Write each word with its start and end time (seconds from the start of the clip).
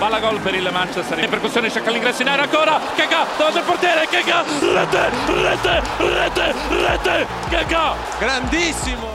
palla 0.00 0.18
gol 0.18 0.40
per 0.40 0.54
il 0.54 0.66
Manchester. 0.72 1.18
In 1.18 1.28
percussione 1.28 1.70
cerca 1.70 1.90
l'ingresso 1.90 2.22
in 2.22 2.28
area 2.28 2.44
ancora. 2.44 2.80
Keka 2.96 3.26
davanti 3.36 3.58
al 3.58 3.64
portiere? 3.64 4.06
Keka 4.08 4.44
rete 4.72 5.10
rete 5.26 5.82
rete 5.98 6.54
rete. 6.70 7.26
Keka. 7.50 7.94
Grandissimo. 8.18 9.08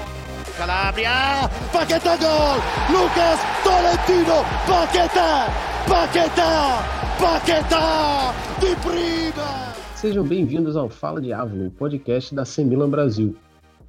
Calabria 0.55 1.49
Paquetá 1.71 2.15
gol. 2.17 2.61
Lucas 2.89 3.39
Tolentino 3.63 4.45
Paquetá 4.65 5.49
Paquetá 5.85 6.83
Paquetá 7.17 8.33
de 8.59 8.75
prima 8.77 9.73
Sejam 9.95 10.23
bem-vindos 10.23 10.77
ao 10.77 10.87
Fala 10.87 11.19
Diabo, 11.19 11.65
o 11.65 11.71
podcast 11.71 12.33
da 12.33 12.45
Semilan 12.45 12.89
Brasil. 12.89 13.35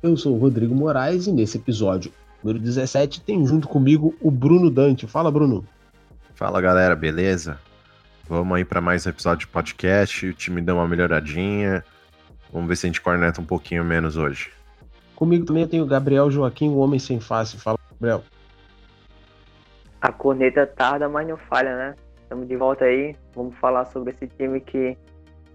Eu 0.02 0.16
sou 0.16 0.34
o 0.34 0.38
Rodrigo 0.38 0.74
Moraes 0.74 1.26
e 1.26 1.32
nesse 1.32 1.58
episódio, 1.58 2.10
número 2.42 2.58
17, 2.58 3.20
tem 3.20 3.46
junto 3.46 3.68
comigo 3.68 4.14
o 4.20 4.30
Bruno 4.30 4.70
Dante. 4.70 5.06
Fala, 5.06 5.30
Bruno. 5.30 5.64
Fala 6.36 6.60
galera, 6.60 6.94
beleza? 6.94 7.58
Vamos 8.28 8.58
aí 8.58 8.62
para 8.62 8.78
mais 8.78 9.06
um 9.06 9.08
episódio 9.08 9.46
de 9.46 9.52
podcast. 9.52 10.26
O 10.26 10.34
time 10.34 10.60
deu 10.60 10.74
uma 10.74 10.86
melhoradinha. 10.86 11.82
Vamos 12.52 12.68
ver 12.68 12.76
se 12.76 12.84
a 12.84 12.88
gente 12.88 13.00
corneta 13.00 13.40
um 13.40 13.44
pouquinho 13.44 13.82
menos 13.82 14.18
hoje. 14.18 14.52
Comigo 15.14 15.46
também 15.46 15.62
eu 15.62 15.68
tenho 15.68 15.82
o 15.82 15.86
Gabriel 15.86 16.30
Joaquim, 16.30 16.68
o 16.68 16.76
homem 16.76 16.98
sem 16.98 17.18
face. 17.20 17.56
Fala, 17.56 17.78
Gabriel. 17.90 18.22
A 19.98 20.12
corneta 20.12 20.66
tarda, 20.66 21.08
mas 21.08 21.26
não 21.26 21.38
falha, 21.38 21.74
né? 21.74 21.94
Estamos 22.22 22.46
de 22.46 22.54
volta 22.54 22.84
aí. 22.84 23.16
Vamos 23.34 23.56
falar 23.56 23.86
sobre 23.86 24.12
esse 24.12 24.26
time 24.26 24.60
que 24.60 24.94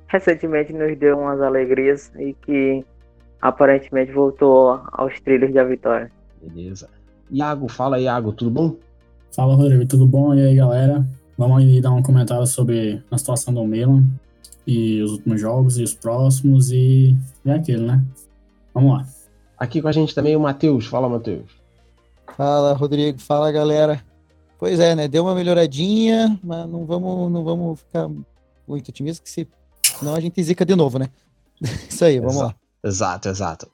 recentemente 0.08 0.74
nos 0.74 0.98
deu 0.98 1.20
umas 1.20 1.40
alegrias 1.42 2.12
e 2.18 2.34
que 2.34 2.84
aparentemente 3.40 4.12
voltou 4.12 4.82
aos 4.94 5.20
trilhos 5.20 5.54
da 5.54 5.64
vitória. 5.64 6.12
Beleza. 6.42 6.90
Iago, 7.30 7.68
fala 7.68 8.00
Iago, 8.00 8.34
tudo 8.34 8.50
bom? 8.50 8.91
Fala, 9.32 9.56
Rodrigo, 9.56 9.86
tudo 9.86 10.06
bom? 10.06 10.36
E 10.36 10.46
aí, 10.46 10.56
galera? 10.56 11.08
Vamos 11.38 11.60
aí 11.60 11.80
dar 11.80 11.92
um 11.92 12.04
comentário 12.04 12.46
sobre 12.46 13.02
a 13.10 13.18
situação 13.18 13.54
do 13.54 13.64
Milan 13.64 14.04
e 14.68 15.02
os 15.02 15.14
últimos 15.14 15.40
jogos 15.40 15.78
e 15.78 15.84
os 15.84 15.94
próximos 15.94 16.70
e 16.70 17.16
é 17.46 17.54
aquilo, 17.54 17.88
né? 17.88 18.04
Vamos 18.74 18.92
lá. 18.92 19.06
Aqui 19.58 19.82
com 19.82 19.88
a 19.88 19.92
gente 19.94 20.14
também 20.14 20.36
o 20.36 20.40
Matheus. 20.42 20.86
Fala, 20.86 21.08
Matheus. 21.08 21.50
Fala, 22.36 22.74
Rodrigo. 22.74 23.20
Fala, 23.20 23.50
galera. 23.54 24.04
Pois 24.60 24.82
é, 24.82 24.96
né? 24.96 25.08
Deu 25.08 25.24
uma 25.24 25.34
melhoradinha, 25.34 26.38
mas 26.44 26.70
não 26.70 26.86
vamos, 26.86 27.32
não 27.32 27.44
vamos 27.46 27.80
ficar 27.80 28.10
muito 28.68 28.90
otimistas, 28.90 29.24
que 29.24 29.30
se, 29.30 29.48
senão 29.98 30.14
a 30.14 30.20
gente 30.20 30.44
zica 30.44 30.66
de 30.66 30.76
novo, 30.76 31.00
né? 31.00 31.08
Isso 31.90 32.04
aí, 32.04 32.20
vamos 32.20 32.36
exato, 32.36 32.48
lá. 32.48 32.56
Exato, 32.84 33.30
exato. 33.30 33.72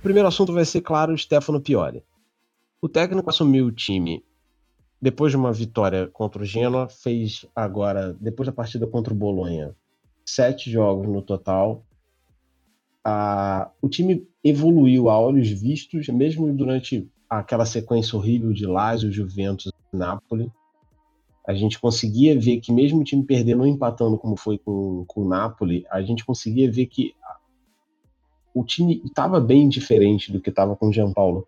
O 0.00 0.02
primeiro 0.02 0.26
assunto 0.26 0.50
vai 0.54 0.64
ser, 0.64 0.80
claro, 0.80 1.12
o 1.12 1.18
Stefano 1.18 1.60
Pioli. 1.60 2.02
O 2.80 2.88
técnico 2.88 3.28
assumiu 3.28 3.66
o 3.66 3.70
time 3.70 4.24
depois 4.98 5.30
de 5.30 5.36
uma 5.36 5.52
vitória 5.52 6.06
contra 6.06 6.40
o 6.40 6.44
Genoa, 6.46 6.88
fez 6.88 7.44
agora, 7.54 8.16
depois 8.18 8.46
da 8.46 8.52
partida 8.52 8.86
contra 8.86 9.12
o 9.12 9.16
Bolonha, 9.16 9.76
sete 10.24 10.70
jogos 10.70 11.06
no 11.06 11.20
total. 11.20 11.84
Ah, 13.04 13.70
o 13.82 13.90
time 13.90 14.26
evoluiu 14.42 15.10
a 15.10 15.20
olhos 15.20 15.50
vistos, 15.50 16.08
mesmo 16.08 16.50
durante 16.50 17.06
aquela 17.28 17.66
sequência 17.66 18.16
horrível 18.16 18.54
de 18.54 18.64
Lazio, 18.64 19.12
Juventus 19.12 19.70
e 19.92 19.96
Napoli. 19.96 20.50
A 21.46 21.52
gente 21.52 21.78
conseguia 21.78 22.40
ver 22.40 22.58
que 22.60 22.72
mesmo 22.72 23.02
o 23.02 23.04
time 23.04 23.22
perdendo 23.22 23.60
ou 23.60 23.66
empatando 23.66 24.16
como 24.16 24.34
foi 24.34 24.56
com, 24.56 25.04
com 25.06 25.20
o 25.20 25.28
Napoli, 25.28 25.84
a 25.90 26.00
gente 26.00 26.24
conseguia 26.24 26.72
ver 26.72 26.86
que 26.86 27.14
o 28.54 28.64
time 28.64 29.02
estava 29.04 29.40
bem 29.40 29.68
diferente 29.68 30.32
do 30.32 30.40
que 30.40 30.50
estava 30.50 30.76
com 30.76 30.88
o 30.88 30.92
Gianpaolo. 30.92 31.46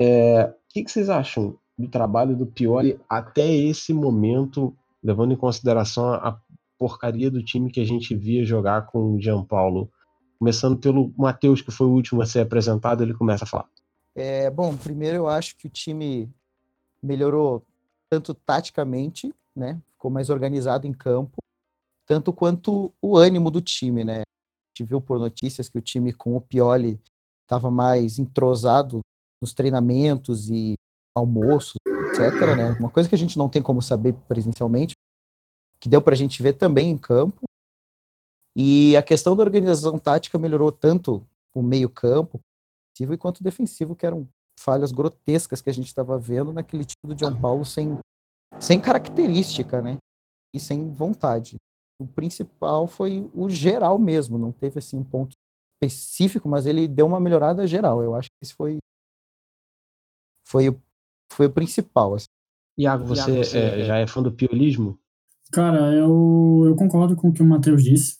É, 0.00 0.44
o 0.44 0.72
que, 0.72 0.84
que, 0.84 0.90
vocês 0.90 1.08
acham 1.08 1.56
do 1.78 1.88
trabalho 1.88 2.36
do 2.36 2.46
Pioli 2.46 2.98
até 3.08 3.46
esse 3.46 3.92
momento, 3.92 4.76
levando 5.02 5.32
em 5.32 5.36
consideração 5.36 6.12
a 6.12 6.40
porcaria 6.78 7.30
do 7.30 7.42
time 7.42 7.70
que 7.70 7.80
a 7.80 7.84
gente 7.84 8.14
via 8.14 8.44
jogar 8.44 8.86
com 8.86 9.14
o 9.14 9.20
Gianpaolo? 9.20 9.90
Começando 10.38 10.76
pelo 10.76 11.12
Matheus, 11.16 11.60
que 11.60 11.70
foi 11.70 11.86
o 11.86 11.92
último 11.92 12.20
a 12.22 12.26
ser 12.26 12.40
apresentado, 12.40 13.02
ele 13.02 13.14
começa 13.14 13.44
a 13.44 13.48
falar. 13.48 13.68
É, 14.14 14.50
bom, 14.50 14.76
primeiro 14.76 15.16
eu 15.18 15.28
acho 15.28 15.56
que 15.56 15.66
o 15.66 15.70
time 15.70 16.28
melhorou 17.02 17.64
tanto 18.10 18.34
taticamente, 18.34 19.32
né? 19.54 19.80
Ficou 19.92 20.10
mais 20.10 20.30
organizado 20.30 20.86
em 20.86 20.92
campo, 20.92 21.38
tanto 22.06 22.32
quanto 22.32 22.92
o 23.00 23.16
ânimo 23.16 23.50
do 23.50 23.60
time, 23.60 24.04
né? 24.04 24.22
Gente 24.72 24.88
viu 24.88 25.00
por 25.00 25.18
notícias 25.18 25.68
que 25.68 25.78
o 25.78 25.82
time 25.82 26.12
com 26.12 26.34
o 26.34 26.40
Pioli 26.40 27.00
estava 27.42 27.70
mais 27.70 28.18
entrosado 28.18 29.00
nos 29.40 29.52
treinamentos 29.52 30.48
e 30.48 30.74
almoços, 31.14 31.76
etc. 31.86 32.56
Né? 32.56 32.70
Uma 32.80 32.90
coisa 32.90 33.08
que 33.08 33.14
a 33.14 33.18
gente 33.18 33.36
não 33.36 33.48
tem 33.48 33.62
como 33.62 33.82
saber 33.82 34.14
presencialmente, 34.26 34.94
que 35.78 35.88
deu 35.88 36.00
para 36.00 36.14
a 36.14 36.16
gente 36.16 36.42
ver 36.42 36.54
também 36.54 36.90
em 36.90 36.98
campo. 36.98 37.42
E 38.56 38.96
a 38.96 39.02
questão 39.02 39.36
da 39.36 39.42
organização 39.42 39.98
tática 39.98 40.38
melhorou 40.38 40.72
tanto 40.72 41.26
o 41.54 41.62
meio-campo, 41.62 42.40
ofensivo 42.92 43.18
quanto 43.18 43.42
defensivo, 43.42 43.96
que 43.96 44.06
eram 44.06 44.28
falhas 44.58 44.92
grotescas 44.92 45.60
que 45.60 45.70
a 45.70 45.72
gente 45.72 45.86
estava 45.86 46.18
vendo 46.18 46.52
naquele 46.52 46.84
time 46.84 47.14
do 47.14 47.18
João 47.18 47.38
Paulo 47.38 47.64
sem, 47.64 47.98
sem 48.60 48.80
característica, 48.80 49.82
né? 49.82 49.96
E 50.54 50.60
sem 50.60 50.90
vontade 50.90 51.56
o 52.02 52.06
principal 52.06 52.86
foi 52.86 53.30
o 53.34 53.48
geral 53.48 53.98
mesmo, 53.98 54.38
não 54.38 54.52
teve 54.52 54.78
assim 54.78 54.96
um 54.96 55.04
ponto 55.04 55.36
específico, 55.82 56.48
mas 56.48 56.66
ele 56.66 56.86
deu 56.86 57.06
uma 57.06 57.20
melhorada 57.20 57.66
geral. 57.66 58.02
Eu 58.02 58.14
acho 58.14 58.28
que 58.28 58.36
esse 58.42 58.54
foi 58.54 58.78
foi 60.46 60.68
o, 60.68 60.80
foi 61.32 61.46
o 61.46 61.52
principal. 61.52 62.14
Assim. 62.14 62.26
Iago, 62.78 63.06
você, 63.06 63.30
Iago, 63.30 63.44
você 63.44 63.58
é, 63.58 63.84
já 63.84 63.98
é 63.98 64.06
fã 64.06 64.22
do 64.22 64.32
piolismo? 64.32 64.98
Cara, 65.50 65.92
eu, 65.92 66.62
eu 66.66 66.76
concordo 66.76 67.16
com 67.16 67.28
o 67.28 67.32
que 67.32 67.42
o 67.42 67.46
Matheus 67.46 67.82
disse. 67.82 68.18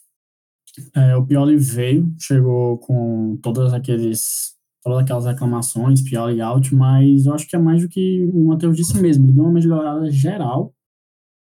É, 0.94 1.16
o 1.16 1.24
Pioli 1.24 1.56
veio, 1.56 2.14
chegou 2.18 2.78
com 2.78 3.38
todas 3.42 3.74
aqueles 3.74 4.56
todas 4.82 4.98
aquelas 4.98 5.26
reclamações, 5.26 6.02
Pioli 6.02 6.40
out, 6.40 6.74
mas 6.74 7.26
eu 7.26 7.34
acho 7.34 7.46
que 7.46 7.54
é 7.54 7.58
mais 7.58 7.82
do 7.82 7.88
que 7.88 8.28
o 8.32 8.46
Matheus 8.46 8.76
disse 8.76 9.00
mesmo. 9.00 9.24
Ele 9.24 9.32
deu 9.32 9.44
uma 9.44 9.52
melhorada 9.52 10.10
geral 10.10 10.74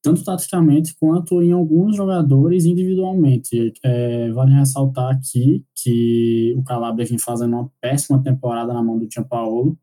tanto 0.03 0.23
taticamente 0.23 0.95
quanto 0.99 1.41
em 1.41 1.51
alguns 1.51 1.95
jogadores 1.95 2.65
individualmente. 2.65 3.73
É, 3.83 4.31
vale 4.31 4.53
ressaltar 4.53 5.11
aqui 5.15 5.65
que 5.75 6.53
o 6.57 6.63
Calabria 6.63 7.07
vem 7.07 7.17
fazendo 7.17 7.53
uma 7.53 7.71
péssima 7.81 8.21
temporada 8.21 8.73
na 8.73 8.83
mão 8.83 8.97
do 8.97 9.07
Paulo 9.27 9.77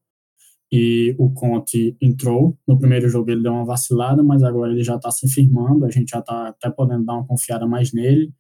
e 0.73 1.15
o 1.19 1.31
Conte 1.33 1.97
entrou. 2.01 2.59
No 2.67 2.79
primeiro 2.79 3.09
jogo 3.09 3.31
ele 3.31 3.43
deu 3.43 3.53
uma 3.53 3.65
vacilada, 3.65 4.23
mas 4.23 4.43
agora 4.43 4.73
ele 4.73 4.83
já 4.83 4.97
está 4.97 5.11
se 5.11 5.29
firmando, 5.29 5.85
a 5.85 5.91
gente 5.91 6.11
já 6.11 6.19
está 6.19 6.49
até 6.49 6.71
podendo 6.71 7.05
dar 7.05 7.15
uma 7.15 7.27
confiada 7.27 7.67
mais 7.67 7.93
nele. 7.93 8.33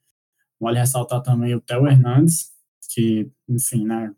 Vale 0.61 0.79
ressaltar 0.79 1.23
também 1.23 1.55
o 1.55 1.61
Theo 1.61 1.87
Hernandes, 1.87 2.51
que, 2.93 3.31
enfim, 3.49 3.85
né, 3.85 4.15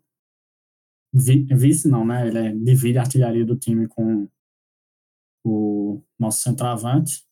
vice 1.13 1.87
não, 1.87 2.05
né, 2.05 2.27
ele 2.27 2.37
é, 2.37 2.51
divide 2.53 2.97
a 2.97 3.01
artilharia 3.01 3.45
do 3.45 3.55
time 3.55 3.87
com 3.87 4.27
o 5.45 6.01
nosso 6.19 6.39
centroavante, 6.39 7.26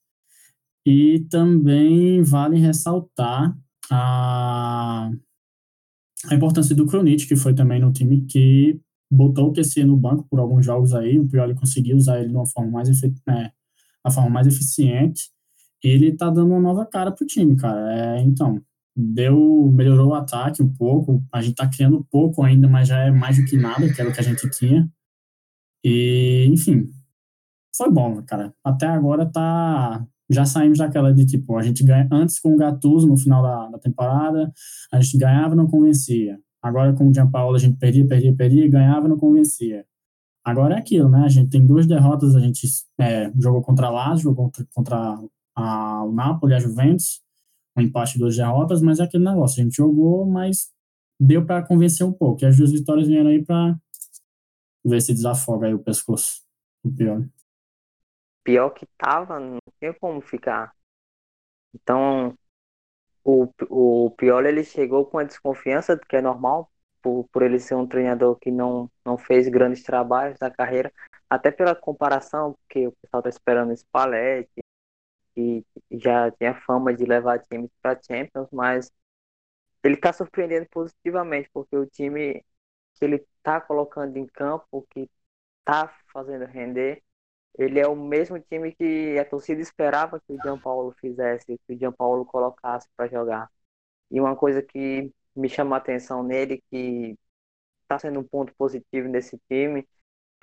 e 0.85 1.25
também 1.29 2.22
vale 2.22 2.57
ressaltar 2.57 3.57
a, 3.91 5.09
a 6.29 6.35
importância 6.35 6.75
do 6.75 6.85
Kronit, 6.85 7.28
que 7.28 7.35
foi 7.35 7.53
também 7.56 7.79
no 7.79 7.91
time 7.91 8.25
que 8.25 8.79
botou 9.12 9.50
o 9.50 9.53
QC 9.53 9.84
no 9.84 9.97
banco 9.97 10.28
por 10.29 10.40
alguns 10.40 10.66
jogos 10.66 10.94
aí, 10.94 11.19
o 11.19 11.28
Pioli 11.28 11.56
conseguiu 11.56 11.96
usar 11.96 12.19
ele 12.19 12.29
de 12.29 12.35
uma 12.35 12.46
forma 12.46 12.72
mais, 12.72 12.90
é, 13.03 13.51
a 14.03 14.12
forma 14.12 14.29
mais 14.29 14.47
eficiente, 14.47 15.29
ele 15.84 16.16
tá 16.16 16.29
dando 16.29 16.51
uma 16.51 16.59
nova 16.59 16.85
cara 16.85 17.12
pro 17.12 17.25
time, 17.25 17.55
cara. 17.55 18.17
É, 18.17 18.22
então, 18.22 18.61
deu, 18.96 19.72
melhorou 19.73 20.09
o 20.09 20.14
ataque 20.14 20.64
um 20.64 20.73
pouco, 20.73 21.23
a 21.31 21.41
gente 21.41 21.55
tá 21.55 21.67
criando 21.70 22.05
pouco 22.11 22.43
ainda, 22.43 22.67
mas 22.67 22.88
já 22.88 22.99
é 23.02 23.11
mais 23.11 23.38
do 23.38 23.46
que 23.46 23.58
nada, 23.58 23.91
que 23.91 23.99
era 23.99 24.09
o 24.09 24.14
que 24.14 24.20
a 24.20 24.23
gente 24.23 24.49
tinha. 24.52 24.90
E, 25.84 26.47
enfim, 26.49 26.90
foi 27.76 27.91
bom, 27.91 28.22
cara. 28.23 28.53
Até 28.64 28.88
agora 28.88 29.26
tá 29.26 30.05
já 30.29 30.45
saímos 30.45 30.79
daquela 30.79 31.13
de 31.13 31.25
tipo, 31.25 31.57
a 31.57 31.61
gente 31.61 31.83
ganha 31.83 32.07
antes 32.11 32.39
com 32.39 32.53
o 32.53 32.57
Gattuso 32.57 33.07
no 33.07 33.17
final 33.17 33.43
da, 33.43 33.69
da 33.69 33.79
temporada, 33.79 34.51
a 34.91 34.99
gente 34.99 35.17
ganhava 35.17 35.53
e 35.53 35.57
não 35.57 35.67
convencia. 35.67 36.39
Agora 36.61 36.93
com 36.93 37.07
o 37.07 37.13
Gianpaolo 37.13 37.55
a 37.55 37.59
gente 37.59 37.77
perdia, 37.77 38.07
perdia, 38.07 38.35
perdia, 38.35 38.69
ganhava 38.69 39.05
e 39.05 39.09
não 39.09 39.17
convencia. 39.17 39.85
Agora 40.43 40.75
é 40.75 40.79
aquilo, 40.79 41.09
né? 41.09 41.23
A 41.25 41.29
gente 41.29 41.49
tem 41.49 41.66
duas 41.66 41.87
derrotas, 41.87 42.35
a 42.35 42.39
gente 42.39 42.67
é, 42.99 43.31
jogou 43.39 43.61
contra 43.61 43.87
a 43.87 43.89
Lazio, 43.89 44.23
jogou 44.25 44.45
contra, 44.45 44.67
contra 44.73 45.19
a, 45.55 46.03
o 46.03 46.11
Napoli, 46.11 46.53
a 46.53 46.59
Juventus, 46.59 47.21
um 47.78 47.81
empate 47.81 48.13
de 48.13 48.19
duas 48.19 48.35
derrotas, 48.35 48.81
mas 48.81 48.99
é 48.99 49.03
aquele 49.03 49.23
negócio, 49.23 49.61
a 49.61 49.63
gente 49.63 49.75
jogou, 49.75 50.25
mas 50.25 50.69
deu 51.19 51.45
para 51.45 51.63
convencer 51.63 52.05
um 52.05 52.13
pouco. 52.13 52.43
E 52.43 52.47
as 52.47 52.57
duas 52.57 52.71
vitórias 52.71 53.07
vieram 53.07 53.29
aí 53.29 53.43
para 53.43 53.75
ver 54.83 55.01
se 55.01 55.13
desafoga 55.13 55.67
aí 55.67 55.73
o 55.73 55.79
pescoço, 55.79 56.41
o 56.83 56.91
pior 56.91 57.23
pior 58.45 58.69
que 58.69 58.85
tava, 58.97 59.39
não 59.39 59.59
tinha 59.79 59.93
como 59.93 60.21
ficar. 60.21 60.73
Então, 61.73 62.37
o, 63.23 63.49
o 63.69 64.11
Pioli 64.11 64.49
ele 64.49 64.63
chegou 64.63 65.05
com 65.05 65.17
a 65.17 65.23
desconfiança, 65.23 65.97
que 65.97 66.15
é 66.15 66.21
normal, 66.21 66.71
por, 67.01 67.27
por 67.31 67.43
ele 67.43 67.59
ser 67.59 67.75
um 67.75 67.87
treinador 67.87 68.37
que 68.37 68.51
não, 68.51 68.89
não 69.03 69.17
fez 69.17 69.49
grandes 69.49 69.83
trabalhos 69.83 70.39
na 70.39 70.51
carreira, 70.51 70.93
até 71.29 71.51
pela 71.51 71.75
comparação, 71.75 72.53
porque 72.53 72.87
o 72.87 72.91
pessoal 72.93 73.21
está 73.21 73.29
esperando 73.29 73.71
o 73.71 73.77
Spalletti, 73.77 74.63
que 75.33 75.65
já 75.91 76.31
tinha 76.31 76.53
fama 76.61 76.93
de 76.93 77.05
levar 77.05 77.39
times 77.39 77.71
para 77.81 77.99
Champions, 78.01 78.47
mas 78.51 78.91
ele 79.83 79.95
está 79.95 80.13
surpreendendo 80.13 80.67
positivamente, 80.69 81.49
porque 81.53 81.75
o 81.75 81.85
time 81.85 82.45
que 82.95 83.05
ele 83.05 83.17
está 83.37 83.59
colocando 83.59 84.17
em 84.17 84.25
campo, 84.27 84.87
que 84.89 85.09
está 85.59 85.93
fazendo 86.13 86.45
render, 86.45 87.03
ele 87.57 87.79
é 87.79 87.87
o 87.87 87.96
mesmo 87.96 88.40
time 88.40 88.73
que 88.73 89.17
a 89.19 89.25
torcida 89.25 89.61
esperava 89.61 90.19
que 90.19 90.34
o 90.34 90.41
Jean 90.43 90.59
Paulo 90.59 90.93
fizesse, 90.99 91.57
que 91.67 91.73
o 91.73 91.78
Jean 91.79 91.91
Paulo 91.91 92.25
colocasse 92.25 92.87
para 92.96 93.07
jogar. 93.07 93.49
E 94.11 94.19
uma 94.19 94.35
coisa 94.35 94.61
que 94.61 95.11
me 95.35 95.49
chama 95.49 95.75
a 95.75 95.79
atenção 95.79 96.23
nele, 96.23 96.63
que 96.72 97.17
está 97.84 97.99
sendo 97.99 98.19
um 98.19 98.23
ponto 98.23 98.53
positivo 98.55 99.07
nesse 99.07 99.40
time, 99.49 99.87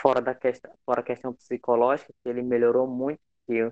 fora 0.01 0.21
da 0.23 0.35
questão, 0.35 0.73
fora 0.87 1.01
a 1.01 1.05
questão 1.05 1.35
psicológica, 1.35 2.13
que 2.23 2.29
ele 2.31 2.43
melhorou 2.43 2.87
muito, 2.87 3.21
que 3.47 3.71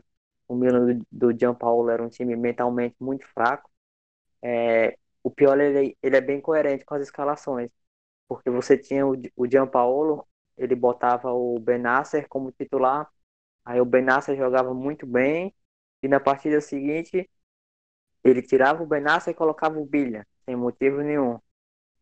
o 0.48 0.54
Milan 0.56 0.94
do, 0.96 1.06
do 1.32 1.38
Jean 1.38 1.54
Paulo 1.54 1.90
era 1.90 2.02
um 2.02 2.08
time 2.08 2.36
mentalmente 2.36 2.96
muito 3.00 3.26
fraco. 3.28 3.70
É, 4.42 4.98
o 5.22 5.30
pior 5.30 5.60
ele, 5.60 5.96
ele 6.02 6.16
é 6.16 6.20
bem 6.20 6.40
coerente 6.40 6.84
com 6.84 6.94
as 6.94 7.02
escalações, 7.02 7.70
porque 8.28 8.50
você 8.50 8.78
tinha 8.78 9.06
o, 9.06 9.14
o 9.36 9.46
Jean 9.48 9.66
Paulo, 9.66 10.26
ele 10.56 10.74
botava 10.74 11.32
o 11.32 11.58
Benasser 11.60 12.28
como 12.28 12.52
titular, 12.52 13.10
Aí 13.64 13.80
o 13.80 13.84
Benassa 13.84 14.34
jogava 14.36 14.74
muito 14.74 15.06
bem. 15.06 15.54
E 16.02 16.08
na 16.08 16.20
partida 16.20 16.60
seguinte, 16.60 17.28
ele 18.24 18.42
tirava 18.42 18.82
o 18.82 18.86
Benassa 18.86 19.30
e 19.30 19.34
colocava 19.34 19.78
o 19.78 19.86
Bilha, 19.86 20.26
sem 20.44 20.56
motivo 20.56 21.00
nenhum. 21.02 21.38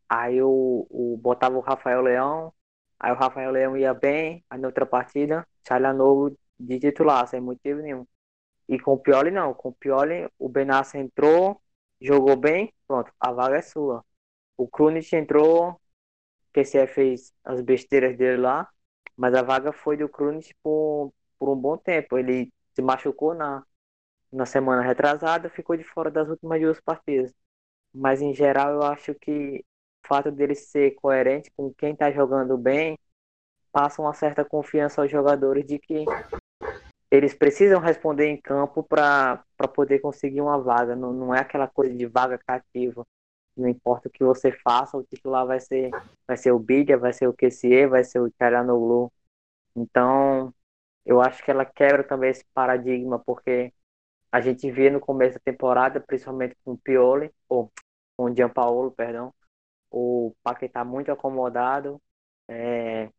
Aí 0.09 0.43
o, 0.43 0.87
o 0.91 1.19
botava 1.19 1.57
o 1.57 1.61
Rafael 1.61 2.03
Leão. 2.03 2.53
Aí 2.99 3.13
o 3.13 3.17
Rafael 3.17 3.51
Leão 3.53 3.77
ia 3.77 3.95
bem. 3.95 4.45
Aí 4.51 4.59
na 4.61 4.69
outra 4.69 4.87
partida, 4.87 5.47
novo 5.95 6.37
de 6.59 6.81
titular, 6.81 7.27
sem 7.29 7.41
motivo 7.41 7.81
nenhum. 7.83 8.07
E 8.69 8.79
com 8.79 8.95
o 8.95 8.99
Pioli 8.99 9.31
não. 9.31 9.55
Com 9.55 9.71
o 9.71 9.75
Pioli, 9.75 10.29
o 10.39 10.49
Benassa 10.49 10.99
entrou, 10.99 11.61
jogou 12.01 12.37
bem, 12.37 12.73
pronto, 12.87 13.13
a 13.21 13.33
vaga 13.33 13.57
é 13.59 13.63
sua. 13.63 14.05
O 14.57 14.69
Krunic 14.69 15.15
entrou, 15.17 15.73
o 15.73 15.81
QCE 16.53 16.87
fez 16.87 17.33
as 17.45 17.61
besteiras 17.63 18.17
dele 18.17 18.39
lá, 18.43 18.69
mas 19.17 19.35
a 19.35 19.43
vaga 19.43 19.73
foi 19.73 19.97
do 19.97 20.09
Krunic 20.09 20.55
por, 20.63 21.13
por 21.39 21.49
um 21.49 21.57
bom 21.57 21.77
tempo. 21.77 22.19
Ele 22.19 22.53
se 22.75 22.83
machucou 22.83 23.35
na, 23.35 23.65
na 24.33 24.47
semana 24.47 24.83
retrasada, 24.83 25.51
ficou 25.51 25.77
de 25.77 25.85
fora 25.85 26.11
das 26.11 26.29
últimas 26.29 26.61
duas 26.61 26.81
partidas. 26.81 27.33
Mas 27.95 28.21
em 28.23 28.35
geral 28.35 28.73
eu 28.75 28.83
acho 28.83 29.15
que 29.15 29.65
o 30.05 30.09
fato 30.09 30.31
dele 30.31 30.55
ser 30.55 30.93
coerente 30.93 31.51
com 31.57 31.73
quem 31.75 31.93
está 31.93 32.11
jogando 32.11 32.57
bem 32.57 32.99
passa 33.73 34.03
uma 34.03 34.15
certa 34.15 34.45
confiança 34.45 35.03
aos 35.03 35.11
jogadores 35.11 35.65
de 35.67 35.79
que 35.79 36.05
eles 37.11 37.35
precisam 37.35 37.81
responder 37.81 38.27
em 38.27 38.41
campo 38.41 38.83
para 38.83 39.43
poder 39.75 40.01
conseguir 40.01 40.41
uma 40.41 40.59
vaga. 40.59 40.95
Não, 40.95 41.13
não 41.13 41.35
é 41.35 41.41
aquela 41.41 41.67
coisa 41.67 41.95
de 41.95 42.07
vaga 42.07 42.39
cativa. 42.39 43.07
Não 43.57 43.69
importa 43.69 44.09
o 44.09 44.11
que 44.11 44.23
você 44.23 44.53
faça, 44.53 44.97
o 44.97 45.03
titular 45.03 45.47
vai 45.47 45.59
ser, 45.59 45.91
vai 46.27 46.37
ser 46.37 46.53
o 46.53 46.59
Bidia, 46.59 46.97
vai 46.97 47.13
ser 47.13 47.27
o 47.29 47.35
QCE, 47.35 47.87
vai 47.87 48.05
ser 48.05 48.21
o 48.21 48.31
Tcharanoglu. 48.31 49.13
Então, 49.75 50.55
eu 51.05 51.21
acho 51.21 51.43
que 51.45 51.51
ela 51.51 51.65
quebra 51.65 52.05
também 52.05 52.31
esse 52.31 52.45
paradigma, 52.55 53.19
porque 53.19 53.73
a 54.33 54.41
gente 54.41 54.71
vê 54.71 54.91
no 54.91 55.01
começo 55.01 55.35
da 55.35 55.41
temporada, 55.41 56.01
principalmente 56.01 56.57
com 56.65 56.73
o 56.73 56.79
Pioli, 56.79 57.33
ou 57.49 57.73
com 58.17 58.25
o 58.25 58.35
Gianpaolo, 58.35 58.93
perdão, 58.93 59.35
o 59.91 60.35
Paquetá 60.43 60.85
muito 60.85 61.11
acomodado, 61.13 62.01
é, 62.49 63.11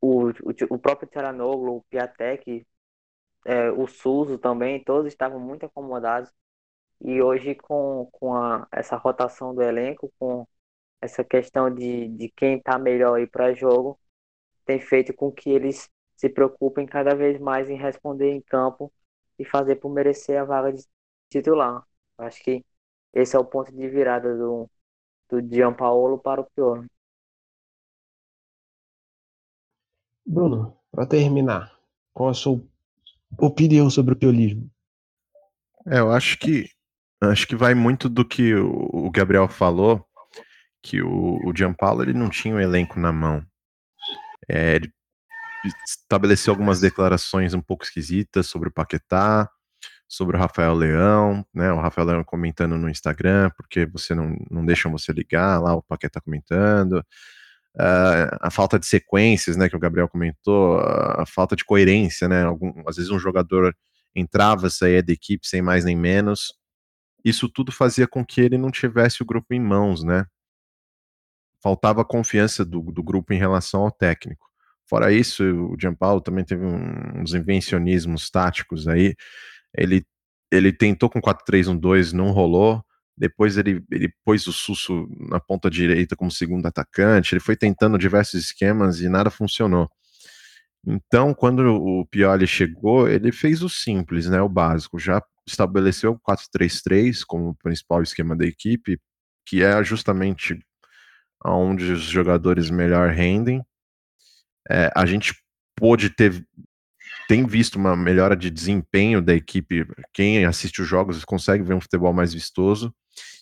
o, 0.00 0.30
o, 0.30 0.52
o, 0.70 0.78
próprio 0.78 1.08
Tcharanoglu, 1.08 1.78
o 1.78 1.84
Piatek, 1.84 2.66
é, 3.44 3.70
o 3.72 3.86
Suso 3.86 4.38
também, 4.38 4.82
todos 4.84 5.12
estavam 5.12 5.40
muito 5.40 5.66
acomodados. 5.66 6.32
E 7.00 7.20
hoje, 7.22 7.54
com, 7.56 8.08
com 8.12 8.34
a, 8.34 8.66
essa 8.72 8.96
rotação 8.96 9.54
do 9.54 9.62
elenco, 9.62 10.12
com 10.18 10.46
essa 11.00 11.24
questão 11.24 11.72
de, 11.74 12.08
de 12.08 12.28
quem 12.30 12.58
está 12.58 12.78
melhor 12.78 13.16
aí 13.18 13.26
para 13.26 13.54
jogo, 13.54 13.98
tem 14.64 14.80
feito 14.80 15.14
com 15.14 15.32
que 15.32 15.50
eles 15.50 15.90
se 16.22 16.28
preocupem 16.28 16.86
cada 16.86 17.16
vez 17.16 17.40
mais 17.40 17.68
em 17.68 17.76
responder 17.76 18.30
em 18.30 18.40
campo 18.40 18.92
e 19.36 19.44
fazer 19.44 19.74
por 19.74 19.92
merecer 19.92 20.40
a 20.40 20.44
vaga 20.44 20.72
de 20.72 20.84
titular. 21.28 21.82
Acho 22.16 22.40
que 22.44 22.64
esse 23.12 23.34
é 23.34 23.38
o 23.40 23.44
ponto 23.44 23.72
de 23.72 23.88
virada 23.88 24.38
do, 24.38 24.70
do 25.28 25.40
Gianpaolo 25.52 26.16
para 26.20 26.40
o 26.40 26.44
Pior. 26.44 26.86
Bruno, 30.24 30.76
para 30.92 31.06
terminar, 31.06 31.76
qual 32.14 32.28
a 32.28 32.34
sua 32.34 32.62
opinião 33.36 33.90
sobre 33.90 34.14
o 34.14 34.16
piolismo? 34.16 34.70
É, 35.88 35.98
eu 35.98 36.12
acho 36.12 36.38
que 36.38 36.68
acho 37.20 37.48
que 37.48 37.56
vai 37.56 37.74
muito 37.74 38.08
do 38.08 38.24
que 38.24 38.54
o, 38.54 39.10
Gabriel 39.10 39.48
falou, 39.48 40.06
que 40.80 41.02
o, 41.02 41.40
o 41.44 41.52
Gianpaolo 41.52 42.04
ele 42.04 42.12
não 42.12 42.30
tinha 42.30 42.54
o 42.54 42.58
um 42.58 42.60
elenco 42.60 43.00
na 43.00 43.12
mão. 43.12 43.44
É, 44.48 44.76
ele 44.76 44.92
estabeleceu 45.86 46.52
algumas 46.52 46.80
declarações 46.80 47.54
um 47.54 47.60
pouco 47.60 47.84
esquisitas 47.84 48.46
sobre 48.46 48.68
o 48.68 48.72
Paquetá, 48.72 49.50
sobre 50.08 50.36
o 50.36 50.40
Rafael 50.40 50.74
Leão, 50.74 51.46
né? 51.54 51.72
O 51.72 51.80
Rafael 51.80 52.06
Leão 52.06 52.24
comentando 52.24 52.76
no 52.76 52.88
Instagram, 52.88 53.50
porque 53.56 53.86
você 53.86 54.14
não, 54.14 54.36
não 54.50 54.64
deixam 54.64 54.92
você 54.92 55.12
ligar 55.12 55.58
lá, 55.58 55.74
o 55.74 55.82
Paquetá 55.82 56.20
comentando. 56.20 56.98
Uh, 57.74 58.28
a 58.40 58.50
falta 58.50 58.78
de 58.78 58.84
sequências, 58.84 59.56
né, 59.56 59.66
que 59.66 59.74
o 59.74 59.78
Gabriel 59.78 60.06
comentou, 60.06 60.78
a 60.78 61.24
falta 61.24 61.56
de 61.56 61.64
coerência, 61.64 62.28
né? 62.28 62.42
Algum, 62.44 62.86
às 62.86 62.96
vezes 62.96 63.10
um 63.10 63.18
jogador 63.18 63.74
entrava, 64.14 64.68
saía 64.68 65.02
da 65.02 65.12
equipe 65.14 65.46
sem 65.48 65.62
mais 65.62 65.84
nem 65.84 65.96
menos. 65.96 66.52
Isso 67.24 67.48
tudo 67.48 67.72
fazia 67.72 68.06
com 68.06 68.24
que 68.24 68.42
ele 68.42 68.58
não 68.58 68.70
tivesse 68.70 69.22
o 69.22 69.26
grupo 69.26 69.54
em 69.54 69.60
mãos, 69.60 70.04
né? 70.04 70.26
Faltava 71.62 72.04
confiança 72.04 72.64
do, 72.66 72.82
do 72.82 73.02
grupo 73.02 73.32
em 73.32 73.38
relação 73.38 73.82
ao 73.82 73.90
técnico. 73.90 74.51
Fora 74.92 75.10
isso, 75.10 75.42
o 75.42 75.76
Gianpaolo 75.80 76.20
também 76.20 76.44
teve 76.44 76.66
uns 76.66 77.32
invencionismos 77.32 78.28
táticos 78.28 78.86
aí. 78.86 79.16
Ele, 79.74 80.04
ele 80.52 80.70
tentou 80.70 81.08
com 81.08 81.18
4-3-1-2, 81.18 82.12
não 82.12 82.30
rolou. 82.30 82.84
Depois 83.16 83.56
ele, 83.56 83.82
ele 83.90 84.12
pôs 84.22 84.46
o 84.46 84.52
Susso 84.52 85.08
na 85.18 85.40
ponta 85.40 85.70
direita 85.70 86.14
como 86.14 86.30
segundo 86.30 86.66
atacante. 86.66 87.32
Ele 87.32 87.40
foi 87.40 87.56
tentando 87.56 87.96
diversos 87.96 88.38
esquemas 88.44 89.00
e 89.00 89.08
nada 89.08 89.30
funcionou. 89.30 89.88
Então, 90.86 91.32
quando 91.32 91.60
o 91.74 92.04
Pioli 92.04 92.46
chegou, 92.46 93.08
ele 93.08 93.32
fez 93.32 93.62
o 93.62 93.70
simples, 93.70 94.28
né, 94.28 94.42
o 94.42 94.48
básico. 94.48 94.98
Já 94.98 95.22
estabeleceu 95.48 96.12
o 96.12 96.20
4-3-3 96.20 97.24
como 97.26 97.56
principal 97.62 98.02
esquema 98.02 98.36
da 98.36 98.44
equipe, 98.44 99.00
que 99.46 99.62
é 99.62 99.82
justamente 99.82 100.58
onde 101.42 101.92
os 101.92 102.02
jogadores 102.02 102.68
melhor 102.68 103.08
rendem. 103.08 103.64
É, 104.70 104.90
a 104.94 105.04
gente 105.06 105.34
pôde 105.76 106.10
ter 106.10 106.46
tem 107.28 107.46
visto 107.46 107.76
uma 107.76 107.96
melhora 107.96 108.36
de 108.36 108.50
desempenho 108.50 109.22
da 109.22 109.34
equipe. 109.34 109.86
Quem 110.12 110.44
assiste 110.44 110.82
os 110.82 110.88
jogos 110.88 111.24
consegue 111.24 111.62
ver 111.62 111.74
um 111.74 111.80
futebol 111.80 112.12
mais 112.12 112.34
vistoso. 112.34 112.94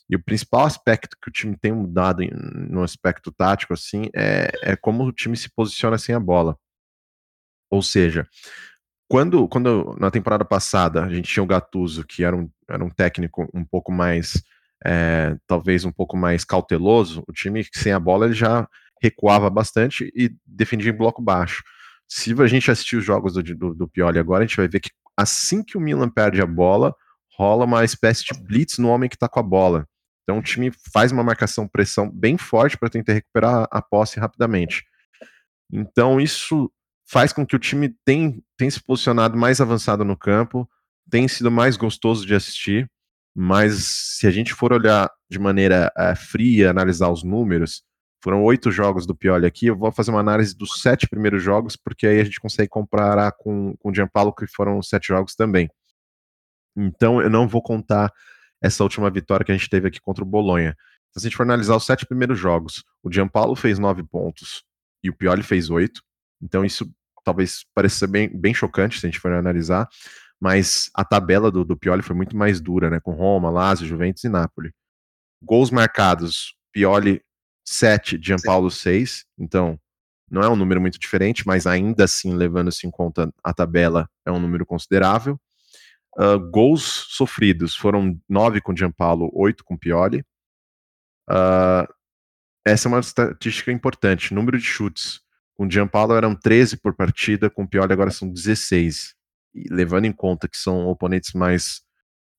E 0.08 0.16
o 0.16 0.22
principal 0.22 0.64
aspecto 0.64 1.16
que 1.20 1.28
o 1.28 1.32
time 1.32 1.56
tem 1.56 1.72
mudado 1.72 2.22
no 2.32 2.82
aspecto 2.82 3.30
tático, 3.30 3.72
assim, 3.72 4.08
é, 4.14 4.50
é 4.62 4.76
como 4.76 5.04
o 5.04 5.12
time 5.12 5.36
se 5.36 5.48
posiciona 5.54 5.98
sem 5.98 6.14
a 6.14 6.20
bola. 6.20 6.56
Ou 7.70 7.80
seja, 7.80 8.26
quando, 9.08 9.48
quando 9.48 9.96
na 9.98 10.10
temporada 10.10 10.44
passada 10.44 11.04
a 11.04 11.08
gente 11.08 11.32
tinha 11.32 11.42
o 11.42 11.46
Gattuso, 11.46 12.04
que 12.04 12.24
era 12.24 12.36
um, 12.36 12.50
era 12.68 12.84
um 12.84 12.90
técnico 12.90 13.48
um 13.54 13.64
pouco 13.64 13.92
mais, 13.92 14.42
é, 14.84 15.36
talvez 15.46 15.84
um 15.84 15.92
pouco 15.92 16.16
mais 16.16 16.44
cauteloso, 16.44 17.22
o 17.28 17.32
time 17.32 17.64
sem 17.72 17.92
a 17.92 18.00
bola 18.00 18.26
ele 18.26 18.34
já 18.34 18.68
recuava 19.00 19.48
bastante 19.48 20.12
e 20.14 20.30
defendia 20.46 20.90
em 20.90 20.96
bloco 20.96 21.22
baixo. 21.22 21.62
Se 22.08 22.32
a 22.40 22.46
gente 22.46 22.70
assistir 22.70 22.96
os 22.96 23.04
jogos 23.04 23.34
do, 23.34 23.42
do, 23.42 23.74
do 23.74 23.88
Pioli 23.88 24.18
agora, 24.18 24.44
a 24.44 24.46
gente 24.46 24.56
vai 24.56 24.68
ver 24.68 24.80
que 24.80 24.90
assim 25.16 25.62
que 25.62 25.76
o 25.76 25.80
Milan 25.80 26.08
perde 26.08 26.40
a 26.42 26.46
bola, 26.46 26.94
rola 27.36 27.64
uma 27.64 27.84
espécie 27.84 28.24
de 28.24 28.38
blitz 28.42 28.78
no 28.78 28.88
homem 28.88 29.08
que 29.08 29.16
está 29.16 29.28
com 29.28 29.40
a 29.40 29.42
bola. 29.42 29.86
Então 30.22 30.38
o 30.38 30.42
time 30.42 30.72
faz 30.92 31.12
uma 31.12 31.24
marcação 31.24 31.66
pressão 31.66 32.10
bem 32.10 32.36
forte 32.36 32.76
para 32.76 32.90
tentar 32.90 33.12
recuperar 33.12 33.66
a 33.70 33.80
posse 33.80 34.20
rapidamente. 34.20 34.84
Então 35.72 36.20
isso 36.20 36.70
faz 37.08 37.32
com 37.32 37.44
que 37.44 37.56
o 37.56 37.58
time 37.58 37.94
tenha, 38.04 38.38
tenha 38.56 38.70
se 38.70 38.82
posicionado 38.82 39.36
mais 39.36 39.60
avançado 39.60 40.04
no 40.04 40.16
campo, 40.16 40.68
tem 41.10 41.26
sido 41.26 41.50
mais 41.50 41.76
gostoso 41.76 42.24
de 42.24 42.34
assistir, 42.34 42.88
mas 43.34 43.84
se 44.18 44.26
a 44.26 44.30
gente 44.30 44.54
for 44.54 44.72
olhar 44.72 45.10
de 45.28 45.38
maneira 45.38 45.92
é, 45.96 46.14
fria, 46.14 46.70
analisar 46.70 47.08
os 47.10 47.24
números, 47.24 47.82
foram 48.22 48.42
oito 48.44 48.70
jogos 48.70 49.06
do 49.06 49.14
Pioli 49.14 49.46
aqui. 49.46 49.66
Eu 49.66 49.76
vou 49.76 49.90
fazer 49.90 50.10
uma 50.10 50.20
análise 50.20 50.56
dos 50.56 50.80
sete 50.80 51.08
primeiros 51.08 51.42
jogos, 51.42 51.76
porque 51.76 52.06
aí 52.06 52.20
a 52.20 52.24
gente 52.24 52.40
consegue 52.40 52.68
comparar 52.68 53.32
com, 53.32 53.74
com 53.78 53.90
o 53.90 53.94
Gianpaolo, 53.94 54.34
que 54.34 54.46
foram 54.46 54.82
sete 54.82 55.08
jogos 55.08 55.34
também. 55.34 55.68
Então 56.76 57.20
eu 57.20 57.30
não 57.30 57.48
vou 57.48 57.62
contar 57.62 58.12
essa 58.62 58.82
última 58.82 59.10
vitória 59.10 59.44
que 59.44 59.52
a 59.52 59.56
gente 59.56 59.70
teve 59.70 59.88
aqui 59.88 60.00
contra 60.00 60.22
o 60.22 60.26
Bolonha. 60.26 60.76
Então, 61.10 61.20
se 61.20 61.26
a 61.26 61.28
gente 61.28 61.36
for 61.36 61.42
analisar 61.44 61.76
os 61.76 61.84
sete 61.84 62.06
primeiros 62.06 62.38
jogos, 62.38 62.84
o 63.02 63.10
Gianpaolo 63.10 63.56
fez 63.56 63.78
nove 63.78 64.02
pontos 64.04 64.62
e 65.02 65.08
o 65.08 65.14
Pioli 65.14 65.42
fez 65.42 65.70
oito. 65.70 66.02
Então 66.42 66.64
isso 66.64 66.90
talvez 67.24 67.64
pareça 67.74 68.06
bem, 68.06 68.28
bem 68.28 68.54
chocante 68.54 68.98
se 68.98 69.06
a 69.06 69.08
gente 69.10 69.20
for 69.20 69.32
analisar, 69.32 69.88
mas 70.40 70.90
a 70.94 71.04
tabela 71.04 71.50
do, 71.50 71.64
do 71.64 71.76
Pioli 71.76 72.02
foi 72.02 72.16
muito 72.16 72.36
mais 72.36 72.60
dura, 72.60 72.88
né? 72.88 73.00
Com 73.00 73.12
Roma, 73.12 73.50
Lazio, 73.50 73.86
Juventus 73.86 74.24
e 74.24 74.28
Napoli. 74.28 74.72
Gols 75.42 75.70
marcados, 75.70 76.54
Pioli 76.72 77.22
7, 77.64 78.18
Gianpaolo 78.20 78.70
6. 78.70 79.24
Então, 79.38 79.78
não 80.30 80.42
é 80.42 80.48
um 80.48 80.56
número 80.56 80.80
muito 80.80 80.98
diferente, 80.98 81.46
mas 81.46 81.66
ainda 81.66 82.04
assim, 82.04 82.34
levando-se 82.34 82.86
em 82.86 82.90
conta 82.90 83.32
a 83.42 83.52
tabela, 83.52 84.08
é 84.24 84.30
um 84.30 84.38
número 84.38 84.64
considerável. 84.64 85.38
Uh, 86.16 86.38
gols 86.50 86.82
sofridos 86.82 87.74
foram 87.76 88.20
9 88.28 88.60
com 88.60 88.76
Gianpaolo, 88.76 89.30
8 89.32 89.64
com 89.64 89.76
Pioli. 89.76 90.24
Uh, 91.28 91.86
essa 92.64 92.88
é 92.88 92.90
uma 92.90 93.00
estatística 93.00 93.72
importante. 93.72 94.34
Número 94.34 94.58
de 94.58 94.64
chutes. 94.64 95.20
Com 95.54 95.68
Gianpaolo 95.68 96.14
eram 96.14 96.34
13 96.34 96.76
por 96.76 96.94
partida, 96.94 97.50
com 97.50 97.66
Pioli 97.66 97.92
agora 97.92 98.10
são 98.10 98.30
16. 98.30 99.14
E 99.54 99.64
levando 99.68 100.04
em 100.04 100.12
conta 100.12 100.48
que 100.48 100.56
são 100.56 100.86
oponentes 100.86 101.32
mais, 101.32 101.82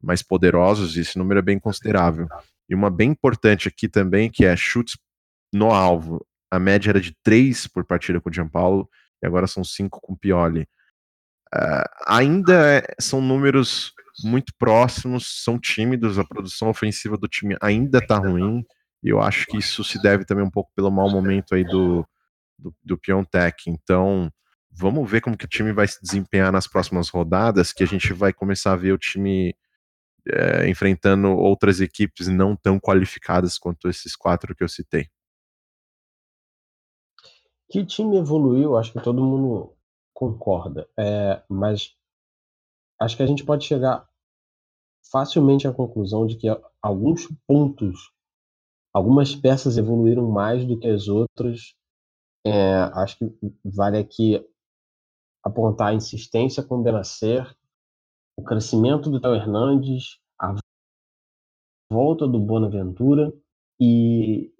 mais 0.02 0.24
poderosos, 0.24 0.96
esse 0.98 1.18
número 1.18 1.40
é 1.40 1.44
bem 1.44 1.60
considerável. 1.60 2.28
E 2.70 2.76
uma 2.76 2.90
bem 2.90 3.12
importante 3.12 3.68
aqui 3.68 3.90
também, 3.90 4.30
que 4.30 4.46
é 4.46 4.56
chutes 4.56 4.98
no 5.52 5.72
alvo. 5.72 6.26
A 6.50 6.60
média 6.60 6.90
era 6.90 7.00
de 7.00 7.16
3 7.24 7.68
por 7.68 7.86
partida 7.86 8.20
com 8.20 8.30
o 8.30 8.34
Gianpaolo, 8.34 8.90
e 9.24 9.28
agora 9.28 9.48
são 9.48 9.64
5 9.64 10.00
com 10.02 10.14
o 10.14 10.18
Pioli. 10.18 10.68
Uh, 11.54 11.88
ainda 12.08 12.78
é, 12.78 12.96
são 13.00 13.22
números 13.22 13.94
muito 14.24 14.54
próximos, 14.58 15.44
são 15.44 15.60
tímidos, 15.60 16.18
a 16.18 16.24
produção 16.24 16.70
ofensiva 16.70 17.18
do 17.18 17.28
time 17.28 17.58
ainda 17.62 18.00
está 18.00 18.18
ruim, 18.18 18.64
e 19.04 19.10
eu 19.10 19.22
acho 19.22 19.46
que 19.48 19.58
isso 19.58 19.84
se 19.84 20.02
deve 20.02 20.26
também 20.26 20.46
um 20.46 20.50
pouco 20.50 20.72
pelo 20.76 20.92
mau 20.92 21.10
momento 21.10 21.56
aí 21.56 21.64
do, 21.64 22.06
do, 22.58 22.76
do 22.84 22.98
Piontek. 22.98 23.70
Então, 23.70 24.32
vamos 24.72 25.10
ver 25.10 25.22
como 25.22 25.38
que 25.38 25.46
o 25.46 25.50
time 25.50 25.74
vai 25.74 25.88
se 25.88 26.02
desempenhar 26.02 26.52
nas 26.52 26.68
próximas 26.68 27.10
rodadas, 27.10 27.74
que 27.74 27.84
a 27.84 27.88
gente 27.88 28.14
vai 28.14 28.32
começar 28.32 28.74
a 28.74 28.78
ver 28.78 28.94
o 28.94 28.98
time 28.98 29.56
é, 30.28 30.70
enfrentando 30.70 31.30
outras 31.30 31.82
equipes 31.82 32.28
não 32.28 32.56
tão 32.56 32.80
qualificadas 32.80 33.58
quanto 33.58 33.90
esses 33.90 34.16
quatro 34.16 34.56
que 34.56 34.64
eu 34.64 34.70
citei. 34.70 35.08
Que 37.72 37.86
time 37.86 38.18
evoluiu, 38.18 38.78
acho 38.78 38.92
que 38.94 39.02
todo 39.02 39.24
mundo 39.24 39.74
concorda, 40.14 40.88
é, 40.98 41.42
mas 41.50 41.96
acho 43.00 43.18
que 43.18 43.24
a 43.24 43.26
gente 43.26 43.44
pode 43.44 43.66
chegar 43.66 44.08
facilmente 45.12 45.68
à 45.68 45.74
conclusão 45.74 46.28
de 46.28 46.36
que 46.36 46.48
alguns 46.82 47.28
pontos 47.48 48.12
Algumas 48.94 49.34
peças 49.34 49.78
evoluíram 49.78 50.30
mais 50.30 50.66
do 50.66 50.78
que 50.78 50.88
as 50.88 51.08
outras. 51.08 51.74
É, 52.46 52.76
acho 52.94 53.18
que 53.18 53.26
vale 53.64 53.98
aqui 53.98 54.46
apontar 55.44 55.90
a 55.90 55.94
insistência 55.94 56.62
com 56.62 56.80
o 56.80 56.84
Benacer, 56.84 57.56
o 58.38 58.44
crescimento 58.44 59.10
do 59.10 59.20
Théo 59.22 59.36
Hernandes, 59.36 60.20
a 60.40 60.56
volta 61.90 62.28
do 62.28 62.40
Bonaventura 62.40 63.34
e 63.80 64.54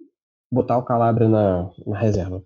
botar 0.50 0.78
o 0.78 0.84
Calabria 0.84 1.28
na, 1.28 1.70
na 1.86 1.98
reserva. 1.98 2.42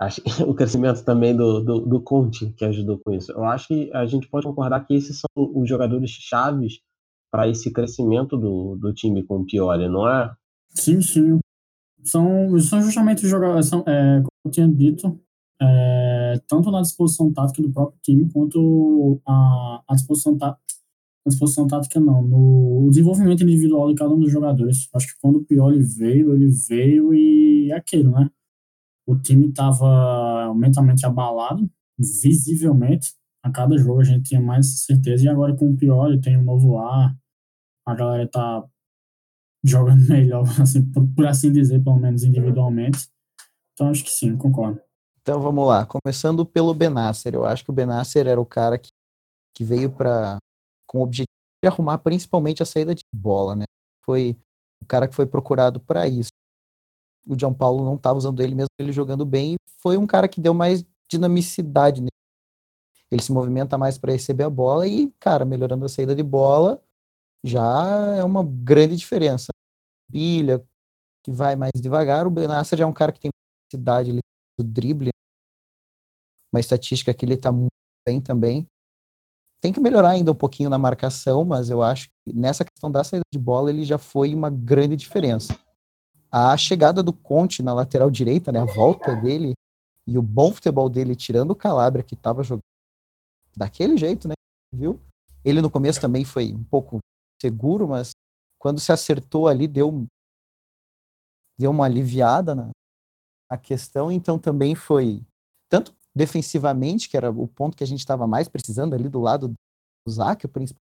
Acho 0.00 0.22
o 0.48 0.54
crescimento 0.54 1.04
também 1.04 1.36
do, 1.36 1.60
do, 1.60 1.80
do, 1.80 2.00
Conte 2.00 2.52
que 2.52 2.64
ajudou 2.64 2.98
com 2.98 3.12
isso. 3.12 3.32
Eu 3.32 3.44
acho 3.44 3.68
que 3.68 3.90
a 3.92 4.06
gente 4.06 4.28
pode 4.28 4.46
concordar 4.46 4.86
que 4.86 4.94
esses 4.94 5.18
são 5.18 5.28
os 5.36 5.68
jogadores 5.68 6.10
chaves 6.10 6.80
para 7.30 7.48
esse 7.48 7.72
crescimento 7.72 8.36
do, 8.36 8.76
do 8.76 8.92
time 8.92 9.24
com 9.24 9.38
o 9.38 9.44
Pioli, 9.44 9.88
não 9.88 10.08
é? 10.08 10.32
Sim, 10.70 11.02
sim. 11.02 11.38
São, 12.04 12.58
são 12.60 12.80
justamente 12.80 13.24
os 13.24 13.30
jogadores, 13.30 13.66
são, 13.66 13.80
é, 13.86 14.18
como 14.18 14.28
eu 14.46 14.50
tinha 14.50 14.68
dito, 14.68 15.20
é, 15.60 16.40
tanto 16.48 16.70
na 16.70 16.80
disposição 16.80 17.32
tática 17.32 17.60
do 17.60 17.72
próprio 17.72 17.98
time, 18.02 18.30
quanto 18.32 19.20
a, 19.26 19.82
a 19.88 19.94
disposição 19.94 20.38
tática 20.38 20.68
a 21.26 21.28
disposição 21.28 21.66
tática 21.66 22.00
não, 22.00 22.22
no 22.22 22.88
desenvolvimento 22.88 23.42
individual 23.42 23.88
de 23.88 23.94
cada 23.94 24.14
um 24.14 24.18
dos 24.18 24.32
jogadores. 24.32 24.88
Acho 24.94 25.08
que 25.08 25.20
quando 25.20 25.36
o 25.36 25.44
Pioli 25.44 25.82
veio, 25.82 26.34
ele 26.34 26.50
veio 26.68 27.12
e 27.12 27.70
é 27.70 27.76
aquilo, 27.76 28.12
né? 28.12 28.30
O 29.08 29.16
time 29.18 29.48
estava 29.48 30.52
mentalmente 30.54 31.06
abalado, 31.06 31.66
visivelmente. 31.98 33.14
A 33.42 33.50
cada 33.50 33.78
jogo 33.78 34.02
a 34.02 34.04
gente 34.04 34.28
tinha 34.28 34.40
mais 34.40 34.84
certeza, 34.84 35.24
e 35.24 35.28
agora 35.28 35.56
com 35.56 35.70
o 35.70 35.76
Pioli 35.76 36.20
tem 36.20 36.36
um 36.36 36.44
novo 36.44 36.76
ar, 36.76 37.16
a 37.86 37.94
galera 37.94 38.28
tá 38.28 38.62
jogando 39.64 40.04
melhor, 40.12 40.44
assim, 40.60 40.84
por, 40.92 41.06
por, 41.14 41.26
assim 41.26 41.50
dizer, 41.50 41.82
pelo 41.82 41.98
menos 41.98 42.22
individualmente. 42.22 43.08
Então 43.72 43.88
acho 43.88 44.04
que 44.04 44.10
sim, 44.10 44.36
concordo. 44.36 44.78
Então 45.22 45.40
vamos 45.40 45.66
lá, 45.66 45.86
começando 45.86 46.44
pelo 46.44 46.74
Benasser. 46.74 47.34
Eu 47.34 47.46
acho 47.46 47.64
que 47.64 47.70
o 47.70 47.74
Benasser 47.74 48.26
era 48.26 48.38
o 48.38 48.44
cara 48.44 48.78
que, 48.78 48.90
que 49.56 49.64
veio 49.64 49.90
para 49.90 50.36
com 50.86 50.98
o 50.98 51.02
objetivo 51.02 51.28
de 51.64 51.68
arrumar 51.68 51.96
principalmente 51.96 52.62
a 52.62 52.66
saída 52.66 52.94
de 52.94 53.02
bola, 53.14 53.56
né? 53.56 53.64
Foi 54.04 54.36
o 54.82 54.86
cara 54.86 55.08
que 55.08 55.14
foi 55.14 55.26
procurado 55.26 55.80
para 55.80 56.06
isso. 56.06 56.30
O 57.26 57.38
João 57.38 57.52
Paulo 57.52 57.84
não 57.84 57.96
estava 57.96 58.18
usando 58.18 58.40
ele 58.40 58.54
mesmo 58.54 58.68
ele 58.78 58.92
jogando 58.92 59.24
bem, 59.24 59.56
foi 59.80 59.96
um 59.96 60.06
cara 60.06 60.28
que 60.28 60.40
deu 60.40 60.54
mais 60.54 60.84
dinamicidade 61.10 62.00
nele. 62.00 62.10
Ele 63.10 63.22
se 63.22 63.32
movimenta 63.32 63.78
mais 63.78 63.98
para 63.98 64.12
receber 64.12 64.44
a 64.44 64.50
bola 64.50 64.86
e, 64.86 65.10
cara, 65.18 65.44
melhorando 65.44 65.84
a 65.84 65.88
saída 65.88 66.14
de 66.14 66.22
bola, 66.22 66.82
já 67.44 68.16
é 68.16 68.24
uma 68.24 68.44
grande 68.44 68.96
diferença. 68.96 69.48
Bilha, 70.10 70.64
que 71.24 71.30
vai 71.30 71.56
mais 71.56 71.72
devagar, 71.76 72.26
o 72.26 72.30
Benasser 72.30 72.78
já 72.78 72.84
é 72.84 72.86
um 72.86 72.92
cara 72.92 73.12
que 73.12 73.20
tem 73.20 73.30
cidade 73.70 74.12
do 74.58 74.64
drible, 74.64 75.10
uma 76.52 76.60
estatística 76.60 77.12
que 77.12 77.24
ele 77.24 77.34
está 77.34 77.52
muito 77.52 77.72
bem 78.06 78.20
também. 78.20 78.66
Tem 79.60 79.72
que 79.72 79.80
melhorar 79.80 80.10
ainda 80.10 80.32
um 80.32 80.36
pouquinho 80.36 80.70
na 80.70 80.78
marcação, 80.78 81.44
mas 81.44 81.68
eu 81.68 81.82
acho 81.82 82.08
que 82.08 82.32
nessa 82.32 82.64
questão 82.64 82.90
da 82.90 83.02
saída 83.02 83.24
de 83.32 83.38
bola 83.38 83.70
ele 83.70 83.84
já 83.84 83.98
foi 83.98 84.34
uma 84.34 84.50
grande 84.50 84.96
diferença. 84.96 85.58
A 86.30 86.56
chegada 86.56 87.02
do 87.02 87.12
Conte 87.12 87.62
na 87.62 87.72
lateral 87.72 88.10
direita, 88.10 88.52
né, 88.52 88.60
a 88.60 88.64
volta 88.64 89.14
dele 89.16 89.54
e 90.06 90.18
o 90.18 90.22
bom 90.22 90.52
futebol 90.52 90.88
dele 90.88 91.16
tirando 91.16 91.50
o 91.52 91.56
Calabria 91.56 92.02
que 92.02 92.14
estava 92.14 92.42
jogando 92.42 92.62
daquele 93.56 93.96
jeito, 93.96 94.28
né, 94.28 94.34
viu? 94.72 95.00
Ele 95.44 95.60
no 95.60 95.70
começo 95.70 96.00
também 96.00 96.24
foi 96.24 96.52
um 96.52 96.64
pouco 96.64 96.98
seguro, 97.40 97.88
mas 97.88 98.10
quando 98.58 98.80
se 98.80 98.92
acertou 98.92 99.48
ali, 99.48 99.66
deu, 99.66 100.06
deu 101.58 101.70
uma 101.70 101.84
aliviada 101.84 102.54
na, 102.54 102.70
na 103.50 103.56
questão. 103.56 104.10
Então 104.10 104.38
também 104.38 104.74
foi, 104.74 105.22
tanto 105.68 105.94
defensivamente, 106.14 107.08
que 107.08 107.16
era 107.16 107.30
o 107.30 107.46
ponto 107.46 107.76
que 107.76 107.84
a 107.84 107.86
gente 107.86 108.00
estava 108.00 108.26
mais 108.26 108.48
precisando 108.48 108.94
ali 108.94 109.08
do 109.08 109.20
lado 109.20 109.48
do 109.48 110.10
Zac, 110.10 110.44
o 110.44 110.48
principal. 110.48 110.87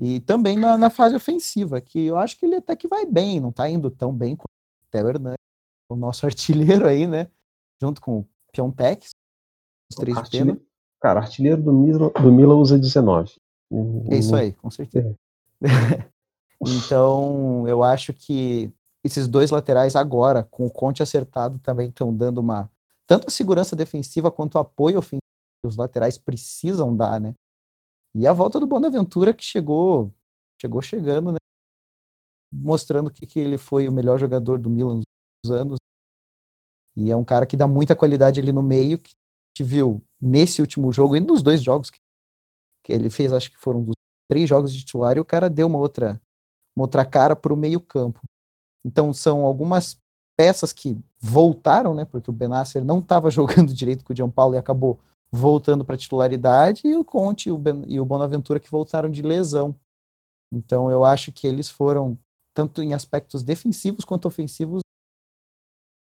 E 0.00 0.20
também 0.20 0.56
na, 0.56 0.78
na, 0.78 0.90
fase 0.90 1.14
ofensiva, 1.14 1.80
que 1.80 2.06
eu 2.06 2.16
acho 2.16 2.38
que 2.38 2.46
ele 2.46 2.56
até 2.56 2.74
que 2.74 2.88
vai 2.88 3.04
bem, 3.04 3.40
não 3.40 3.50
está 3.50 3.68
indo 3.68 3.90
tão 3.90 4.12
bem 4.12 4.34
quanto 4.34 4.48
o 4.48 4.90
Theo 4.90 5.08
Hernandes, 5.08 5.36
o 5.90 5.96
nosso 5.96 6.24
artilheiro 6.26 6.86
aí, 6.86 7.06
né? 7.06 7.28
Junto 7.80 8.00
com 8.00 8.20
o 8.20 8.28
Piontek, 8.52 9.06
os 9.90 9.96
três 9.96 10.28
pena. 10.28 10.58
Cara, 11.00 11.20
artilheiro 11.20 11.60
do 11.60 11.72
Milan, 11.72 12.10
do 12.10 12.32
Milan 12.32 12.56
usa 12.56 12.78
19. 12.78 13.34
É 14.10 14.16
isso 14.16 14.34
aí, 14.36 14.52
com 14.52 14.70
certeza. 14.70 15.14
É. 15.62 15.66
então, 16.60 17.66
eu 17.66 17.82
acho 17.82 18.12
que 18.12 18.72
esses 19.04 19.26
dois 19.26 19.50
laterais 19.50 19.96
agora, 19.96 20.44
com 20.44 20.66
o 20.66 20.70
Conte 20.70 21.02
acertado, 21.02 21.58
também 21.58 21.88
estão 21.88 22.14
dando 22.14 22.38
uma 22.38 22.70
tanto 23.06 23.26
a 23.28 23.30
segurança 23.30 23.74
defensiva 23.74 24.30
quanto 24.30 24.54
o 24.54 24.58
apoio 24.58 24.98
ofensivo 24.98 25.20
que 25.60 25.68
os 25.68 25.76
laterais 25.76 26.16
precisam 26.16 26.96
dar, 26.96 27.20
né? 27.20 27.34
E 28.14 28.26
a 28.26 28.32
volta 28.32 28.60
do 28.60 28.66
Bonaventura 28.66 29.32
que 29.32 29.44
chegou, 29.44 30.12
chegou 30.60 30.82
chegando, 30.82 31.32
né? 31.32 31.38
Mostrando 32.52 33.10
que, 33.10 33.26
que 33.26 33.40
ele 33.40 33.56
foi 33.56 33.88
o 33.88 33.92
melhor 33.92 34.18
jogador 34.18 34.58
do 34.58 34.68
Milan 34.68 35.00
nos 35.44 35.52
anos. 35.52 35.78
E 36.94 37.10
é 37.10 37.16
um 37.16 37.24
cara 37.24 37.46
que 37.46 37.56
dá 37.56 37.66
muita 37.66 37.96
qualidade 37.96 38.38
ali 38.38 38.52
no 38.52 38.62
meio, 38.62 38.98
que 38.98 39.14
te 39.56 39.64
viu 39.64 40.02
nesse 40.20 40.60
último 40.60 40.92
jogo 40.92 41.16
e 41.16 41.20
nos 41.20 41.42
dois 41.42 41.62
jogos 41.62 41.90
que 41.90 41.98
que 42.82 42.92
ele 42.92 43.08
fez, 43.10 43.32
acho 43.32 43.50
que 43.50 43.58
foram 43.58 43.82
dos 43.82 43.94
três 44.28 44.48
jogos 44.48 44.72
de 44.72 44.80
titular, 44.80 45.16
e 45.16 45.20
o 45.20 45.24
cara 45.24 45.48
deu 45.48 45.66
uma 45.66 45.78
outra, 45.78 46.20
uma 46.76 46.84
outra 46.84 47.04
cara 47.04 47.36
para 47.36 47.52
o 47.52 47.56
meio-campo. 47.56 48.20
Então 48.84 49.12
são 49.12 49.44
algumas 49.44 49.96
peças 50.36 50.72
que 50.72 50.98
voltaram, 51.20 51.94
né? 51.94 52.04
Porque 52.04 52.30
o 52.30 52.32
Benasser 52.32 52.84
não 52.84 52.98
estava 52.98 53.30
jogando 53.30 53.72
direito 53.72 54.04
com 54.04 54.12
o 54.12 54.16
João 54.16 54.30
Paulo 54.30 54.54
e 54.54 54.58
acabou 54.58 54.98
voltando 55.32 55.84
para 55.84 55.96
titularidade, 55.96 56.82
e 56.84 56.94
o 56.94 57.04
Conte 57.04 57.48
e 57.48 57.52
o, 57.52 57.56
ben, 57.56 57.84
e 57.88 57.98
o 57.98 58.04
Bonaventura 58.04 58.60
que 58.60 58.70
voltaram 58.70 59.10
de 59.10 59.22
lesão. 59.22 59.74
Então 60.52 60.90
eu 60.90 61.04
acho 61.04 61.32
que 61.32 61.46
eles 61.46 61.70
foram, 61.70 62.18
tanto 62.54 62.82
em 62.82 62.92
aspectos 62.92 63.42
defensivos 63.42 64.04
quanto 64.04 64.28
ofensivos, 64.28 64.82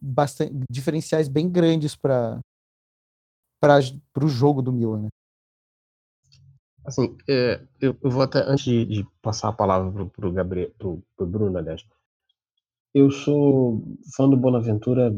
bastante, 0.01 0.55
diferenciais 0.71 1.29
bem 1.29 1.51
grandes 1.51 1.97
para 1.97 2.41
o 4.23 4.29
jogo 4.29 4.63
do 4.63 4.73
Milan. 4.73 5.03
Né? 5.03 5.09
Assim, 6.85 7.17
é, 7.29 7.61
eu, 7.81 7.97
eu, 8.01 8.11
vou 8.11 8.23
até, 8.23 8.39
antes 8.39 8.65
de, 8.65 8.85
de 8.85 9.07
passar 9.21 9.49
a 9.49 9.53
palavra 9.53 9.91
pro, 9.91 10.09
pro 10.09 10.33
Gabriel, 10.33 10.71
pro, 10.79 11.03
pro 11.17 11.27
Bruno, 11.27 11.59
aliás, 11.59 11.85
eu 12.95 13.11
sou 13.11 13.83
fã 14.17 14.29
do 14.29 14.37
Bonaventura 14.37 15.13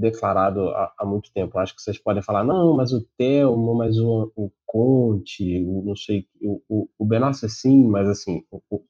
declarado 0.00 0.68
há, 0.70 0.92
há, 0.98 1.04
muito 1.04 1.32
tempo. 1.32 1.58
Acho 1.58 1.74
que 1.74 1.82
vocês 1.82 1.98
podem 1.98 2.22
falar, 2.22 2.44
não, 2.44 2.76
mas 2.76 2.92
o 2.92 3.06
Telmo, 3.16 3.74
mas 3.74 3.98
o, 3.98 4.32
o 4.34 4.50
Conte, 4.66 5.62
o, 5.64 5.82
não 5.84 5.96
sei, 5.96 6.26
o, 6.40 6.62
o, 6.68 6.88
o 6.98 7.04
Benasser 7.04 7.50
sim, 7.50 7.84
mas 7.84 8.08
assim, 8.08 8.44
o, 8.50 8.82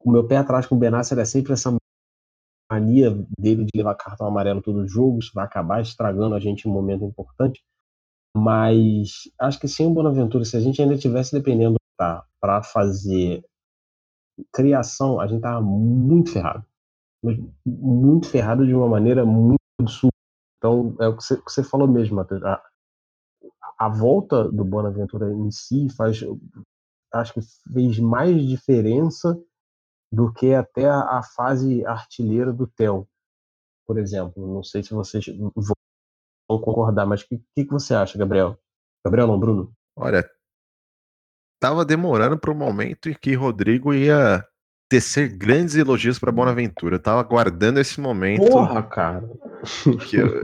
o, 0.00 0.10
meu 0.10 0.26
pé 0.26 0.38
atrás 0.38 0.66
com 0.66 0.74
o 0.74 0.78
Benasser 0.78 1.18
é 1.18 1.24
sempre 1.24 1.52
essa 1.52 1.74
mania 2.70 3.10
dele 3.38 3.64
de 3.64 3.70
levar 3.76 3.94
cartão 3.94 4.26
amarelo 4.26 4.62
todo 4.62 4.88
jogo, 4.88 5.18
isso 5.18 5.32
vai 5.34 5.44
acabar 5.44 5.80
estragando 5.80 6.34
a 6.34 6.40
gente 6.40 6.66
em 6.66 6.70
um 6.70 6.74
momento 6.74 7.04
importante. 7.04 7.62
Mas 8.36 9.30
acho 9.40 9.58
que 9.58 9.68
sem 9.68 9.86
o 9.86 9.94
Bonaventura, 9.94 10.44
se 10.44 10.56
a 10.56 10.60
gente 10.60 10.80
ainda 10.82 10.98
tivesse 10.98 11.32
dependendo 11.32 11.76
para 11.96 12.62
fazer 12.62 13.42
criação, 14.52 15.20
a 15.20 15.26
gente 15.26 15.40
tava 15.40 15.60
muito 15.62 16.32
ferrado. 16.32 16.64
Muito 17.64 18.28
ferrado 18.28 18.66
de 18.66 18.74
uma 18.74 18.88
maneira 18.88 19.24
muito 19.24 19.55
absurda. 19.80 20.12
Então, 20.58 20.96
é 21.00 21.08
o 21.08 21.16
que 21.16 21.22
você, 21.22 21.36
que 21.36 21.50
você 21.50 21.62
falou 21.62 21.86
mesmo, 21.86 22.16
Matheus. 22.16 22.42
A, 22.42 22.62
a 23.78 23.88
volta 23.88 24.50
do 24.50 24.64
Bonaventura 24.64 25.30
em 25.30 25.50
si 25.50 25.88
faz. 25.90 26.20
Acho 27.12 27.34
que 27.34 27.40
fez 27.72 27.98
mais 27.98 28.42
diferença 28.46 29.40
do 30.12 30.32
que 30.32 30.54
até 30.54 30.88
a, 30.88 31.18
a 31.18 31.22
fase 31.22 31.84
artilheira 31.84 32.52
do 32.52 32.66
Theo, 32.66 33.08
por 33.86 33.98
exemplo. 33.98 34.46
Não 34.46 34.62
sei 34.62 34.82
se 34.82 34.92
vocês 34.92 35.26
vão 35.54 36.60
concordar, 36.60 37.06
mas 37.06 37.22
o 37.22 37.28
que, 37.28 37.38
que, 37.54 37.64
que 37.64 37.72
você 37.72 37.94
acha, 37.94 38.18
Gabriel? 38.18 38.58
Gabriel 39.04 39.26
não, 39.28 39.38
Bruno? 39.38 39.72
Olha, 39.96 40.28
tava 41.60 41.84
demorando 41.84 42.38
para 42.38 42.50
o 42.50 42.54
momento 42.54 43.08
em 43.08 43.14
que 43.14 43.34
Rodrigo 43.34 43.94
ia 43.94 44.46
tecer 44.88 45.28
grandes 45.36 45.74
elogios 45.74 46.18
para 46.18 46.32
Bonaventura. 46.32 46.96
Eu 46.96 47.02
tava 47.02 47.20
aguardando 47.20 47.80
esse 47.80 48.00
momento. 48.00 48.46
Porra, 48.46 48.82
cara. 48.82 49.28
Que 50.08 50.16
eu, 50.16 50.40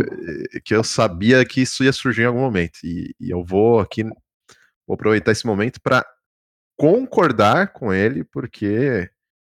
que 0.64 0.74
eu 0.74 0.82
sabia 0.82 1.44
que 1.44 1.60
isso 1.60 1.84
ia 1.84 1.92
surgir 1.92 2.22
em 2.22 2.26
algum 2.26 2.40
momento. 2.40 2.78
E, 2.82 3.14
e 3.20 3.30
eu 3.30 3.44
vou 3.44 3.78
aqui 3.78 4.04
vou 4.86 4.94
aproveitar 4.94 5.32
esse 5.32 5.46
momento 5.46 5.80
para 5.80 6.04
concordar 6.76 7.72
com 7.72 7.92
ele, 7.92 8.24
porque 8.24 9.08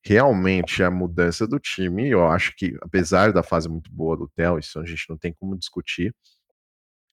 realmente 0.06 0.84
a 0.84 0.92
mudança 0.92 1.48
do 1.48 1.60
time, 1.60 2.10
eu 2.10 2.28
acho 2.28 2.54
que, 2.56 2.78
apesar 2.82 3.32
da 3.32 3.42
fase 3.42 3.70
muito 3.70 3.92
boa 3.92 4.18
do 4.18 4.30
Theo, 4.36 4.60
isso 4.60 4.80
a 4.80 4.86
gente 4.86 5.10
não 5.10 5.18
tem 5.18 5.34
como 5.34 5.58
discutir, 5.58 6.14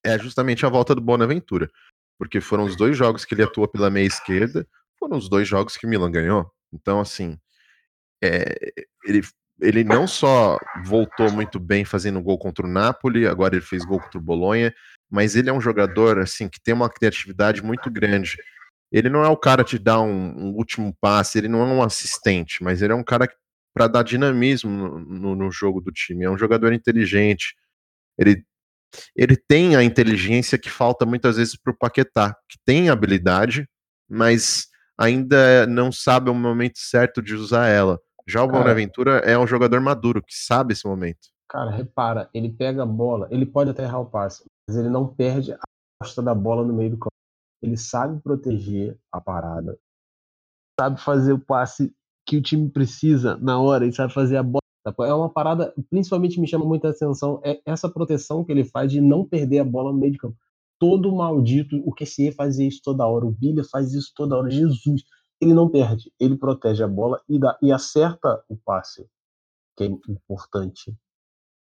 é 0.03 0.19
justamente 0.19 0.65
a 0.65 0.69
volta 0.69 0.93
do 0.93 1.01
Bonaventura. 1.01 1.69
Porque 2.17 2.41
foram 2.41 2.65
os 2.65 2.75
dois 2.75 2.97
jogos 2.97 3.25
que 3.25 3.33
ele 3.33 3.43
atua 3.43 3.67
pela 3.67 3.89
meia 3.89 4.05
esquerda, 4.05 4.67
foram 4.99 5.17
os 5.17 5.29
dois 5.29 5.47
jogos 5.47 5.77
que 5.77 5.87
o 5.87 5.89
Milan 5.89 6.11
ganhou. 6.11 6.51
Então, 6.71 6.99
assim, 6.99 7.39
é, 8.23 8.55
ele, 9.05 9.21
ele 9.59 9.83
não 9.83 10.07
só 10.07 10.57
voltou 10.85 11.31
muito 11.31 11.59
bem 11.59 11.85
fazendo 11.85 12.21
gol 12.21 12.37
contra 12.37 12.65
o 12.65 12.69
Napoli, 12.69 13.27
agora 13.27 13.55
ele 13.55 13.65
fez 13.65 13.83
gol 13.83 13.99
contra 13.99 14.19
o 14.19 14.23
Bolonha, 14.23 14.73
mas 15.09 15.35
ele 15.35 15.49
é 15.49 15.53
um 15.53 15.61
jogador 15.61 16.19
assim 16.19 16.47
que 16.47 16.61
tem 16.61 16.73
uma 16.73 16.89
criatividade 16.89 17.63
muito 17.63 17.89
grande. 17.89 18.37
Ele 18.91 19.09
não 19.09 19.23
é 19.23 19.29
o 19.29 19.37
cara 19.37 19.63
que 19.63 19.79
dá 19.79 20.01
um, 20.01 20.09
um 20.09 20.55
último 20.55 20.95
passe, 20.99 21.37
ele 21.37 21.47
não 21.47 21.61
é 21.61 21.65
um 21.65 21.83
assistente, 21.83 22.63
mas 22.63 22.81
ele 22.81 22.93
é 22.93 22.95
um 22.95 23.03
cara 23.03 23.27
para 23.73 23.87
dar 23.87 24.03
dinamismo 24.03 24.69
no, 24.69 24.99
no, 24.99 25.35
no, 25.35 25.51
jogo 25.51 25.79
do 25.79 25.91
time. 25.91 26.25
É 26.25 26.29
um 26.29 26.37
jogador 26.37 26.73
inteligente. 26.73 27.55
Ele, 28.17 28.43
ele 29.15 29.37
tem 29.37 29.75
a 29.75 29.83
inteligência 29.83 30.57
que 30.57 30.69
falta 30.69 31.05
muitas 31.05 31.37
vezes 31.37 31.55
para 31.55 31.71
o 31.71 31.77
Paquetá, 31.77 32.35
que 32.49 32.57
tem 32.65 32.89
habilidade, 32.89 33.67
mas 34.09 34.67
ainda 34.97 35.65
não 35.67 35.91
sabe 35.91 36.29
o 36.29 36.33
momento 36.33 36.77
certo 36.77 37.21
de 37.21 37.33
usar 37.33 37.67
ela. 37.67 37.99
Já 38.27 38.43
o 38.43 38.47
cara, 38.47 38.59
Bonaventura 38.59 39.17
é 39.19 39.37
um 39.37 39.47
jogador 39.47 39.81
maduro, 39.81 40.21
que 40.21 40.33
sabe 40.35 40.73
esse 40.73 40.85
momento. 40.85 41.29
Cara, 41.49 41.69
repara, 41.69 42.29
ele 42.33 42.49
pega 42.49 42.83
a 42.83 42.85
bola, 42.85 43.27
ele 43.29 43.45
pode 43.45 43.69
até 43.69 43.83
errar 43.83 43.99
o 43.99 44.05
passe, 44.05 44.45
mas 44.67 44.77
ele 44.77 44.89
não 44.89 45.07
perde 45.07 45.53
a 45.53 45.59
costa 46.01 46.21
da 46.21 46.33
bola 46.33 46.65
no 46.65 46.73
meio 46.73 46.91
do 46.91 46.97
campo 46.97 47.11
ele 47.61 47.77
sabe 47.77 48.19
proteger 48.21 48.97
a 49.11 49.21
parada, 49.21 49.77
sabe 50.79 50.99
fazer 50.99 51.33
o 51.33 51.39
passe 51.39 51.93
que 52.25 52.37
o 52.37 52.41
time 52.41 52.69
precisa 52.69 53.37
na 53.37 53.59
hora, 53.59 53.83
ele 53.83 53.93
sabe 53.93 54.13
fazer 54.13 54.37
a 54.37 54.43
bola. 54.43 54.61
É 55.01 55.13
uma 55.13 55.29
parada, 55.29 55.73
principalmente 55.91 56.39
me 56.39 56.47
chama 56.47 56.65
muita 56.65 56.89
atenção, 56.89 57.39
é 57.43 57.61
essa 57.65 57.87
proteção 57.87 58.43
que 58.43 58.51
ele 58.51 58.63
faz 58.63 58.91
de 58.91 58.99
não 58.99 59.23
perder 59.23 59.59
a 59.59 59.63
bola 59.63 59.91
no 59.91 59.99
meio 59.99 60.13
de 60.13 60.17
campo. 60.17 60.35
Todo 60.79 61.15
maldito, 61.15 61.77
o 61.85 61.93
QCE 61.93 62.31
fazia 62.31 62.67
isso 62.67 62.81
toda 62.83 63.05
hora, 63.05 63.25
o 63.25 63.31
Bilha 63.31 63.63
faz 63.63 63.93
isso 63.93 64.11
toda 64.15 64.35
hora, 64.35 64.49
Jesus, 64.49 65.03
ele 65.41 65.53
não 65.53 65.67
perde, 65.67 66.13
ele 66.19 66.37
protege 66.37 66.83
a 66.83 66.87
bola 66.87 67.21
e, 67.27 67.39
dá, 67.39 67.57
e 67.61 67.71
acerta 67.71 68.43
o 68.47 68.55
passe, 68.55 69.05
que 69.75 69.83
é 69.83 69.87
importante. 69.87 70.95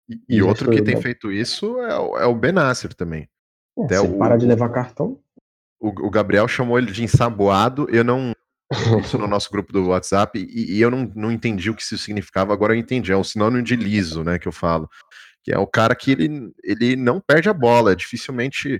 E, 0.09 0.37
e 0.37 0.41
outro 0.41 0.71
que 0.71 0.81
tem 0.81 0.95
bom. 0.95 1.01
feito 1.01 1.31
isso 1.31 1.79
é 1.79 1.99
o, 1.99 2.17
é 2.17 2.25
o 2.25 2.35
Benasser 2.35 2.93
também. 2.93 3.29
É, 3.77 3.83
Até 3.83 4.01
o, 4.01 4.17
para 4.17 4.37
de 4.37 4.45
levar 4.45 4.69
cartão 4.69 5.21
o, 5.79 6.07
o 6.07 6.09
Gabriel 6.09 6.47
chamou 6.47 6.77
ele 6.77 6.91
de 6.91 7.03
ensaboado, 7.03 7.87
eu 7.89 8.03
não. 8.03 8.33
Isso 9.03 9.17
no 9.17 9.27
nosso 9.27 9.49
grupo 9.49 9.73
do 9.73 9.87
WhatsApp, 9.87 10.37
e, 10.37 10.77
e, 10.77 10.81
eu 10.81 10.91
não, 10.91 11.11
não 11.15 11.31
entendi 11.31 11.71
o 11.71 11.75
que 11.75 11.81
isso 11.81 11.97
significava, 11.97 12.53
agora 12.53 12.75
eu 12.75 12.77
entendi. 12.77 13.11
É 13.11 13.17
um 13.17 13.23
sinônimo 13.23 13.63
de 13.63 13.75
liso, 13.75 14.23
né, 14.23 14.37
que 14.37 14.47
eu 14.47 14.51
falo. 14.51 14.87
Que 15.43 15.51
é 15.51 15.57
o 15.57 15.65
cara 15.65 15.95
que 15.95 16.11
ele, 16.11 16.51
ele 16.63 16.95
não 16.95 17.19
perde 17.19 17.49
a 17.49 17.53
bola, 17.53 17.95
dificilmente 17.95 18.79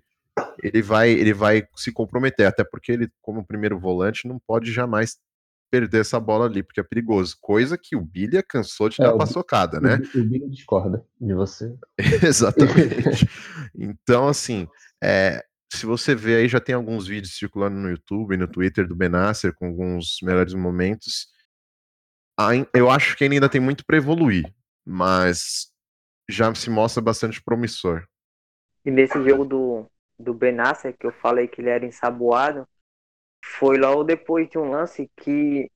ele 0.61 0.81
vai, 0.81 1.09
ele 1.09 1.33
vai 1.33 1.67
se 1.75 1.91
comprometer, 1.91 2.47
até 2.47 2.63
porque 2.63 2.91
ele, 2.91 3.09
como 3.21 3.45
primeiro 3.45 3.79
volante, 3.79 4.27
não 4.27 4.39
pode 4.39 4.71
jamais 4.71 5.17
perder 5.71 6.01
essa 6.01 6.19
bola 6.19 6.45
ali, 6.45 6.63
porque 6.63 6.79
é 6.79 6.83
perigoso. 6.83 7.37
Coisa 7.39 7.77
que 7.77 7.95
o 7.95 8.01
Bilha 8.01 8.43
cansou 8.43 8.89
de 8.89 9.01
é, 9.01 9.05
dar 9.05 9.15
paçocada, 9.15 9.79
né? 9.79 9.99
O, 10.15 10.19
o 10.19 10.23
Bilha 10.23 10.49
discorda 10.49 11.05
de 11.19 11.33
você. 11.33 11.73
Exatamente. 12.25 13.27
então, 13.75 14.27
assim, 14.27 14.67
é, 15.03 15.43
se 15.71 15.85
você 15.85 16.15
ver 16.15 16.37
aí, 16.37 16.47
já 16.47 16.59
tem 16.59 16.73
alguns 16.73 17.07
vídeos 17.07 17.37
circulando 17.37 17.77
no 17.77 17.89
YouTube 17.89 18.33
e 18.33 18.37
no 18.37 18.47
Twitter 18.47 18.87
do 18.87 18.95
Benasser 18.95 19.53
com 19.53 19.67
alguns 19.67 20.17
melhores 20.23 20.53
momentos. 20.53 21.27
Eu 22.73 22.89
acho 22.89 23.15
que 23.17 23.23
ainda 23.25 23.49
tem 23.49 23.61
muito 23.61 23.85
para 23.85 23.97
evoluir, 23.97 24.45
mas 24.85 25.67
já 26.29 26.53
se 26.55 26.69
mostra 26.69 27.01
bastante 27.01 27.43
promissor. 27.43 28.05
E 28.85 28.89
nesse 28.89 29.21
jogo 29.23 29.43
do, 29.43 29.91
do 30.19 30.33
Benasser, 30.33 30.95
que 30.97 31.05
eu 31.05 31.11
falei 31.11 31.47
que 31.47 31.61
ele 31.61 31.69
era 31.69 31.85
ensaboado, 31.85 32.67
foi 33.43 33.77
logo 33.77 34.03
depois 34.03 34.49
de 34.49 34.57
um 34.57 34.69
lance 34.69 35.09
que 35.15 35.71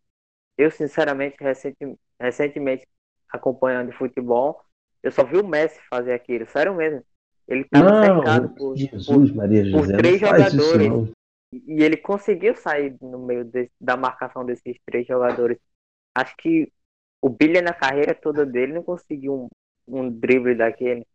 eu, 0.57 0.69
sinceramente, 0.69 1.37
recenti, 1.39 1.97
recentemente 2.19 2.87
acompanhando 3.29 3.91
futebol, 3.93 4.63
eu 5.01 5.11
só 5.11 5.23
vi 5.23 5.37
o 5.37 5.47
Messi 5.47 5.79
fazer 5.89 6.13
aquilo, 6.13 6.47
sério 6.47 6.75
mesmo. 6.75 7.03
Ele 7.47 7.61
estava 7.61 8.05
cercado 8.05 8.49
por, 8.55 8.75
Jesus, 8.75 9.31
por, 9.31 9.35
Maria 9.35 9.65
José, 9.65 9.93
por 9.93 9.97
três 9.97 10.19
jogadores. 10.19 11.11
E 11.51 11.83
ele 11.83 11.97
conseguiu 11.97 12.55
sair 12.55 12.95
no 13.01 13.19
meio 13.19 13.43
de, 13.43 13.69
da 13.79 13.97
marcação 13.97 14.45
desses 14.45 14.77
três 14.85 15.05
jogadores. 15.05 15.57
Acho 16.15 16.35
que 16.37 16.71
o 17.21 17.29
Billy 17.29 17.61
na 17.61 17.73
carreira 17.73 18.15
toda 18.15 18.45
dele 18.45 18.73
não 18.73 18.83
conseguiu 18.83 19.33
um, 19.33 19.49
um 19.87 20.09
drible 20.09 20.55
daquele. 20.55 21.05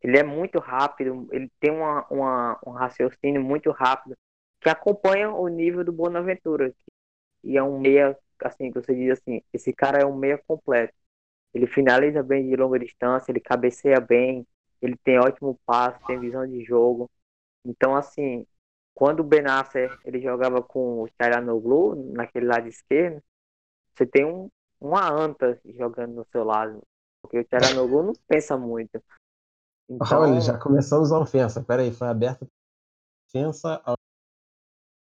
Ele 0.00 0.18
é 0.18 0.22
muito 0.22 0.58
rápido, 0.58 1.28
ele 1.32 1.50
tem 1.60 1.70
uma, 1.70 2.06
uma, 2.08 2.60
um 2.66 2.70
raciocínio 2.70 3.42
muito 3.42 3.70
rápido 3.70 4.16
que 4.60 4.68
acompanha 4.68 5.30
o 5.30 5.48
nível 5.48 5.84
do 5.84 5.92
Bonaventura. 5.92 6.74
E 7.42 7.56
é 7.56 7.62
um 7.62 7.78
meia, 7.80 8.16
assim, 8.40 8.70
que 8.70 8.80
você 8.80 8.94
diz 8.94 9.18
assim, 9.18 9.42
esse 9.52 9.72
cara 9.72 10.02
é 10.02 10.06
um 10.06 10.16
meia 10.16 10.38
completo. 10.38 10.94
Ele 11.54 11.66
finaliza 11.66 12.22
bem 12.22 12.48
de 12.48 12.56
longa 12.56 12.78
distância, 12.78 13.30
ele 13.30 13.40
cabeceia 13.40 14.00
bem, 14.00 14.46
ele 14.80 14.96
tem 15.04 15.18
ótimo 15.18 15.58
passe, 15.66 16.04
tem 16.06 16.18
visão 16.18 16.46
de 16.46 16.64
jogo. 16.64 17.10
Então, 17.64 17.94
assim, 17.94 18.46
quando 18.94 19.20
o 19.20 19.24
Benasser 19.24 19.98
ele 20.04 20.20
jogava 20.20 20.62
com 20.62 21.02
o 21.02 21.08
Charanoglu 21.20 22.12
naquele 22.12 22.46
lado 22.46 22.68
esquerdo, 22.68 23.22
você 23.94 24.06
tem 24.06 24.24
um, 24.24 24.48
uma 24.80 25.08
anta 25.10 25.60
jogando 25.64 26.14
no 26.14 26.26
seu 26.32 26.44
lado. 26.44 26.82
Porque 27.20 27.38
o 27.38 27.46
Charanoglu 27.48 28.02
não 28.02 28.12
pensa 28.26 28.56
muito. 28.56 29.02
Então... 29.88 30.20
Olha, 30.20 30.40
já 30.40 30.58
começamos 30.58 31.12
a 31.12 31.18
ofensa. 31.18 31.62
Pera 31.62 31.82
aí, 31.82 31.92
foi 31.92 32.08
aberta 32.08 32.44
a 32.44 32.48
ofensa 33.28 33.80
ao... 33.84 33.96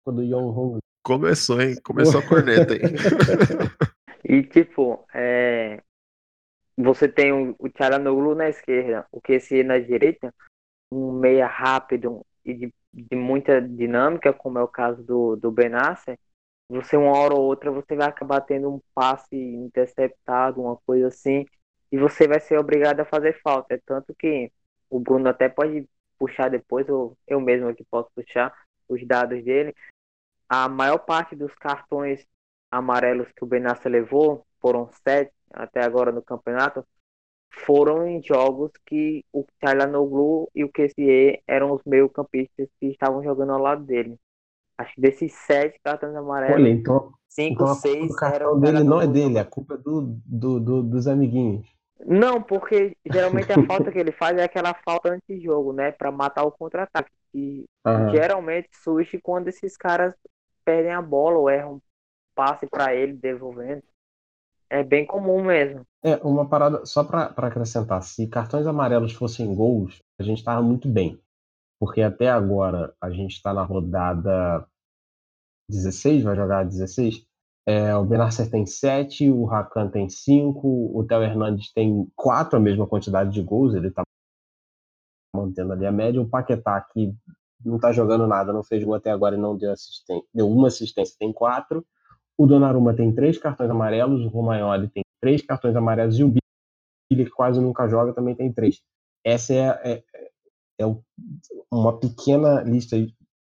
do 0.07 0.23
Yon 0.23 0.49
Hong. 0.49 0.79
Começou, 1.03 1.61
hein? 1.61 1.75
Começou 1.83 2.19
a 2.19 2.27
corneta, 2.27 2.73
hein? 2.73 2.81
e, 4.23 4.43
tipo, 4.43 5.05
é 5.13 5.81
você 6.81 7.09
tem 7.09 7.33
o, 7.33 7.55
o 7.59 7.69
Tcharanoglu 7.69 8.33
na 8.35 8.47
esquerda, 8.47 9.05
o 9.11 9.19
QC 9.19 9.63
na 9.63 9.77
direita, 9.79 10.33
um 10.89 11.11
meia 11.11 11.45
rápido 11.45 12.25
e 12.45 12.53
de, 12.53 12.73
de, 12.93 13.15
muita 13.17 13.61
dinâmica, 13.61 14.31
como 14.31 14.57
é 14.57 14.63
o 14.63 14.67
caso 14.67 15.03
do, 15.03 15.35
do 15.35 15.51
Benasser, 15.51 16.17
você 16.69 16.95
uma 16.95 17.17
hora 17.17 17.33
ou 17.33 17.41
outra 17.41 17.71
você 17.71 17.95
vai 17.95 18.07
acabar 18.07 18.41
tendo 18.41 18.73
um 18.73 18.81
passe 18.95 19.35
interceptado, 19.35 20.61
uma 20.61 20.77
coisa 20.77 21.07
assim, 21.07 21.45
e 21.91 21.97
você 21.97 22.27
vai 22.27 22.39
ser 22.39 22.57
obrigado 22.57 23.01
a 23.01 23.05
fazer 23.05 23.41
falta. 23.41 23.73
É 23.73 23.81
tanto 23.85 24.15
que 24.15 24.51
o 24.89 24.99
Bruno 24.99 25.29
até 25.29 25.49
pode 25.49 25.87
puxar 26.17 26.49
depois, 26.49 26.87
ou 26.89 27.17
eu 27.27 27.39
mesmo 27.41 27.67
aqui 27.69 27.83
posso 27.89 28.09
puxar 28.15 28.53
os 28.89 29.05
dados 29.07 29.43
dele. 29.43 29.73
a 30.49 30.69
maior 30.69 30.99
parte 30.99 31.35
dos 31.35 31.53
cartões 31.55 32.25
amarelos 32.71 33.27
que 33.35 33.43
o 33.43 33.47
Benassa 33.47 33.89
levou, 33.89 34.45
foram 34.61 34.89
sete 35.07 35.33
até 35.51 35.83
agora 35.83 36.11
no 36.11 36.21
campeonato, 36.23 36.85
foram 37.65 38.07
em 38.07 38.21
jogos 38.23 38.71
que 38.85 39.25
o 39.33 39.45
Tchalanoglu 39.59 40.49
e 40.55 40.63
o 40.63 40.69
QCE 40.71 41.43
eram 41.47 41.73
os 41.73 41.81
meio 41.85 42.09
campistas 42.09 42.67
que 42.79 42.87
estavam 42.87 43.23
jogando 43.23 43.53
ao 43.53 43.59
lado 43.61 43.83
dele. 43.85 44.17
Acho 44.77 44.95
que 44.95 45.01
desses 45.01 45.33
sete 45.33 45.79
cartões 45.83 46.15
amarelos, 46.15 46.63
Olha, 46.63 46.69
então, 46.69 47.13
cinco, 47.29 47.63
então 47.63 47.67
seis 47.67 48.11
o 48.11 48.15
cartão 48.15 48.59
dele 48.59 48.83
não 48.83 49.01
é 49.01 49.07
dele, 49.07 49.39
a 49.39 49.45
culpa 49.45 49.75
é 49.75 49.77
do, 49.77 50.19
do, 50.25 50.59
do- 50.59 50.83
dos 50.83 51.07
amiguinhos. 51.07 51.65
Não, 52.05 52.41
porque 52.41 52.95
geralmente 53.05 53.51
a 53.51 53.59
falta 53.59 53.91
que 53.91 53.97
ele 53.99 54.11
faz 54.11 54.37
é 54.37 54.43
aquela 54.43 54.73
falta 54.73 55.09
anti-jogo, 55.09 55.73
né? 55.73 55.91
Pra 55.91 56.11
matar 56.11 56.43
o 56.45 56.51
contra-ataque. 56.51 57.11
Que 57.31 57.65
Aham. 57.85 58.11
geralmente 58.11 58.69
surge 58.73 59.19
quando 59.21 59.49
esses 59.49 59.75
caras 59.77 60.13
perdem 60.63 60.91
a 60.93 61.01
bola 61.01 61.37
ou 61.37 61.49
erram 61.49 61.81
passe 62.35 62.67
pra 62.67 62.95
ele 62.95 63.13
devolvendo. 63.13 63.83
É 64.69 64.83
bem 64.83 65.05
comum 65.05 65.43
mesmo. 65.43 65.85
É, 66.03 66.15
uma 66.17 66.47
parada, 66.47 66.85
só 66.85 67.03
pra 67.03 67.25
acrescentar, 67.25 68.01
se 68.03 68.27
cartões 68.27 68.65
amarelos 68.65 69.11
fossem 69.13 69.53
gols, 69.53 70.01
a 70.17 70.23
gente 70.23 70.43
tava 70.43 70.61
muito 70.61 70.87
bem. 70.87 71.19
Porque 71.79 72.01
até 72.01 72.29
agora 72.29 72.93
a 73.01 73.11
gente 73.11 73.41
tá 73.41 73.53
na 73.53 73.63
rodada 73.63 74.67
16, 75.69 76.23
vai 76.23 76.35
jogar 76.35 76.65
16. 76.65 77.25
É, 77.69 77.95
o 77.95 78.03
Benasser 78.03 78.49
tem 78.49 78.65
7, 78.65 79.29
o 79.29 79.45
Rakan 79.45 79.91
tem 79.91 80.09
5, 80.09 80.67
o 80.67 81.05
Theo 81.07 81.21
Hernandes 81.21 81.71
tem 81.71 82.11
4, 82.15 82.57
a 82.57 82.59
mesma 82.59 82.87
quantidade 82.87 83.31
de 83.31 83.43
gols, 83.43 83.75
ele 83.75 83.91
tá 83.91 84.01
mantendo 85.35 85.73
ali 85.73 85.85
a 85.85 85.91
média. 85.91 86.19
O 86.19 86.27
Paquetá, 86.27 86.81
que 86.81 87.13
não 87.63 87.77
tá 87.77 87.91
jogando 87.91 88.25
nada, 88.25 88.51
não 88.51 88.63
fez 88.63 88.83
gol 88.83 88.95
até 88.95 89.11
agora 89.11 89.35
e 89.35 89.39
não 89.39 89.55
deu 89.55 89.71
assistência, 89.71 90.27
deu 90.33 90.49
uma 90.49 90.69
assistência, 90.69 91.15
tem 91.19 91.31
4. 91.31 91.85
O 92.39 92.47
Donnarumma 92.47 92.95
tem 92.95 93.13
3 93.13 93.37
cartões 93.37 93.69
amarelos, 93.69 94.25
o 94.25 94.29
Romagnoli 94.29 94.89
tem 94.89 95.03
3 95.21 95.43
cartões 95.43 95.75
amarelos 95.75 96.17
e 96.17 96.23
o 96.23 96.27
Billy, 96.27 97.25
que 97.25 97.29
quase 97.29 97.61
nunca 97.61 97.87
joga, 97.87 98.15
também 98.15 98.33
tem 98.33 98.51
3. 98.51 98.81
Essa 99.23 99.53
é, 99.53 99.67
é, 99.83 100.03
é 100.81 100.85
uma 101.71 101.99
pequena 101.99 102.63
lista 102.63 102.97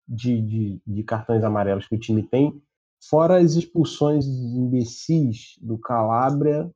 de, 0.07 0.41
de, 0.41 0.81
de 0.87 1.03
cartões 1.03 1.43
amarelos 1.43 1.89
que 1.89 1.95
o 1.95 1.99
time 1.99 2.23
tem, 2.23 2.63
fora 3.09 3.39
as 3.39 3.53
expulsões 3.55 4.25
imbecis 4.25 5.57
do 5.61 5.77
Calabria, 5.77 6.69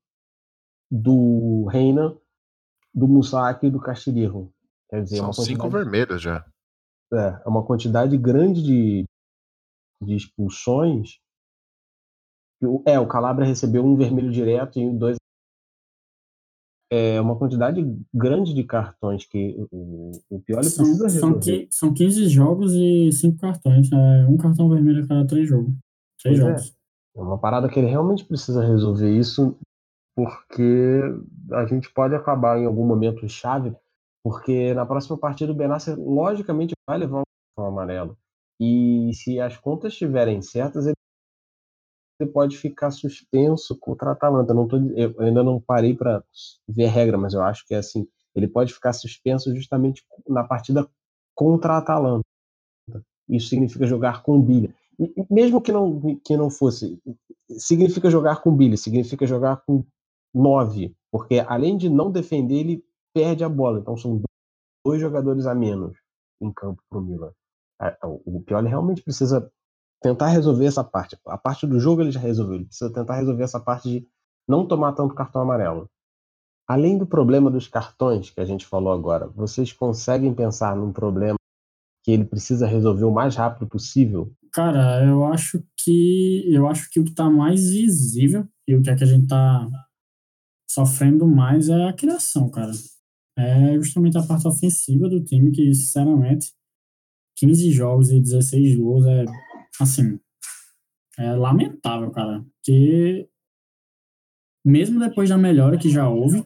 do 0.91 1.65
Reina, 1.65 2.15
do 2.93 3.07
Musaki 3.07 3.67
e 3.67 3.71
do 3.71 3.79
Castilheiro. 3.79 4.51
Quer 4.89 5.03
dizer, 5.03 5.15
é 5.15 5.19
São 5.19 5.27
uma 5.27 5.33
cinco 5.33 5.61
quantidade, 5.63 5.83
vermelhos 5.83 6.21
já. 6.21 6.45
é, 7.13 7.41
é 7.45 7.49
uma 7.49 7.65
quantidade 7.65 8.17
grande 8.17 8.63
de, 8.63 9.05
de 10.01 10.15
expulsões. 10.15 11.19
O- 12.63 12.81
É, 12.87 12.99
o 12.99 13.07
Calabria 13.07 13.45
recebeu 13.47 13.85
um 13.85 13.95
vermelho 13.95 14.31
direto 14.31 14.79
e 14.79 14.89
dois. 14.97 15.17
É 16.89 17.19
uma 17.19 17.37
quantidade 17.37 17.81
grande 18.13 18.53
de 18.53 18.63
cartões 18.63 19.25
que 19.25 19.57
o, 19.69 20.11
o 20.29 20.39
Pioli 20.41 20.63
São, 20.69 20.85
precisa 20.85 21.09
são, 21.09 21.29
resolver. 21.33 21.39
qui- 21.65 21.67
são 21.69 21.93
15 21.93 22.29
jogos 22.29 22.71
e 22.73 23.11
5 23.11 23.37
cartões. 23.39 23.91
É 23.91 24.25
um 24.25 24.37
cartão 24.37 24.69
vermelho 24.69 25.03
a 25.03 25.07
cada 25.07 25.27
3 25.27 25.49
jogos. 25.49 25.73
3 26.21 26.39
Pois 26.39 26.73
é. 26.73 26.77
É 27.17 27.21
uma 27.21 27.37
parada 27.37 27.67
que 27.67 27.79
ele 27.79 27.87
realmente 27.87 28.23
precisa 28.23 28.63
resolver 28.63 29.09
isso, 29.09 29.57
porque 30.15 31.01
a 31.51 31.65
gente 31.65 31.91
pode 31.91 32.13
acabar 32.13 32.59
em 32.59 32.65
algum 32.65 32.85
momento 32.85 33.27
chave, 33.27 33.75
porque 34.23 34.73
na 34.73 34.85
próxima 34.85 35.17
partida 35.17 35.51
o 35.51 35.55
Benasser 35.55 35.97
logicamente 35.97 36.73
vai 36.87 36.99
levar 36.99 37.23
um 37.57 37.63
amarelo. 37.63 38.15
E 38.59 39.11
se 39.13 39.39
as 39.39 39.57
contas 39.57 39.93
estiverem 39.93 40.41
certas, 40.41 40.85
ele 40.85 40.95
ele 42.19 42.31
pode 42.31 42.57
ficar 42.57 42.91
suspenso 42.91 43.77
contra 43.77 44.09
a 44.09 44.13
Atalanta. 44.13 44.53
Não 44.53 44.67
tô, 44.67 44.77
eu 44.77 45.13
ainda 45.19 45.43
não 45.43 45.61
parei 45.61 45.95
para 45.95 46.23
ver 46.67 46.85
a 46.85 46.89
regra, 46.89 47.17
mas 47.17 47.33
eu 47.33 47.43
acho 47.43 47.65
que 47.65 47.73
é 47.73 47.77
assim. 47.77 48.07
Ele 48.33 48.47
pode 48.47 48.73
ficar 48.73 48.93
suspenso 48.93 49.55
justamente 49.55 50.03
na 50.27 50.43
partida 50.43 50.87
contra 51.35 51.73
a 51.73 51.77
Atalanta. 51.77 52.25
Isso 53.29 53.49
significa 53.49 53.85
jogar 53.85 54.23
com 54.23 54.37
o 54.37 54.41
Bilha. 54.41 54.73
Mesmo 55.29 55.61
que 55.61 55.71
não, 55.71 56.17
que 56.23 56.35
não 56.35 56.49
fosse, 56.49 56.99
significa 57.57 58.09
jogar 58.09 58.41
com 58.41 58.55
Billy, 58.55 58.77
significa 58.77 59.27
jogar 59.27 59.57
com 59.65 59.85
nove, 60.33 60.95
porque 61.11 61.39
além 61.47 61.77
de 61.77 61.89
não 61.89 62.11
defender, 62.11 62.55
ele 62.55 62.83
perde 63.13 63.43
a 63.43 63.49
bola. 63.49 63.79
Então 63.79 63.95
são 63.95 64.21
dois 64.85 64.99
jogadores 64.99 65.45
a 65.45 65.53
menos 65.53 65.97
em 66.41 66.51
campo 66.51 66.81
para 66.89 66.99
o 66.99 67.01
Milan. 67.01 67.31
O 68.25 68.41
Pioli 68.41 68.67
realmente 68.67 69.03
precisa 69.03 69.51
tentar 70.01 70.27
resolver 70.27 70.65
essa 70.65 70.83
parte. 70.83 71.17
A 71.27 71.37
parte 71.37 71.67
do 71.67 71.79
jogo 71.79 72.01
ele 72.01 72.11
já 72.11 72.19
resolveu, 72.19 72.55
ele 72.55 72.65
precisa 72.65 72.91
tentar 72.91 73.15
resolver 73.15 73.43
essa 73.43 73.59
parte 73.59 73.89
de 73.89 74.07
não 74.47 74.67
tomar 74.67 74.93
tanto 74.93 75.13
cartão 75.13 75.41
amarelo. 75.41 75.89
Além 76.67 76.97
do 76.97 77.05
problema 77.05 77.49
dos 77.49 77.67
cartões 77.67 78.29
que 78.29 78.41
a 78.41 78.45
gente 78.45 78.65
falou 78.65 78.91
agora, 78.91 79.27
vocês 79.27 79.71
conseguem 79.71 80.33
pensar 80.33 80.75
num 80.75 80.91
problema 80.91 81.37
que 82.03 82.11
ele 82.11 82.25
precisa 82.25 82.67
resolver 82.67 83.05
o 83.05 83.11
mais 83.11 83.35
rápido 83.35 83.67
possível? 83.67 84.31
Cara, 84.51 85.05
eu 85.05 85.25
acho 85.25 85.63
que 85.77 86.43
eu 86.47 86.67
acho 86.67 86.89
que 86.89 86.99
o 86.99 87.03
que 87.03 87.13
tá 87.13 87.29
mais 87.29 87.69
visível 87.71 88.47
e 88.67 88.75
o 88.75 88.81
que 88.81 88.89
é 88.89 88.95
que 88.95 89.03
a 89.03 89.07
gente 89.07 89.27
tá 89.27 89.67
sofrendo 90.69 91.27
mais 91.27 91.69
é 91.69 91.87
a 91.87 91.93
criação, 91.93 92.49
cara. 92.49 92.71
É 93.37 93.75
justamente 93.75 94.17
a 94.17 94.23
parte 94.23 94.47
ofensiva 94.47 95.07
do 95.07 95.23
time 95.23 95.51
que, 95.51 95.73
sinceramente, 95.73 96.53
15 97.37 97.71
jogos 97.71 98.11
e 98.11 98.19
16 98.19 98.75
gols 98.77 99.05
é 99.05 99.25
assim, 99.79 100.19
é 101.17 101.33
lamentável, 101.33 102.11
cara. 102.11 102.43
Porque 102.43 103.29
mesmo 104.65 104.99
depois 104.99 105.29
da 105.29 105.37
melhora 105.37 105.77
que 105.77 105.89
já 105.89 106.09
houve, 106.09 106.45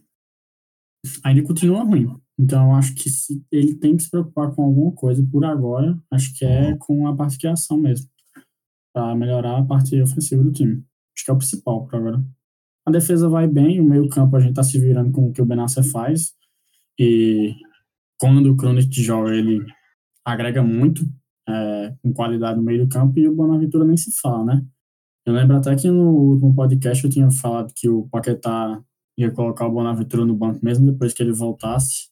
ainda 1.24 1.42
continua 1.42 1.82
ruim. 1.82 2.21
Então, 2.38 2.74
acho 2.74 2.94
que 2.94 3.10
se 3.10 3.44
ele 3.52 3.74
tem 3.74 3.96
que 3.96 4.04
se 4.04 4.10
preocupar 4.10 4.54
com 4.54 4.64
alguma 4.64 4.92
coisa 4.92 5.24
por 5.30 5.44
agora, 5.44 5.98
acho 6.10 6.36
que 6.36 6.44
é 6.44 6.76
com 6.76 7.06
a 7.06 7.14
parte 7.14 7.32
de 7.32 7.38
criação 7.38 7.76
mesmo, 7.76 8.08
para 8.92 9.14
melhorar 9.14 9.58
a 9.58 9.64
parte 9.64 10.00
ofensiva 10.00 10.42
do 10.42 10.52
time. 10.52 10.84
Acho 11.14 11.24
que 11.24 11.30
é 11.30 11.34
o 11.34 11.38
principal 11.38 11.86
por 11.86 11.96
agora. 11.96 12.24
A 12.86 12.90
defesa 12.90 13.28
vai 13.28 13.46
bem, 13.46 13.80
o 13.80 13.84
meio-campo 13.84 14.36
a 14.36 14.40
gente 14.40 14.54
tá 14.54 14.62
se 14.62 14.78
virando 14.78 15.12
com 15.12 15.28
o 15.28 15.32
que 15.32 15.42
o 15.42 15.46
Benasser 15.46 15.84
faz, 15.84 16.34
e 16.98 17.54
quando 18.18 18.50
o 18.50 18.56
Kronic 18.56 19.02
joga, 19.02 19.34
ele 19.34 19.64
agrega 20.24 20.62
muito 20.62 21.04
é, 21.48 21.94
com 22.02 22.12
qualidade 22.12 22.58
no 22.58 22.64
meio 22.64 22.84
do 22.84 22.88
campo, 22.88 23.18
e 23.18 23.28
o 23.28 23.34
Bonaventura 23.34 23.84
nem 23.84 23.96
se 23.96 24.10
fala, 24.20 24.44
né? 24.44 24.66
Eu 25.24 25.32
lembro 25.34 25.56
até 25.56 25.76
que 25.76 25.88
no 25.88 26.10
último 26.10 26.54
podcast 26.54 27.04
eu 27.04 27.10
tinha 27.10 27.30
falado 27.30 27.72
que 27.76 27.88
o 27.88 28.08
Paquetá 28.08 28.82
ia 29.16 29.30
colocar 29.30 29.66
o 29.66 29.72
Bonaventura 29.72 30.24
no 30.24 30.34
banco 30.34 30.58
mesmo 30.64 30.90
depois 30.90 31.12
que 31.12 31.22
ele 31.22 31.32
voltasse. 31.32 32.11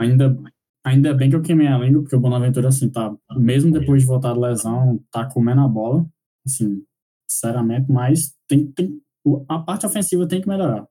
Ainda, 0.00 0.36
ainda 0.84 1.14
bem 1.14 1.28
que 1.30 1.36
eu 1.36 1.42
queimei 1.42 1.66
a 1.68 1.78
língua, 1.78 2.00
porque 2.02 2.16
o 2.16 2.20
Bonaventura, 2.20 2.68
assim, 2.68 2.88
tá, 2.88 3.14
mesmo 3.36 3.70
depois 3.72 4.02
de 4.02 4.08
voltar 4.08 4.32
de 4.32 4.40
lesão, 4.40 4.98
tá 5.12 5.28
comendo 5.28 5.60
a 5.60 5.68
bola, 5.68 6.06
assim, 6.46 6.82
sinceramente, 7.28 7.90
mas 7.90 8.34
tem, 8.48 8.66
tem, 8.72 9.00
a 9.48 9.58
parte 9.58 9.86
ofensiva 9.86 10.26
tem 10.26 10.40
que 10.40 10.48
melhorar. 10.48 10.86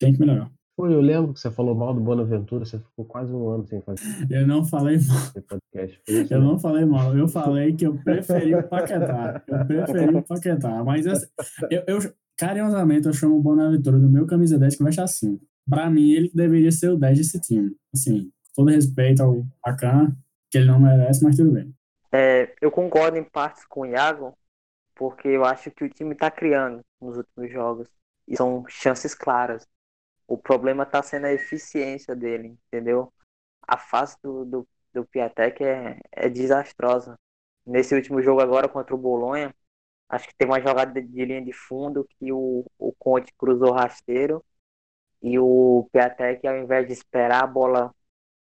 Tem 0.00 0.12
que 0.12 0.20
melhorar. 0.20 0.50
Pô, 0.76 0.86
eu 0.86 1.00
lembro 1.00 1.32
que 1.34 1.40
você 1.40 1.50
falou 1.50 1.74
mal 1.74 1.92
do 1.92 2.00
Bonaventura, 2.00 2.64
você 2.64 2.78
ficou 2.78 3.04
quase 3.04 3.32
um 3.32 3.48
ano 3.48 3.66
sem 3.66 3.80
fazer 3.82 4.00
Eu 4.30 4.46
não 4.46 4.64
falei 4.64 4.96
mal, 4.98 5.42
podcast. 5.48 6.00
Isso 6.06 6.34
eu 6.34 6.40
não 6.40 6.56
falei 6.58 6.84
mal, 6.84 7.16
eu 7.18 7.26
falei 7.26 7.74
que 7.74 7.84
eu 7.84 7.96
preferi 8.04 8.54
o 8.54 8.62
Paquetá. 8.68 9.42
Eu 9.48 9.66
preferi 9.66 10.16
o 10.16 10.22
Paquetá, 10.22 10.84
mas 10.84 11.04
assim, 11.06 11.26
eu, 11.70 11.82
eu- 11.88 12.14
carinhosamente 12.36 13.08
eu 13.08 13.12
chamo 13.12 13.38
o 13.38 13.42
Bonaventura 13.42 13.98
do 13.98 14.08
meu 14.08 14.24
camisa 14.26 14.56
10 14.56 14.76
que 14.76 14.84
veste 14.84 15.00
assim. 15.00 15.40
Pra 15.68 15.90
mim, 15.90 16.12
ele 16.12 16.30
deveria 16.34 16.72
ser 16.72 16.88
o 16.88 16.96
10 16.96 17.18
desse 17.18 17.40
time. 17.40 17.76
Assim, 17.92 18.32
todo 18.54 18.70
respeito 18.70 19.22
ao 19.22 19.44
Akan, 19.62 20.16
que 20.50 20.58
ele 20.58 20.66
não 20.66 20.80
merece, 20.80 21.22
mas 21.22 21.36
tudo 21.36 21.52
bem. 21.52 21.74
É, 22.10 22.54
eu 22.60 22.70
concordo 22.70 23.18
em 23.18 23.24
partes 23.24 23.64
com 23.66 23.80
o 23.80 23.86
Iago, 23.86 24.36
porque 24.94 25.28
eu 25.28 25.44
acho 25.44 25.70
que 25.70 25.84
o 25.84 25.90
time 25.90 26.14
está 26.14 26.30
criando 26.30 26.80
nos 27.00 27.18
últimos 27.18 27.52
jogos. 27.52 27.88
E 28.26 28.36
são 28.36 28.64
chances 28.68 29.14
claras. 29.14 29.66
O 30.26 30.36
problema 30.36 30.82
está 30.82 31.02
sendo 31.02 31.26
a 31.26 31.32
eficiência 31.32 32.14
dele, 32.14 32.58
entendeu? 32.66 33.12
A 33.66 33.78
fase 33.78 34.16
do, 34.22 34.44
do, 34.44 34.68
do 34.92 35.04
Piatek 35.04 35.62
é, 35.62 35.98
é 36.12 36.28
desastrosa. 36.28 37.14
Nesse 37.66 37.94
último 37.94 38.22
jogo 38.22 38.40
agora 38.40 38.68
contra 38.68 38.94
o 38.94 38.98
Bolonha, 38.98 39.54
acho 40.08 40.26
que 40.28 40.34
tem 40.36 40.48
uma 40.48 40.60
jogada 40.60 40.92
de, 40.92 41.06
de 41.06 41.24
linha 41.24 41.42
de 41.42 41.52
fundo 41.52 42.06
que 42.18 42.32
o, 42.32 42.64
o 42.78 42.92
Conte 42.98 43.32
cruzou 43.36 43.72
rasteiro 43.72 44.42
e 45.22 45.38
o 45.38 45.88
Piatek, 45.92 46.46
ao 46.46 46.56
invés 46.56 46.86
de 46.86 46.92
esperar 46.92 47.44
a 47.44 47.46
bola 47.46 47.94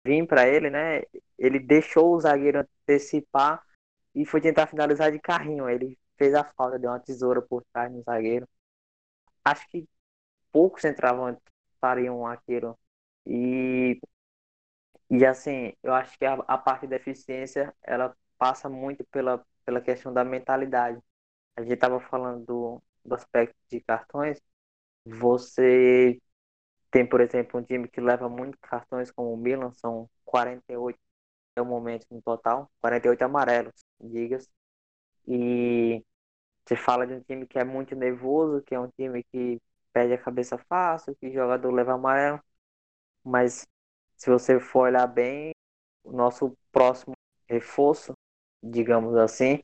vir 0.05 0.27
para 0.27 0.47
ele, 0.49 0.71
né? 0.71 1.03
Ele 1.39 1.59
deixou 1.59 2.15
o 2.15 2.21
zagueiro 2.21 2.61
antecipar 2.61 3.63
e 4.15 4.25
foi 4.25 4.41
tentar 4.41 4.67
finalizar 4.67 5.11
de 5.13 5.19
carrinho. 5.19 5.69
Ele 5.69 5.99
fez 6.19 6.35
a 6.35 6.45
falta, 6.45 6.79
deu 6.79 6.91
uma 6.91 7.01
tesoura 7.01 7.43
por 7.43 7.65
trás 7.73 7.93
no 7.93 8.03
zagueiro. 8.03 8.49
Acho 9.45 9.69
que 9.71 9.89
poucos 10.53 10.83
centravantes 10.83 11.43
fariam 11.81 12.27
aquilo. 12.27 12.79
E, 13.27 14.01
e 15.11 15.25
assim, 15.25 15.73
eu 15.83 15.95
acho 15.95 16.19
que 16.19 16.25
a, 16.25 16.35
a 16.35 16.59
parte 16.59 16.87
da 16.87 16.97
eficiência 16.97 17.75
ela 17.83 18.17
passa 18.39 18.69
muito 18.69 19.05
pela, 19.07 19.45
pela 19.65 19.81
questão 19.81 20.13
da 20.13 20.25
mentalidade. 20.25 21.01
A 21.57 21.63
gente 21.63 21.75
estava 21.75 22.01
falando 22.01 22.45
do, 22.45 22.83
do 23.05 23.15
aspecto 23.15 23.57
de 23.71 23.81
cartões. 23.81 24.41
Você 25.07 26.21
tem, 26.97 27.07
por 27.07 27.21
exemplo, 27.21 27.61
um 27.61 27.63
time 27.63 27.87
que 27.89 28.01
leva 28.01 28.27
muitos 28.27 28.59
cartões, 28.63 29.11
como 29.11 29.35
o 29.35 29.37
Milan, 29.37 29.71
são 29.73 30.09
48 30.25 30.99
até 31.53 31.61
o 31.63 31.67
momento 31.67 32.07
no 32.11 32.23
total, 32.23 32.71
48 32.81 33.23
amarelos, 33.23 33.75
digas. 34.01 34.49
E 35.29 36.03
você 36.65 36.77
fala 36.77 37.07
de 37.07 37.15
um 37.15 37.21
time 37.23 37.47
que 37.47 37.59
é 37.59 37.65
muito 37.65 37.95
nervoso, 37.97 38.63
que 38.63 38.75
é 38.75 38.81
um 38.81 38.89
time 38.91 39.23
que 39.25 39.61
perde 39.93 40.15
a 40.15 40.19
cabeça 40.19 40.57
fácil, 40.59 41.15
que 41.17 41.31
jogador 41.33 41.71
leva 41.73 41.95
amarelo. 41.95 42.41
Mas 43.25 43.67
se 44.17 44.31
você 44.31 44.61
for 44.61 44.89
olhar 44.89 45.07
bem, 45.07 45.53
o 46.05 46.13
nosso 46.13 46.57
próximo 46.73 47.15
reforço, 47.49 48.15
digamos 48.63 49.17
assim, 49.17 49.63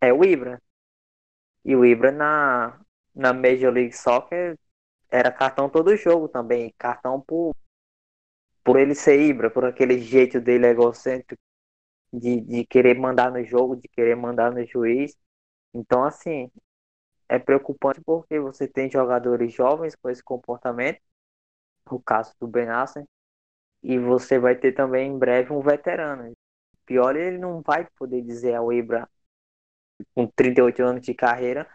é 0.00 0.12
o 0.12 0.24
Ibra. 0.24 0.60
E 1.64 1.76
o 1.76 1.84
Ibra 1.84 2.10
na, 2.12 2.80
na 3.14 3.32
Major 3.32 3.72
League 3.72 3.92
Soccer 3.92 4.58
era 5.14 5.30
cartão 5.30 5.70
todo 5.70 5.96
jogo 5.96 6.28
também. 6.28 6.74
Cartão 6.76 7.20
por, 7.20 7.54
por 8.64 8.78
ele 8.78 8.94
ser 8.94 9.20
Ibra, 9.20 9.48
por 9.48 9.64
aquele 9.64 10.00
jeito 10.00 10.40
dele 10.40 10.66
egocêntrico 10.66 11.40
de, 12.12 12.40
de 12.40 12.66
querer 12.66 12.98
mandar 12.98 13.30
no 13.30 13.44
jogo, 13.44 13.76
de 13.76 13.88
querer 13.88 14.16
mandar 14.16 14.52
no 14.52 14.66
juiz. 14.66 15.16
Então, 15.72 16.04
assim, 16.04 16.50
é 17.28 17.38
preocupante 17.38 18.00
porque 18.04 18.40
você 18.40 18.68
tem 18.68 18.90
jogadores 18.90 19.52
jovens 19.52 19.94
com 19.96 20.10
esse 20.10 20.22
comportamento, 20.22 21.00
o 21.90 22.00
caso 22.00 22.34
do 22.40 22.48
Ben 22.48 22.68
Assen, 22.68 23.06
e 23.82 23.98
você 23.98 24.38
vai 24.38 24.56
ter 24.56 24.72
também 24.72 25.12
em 25.12 25.18
breve 25.18 25.52
um 25.52 25.60
veterano. 25.60 26.32
Pior, 26.86 27.16
ele 27.16 27.38
não 27.38 27.62
vai 27.62 27.86
poder 27.96 28.22
dizer 28.22 28.54
ao 28.54 28.72
Ibra, 28.72 29.08
com 30.14 30.26
38 30.26 30.82
anos 30.82 31.02
de 31.02 31.14
carreira, 31.14 31.66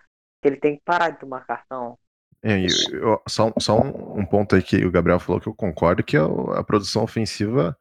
que 0.41 0.49
ele 0.49 0.58
tem 0.58 0.78
que 0.78 0.84
parar 0.84 1.12
de 1.12 1.19
tomar 1.19 1.45
cartão. 1.45 1.97
É, 2.41 2.65
eu, 2.91 3.21
só, 3.28 3.54
só 3.60 3.82
um, 3.82 4.21
um, 4.21 4.25
ponto 4.25 4.56
aí 4.56 4.63
que 4.63 4.86
o 4.86 4.91
Gabriel 4.91 5.19
falou 5.19 5.41
que 5.41 5.47
eu 5.47 5.54
concordo, 5.54 6.04
que 6.04 6.15
a, 6.15 6.23
a, 6.58 6.63
produção 6.63 7.04
ofensiva 7.04 7.78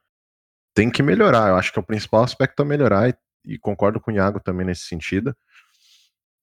tem 0.75 0.91
que 0.91 1.03
melhorar. 1.03 1.51
Eu 1.51 1.57
acho 1.57 1.73
que 1.73 1.79
é 1.79 1.83
o 1.83 1.87
principal 1.87 2.25
aspecto 2.25 2.61
a 2.61 2.65
melhorar, 2.65 3.09
e, 3.09 3.15
e 3.45 3.59
concordo 3.59 4.01
com 4.01 4.11
o 4.11 4.15
Iago 4.15 4.41
também 4.41 4.67
nesse 4.67 4.83
sentido. 4.83 5.37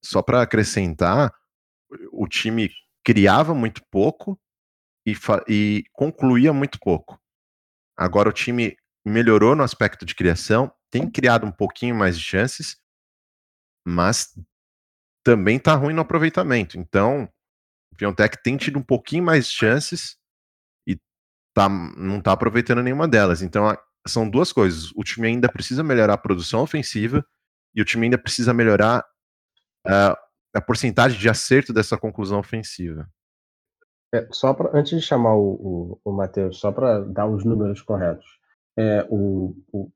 Só 0.03 0.21
para 0.21 0.41
acrescentar, 0.41 1.33
o 2.11 2.27
time 2.27 2.71
criava 3.03 3.53
muito 3.53 3.81
pouco 3.91 4.39
e, 5.05 5.13
e 5.47 5.83
concluía 5.91 6.53
muito 6.53 6.79
pouco. 6.79 7.19
Agora 7.97 8.29
o 8.29 8.33
time 8.33 8.77
melhorou 9.05 9.55
no 9.55 9.63
aspecto 9.63 10.05
de 10.05 10.15
criação, 10.15 10.71
tem 10.89 11.09
criado 11.09 11.45
um 11.45 11.51
pouquinho 11.51 11.95
mais 11.95 12.17
de 12.17 12.23
chances, 12.23 12.77
mas 13.85 14.33
também 15.23 15.59
tá 15.59 15.75
ruim 15.75 15.93
no 15.93 16.01
aproveitamento. 16.01 16.77
Então, 16.77 17.29
Piontech 17.95 18.41
tem 18.43 18.57
tido 18.57 18.79
um 18.79 18.83
pouquinho 18.83 19.23
mais 19.23 19.47
de 19.47 19.53
chances 19.53 20.17
e 20.87 20.97
tá, 21.53 21.69
não 21.69 22.21
tá 22.21 22.31
aproveitando 22.31 22.83
nenhuma 22.83 23.07
delas. 23.07 23.41
Então, 23.41 23.75
são 24.07 24.29
duas 24.29 24.51
coisas. 24.51 24.91
O 24.95 25.03
time 25.03 25.27
ainda 25.27 25.51
precisa 25.51 25.83
melhorar 25.83 26.13
a 26.13 26.17
produção 26.17 26.61
ofensiva 26.61 27.25
e 27.73 27.81
o 27.81 27.85
time 27.85 28.05
ainda 28.05 28.17
precisa 28.17 28.53
melhorar 28.53 29.03
uh, 29.87 30.15
a 30.55 30.61
porcentagem 30.61 31.19
de 31.19 31.29
acerto 31.29 31.73
dessa 31.73 31.97
conclusão 31.97 32.39
ofensiva. 32.39 33.07
É, 34.13 34.27
só 34.31 34.53
pra, 34.53 34.71
antes 34.73 34.97
de 34.97 35.05
chamar 35.05 35.35
o, 35.35 35.99
o, 36.03 36.11
o 36.11 36.11
Matheus, 36.13 36.59
só 36.59 36.71
para 36.71 36.99
dar 37.01 37.27
os 37.27 37.43
números 37.43 37.81
corretos. 37.81 38.25
É, 38.77 39.05
o, 39.09 39.55
o, 39.71 39.91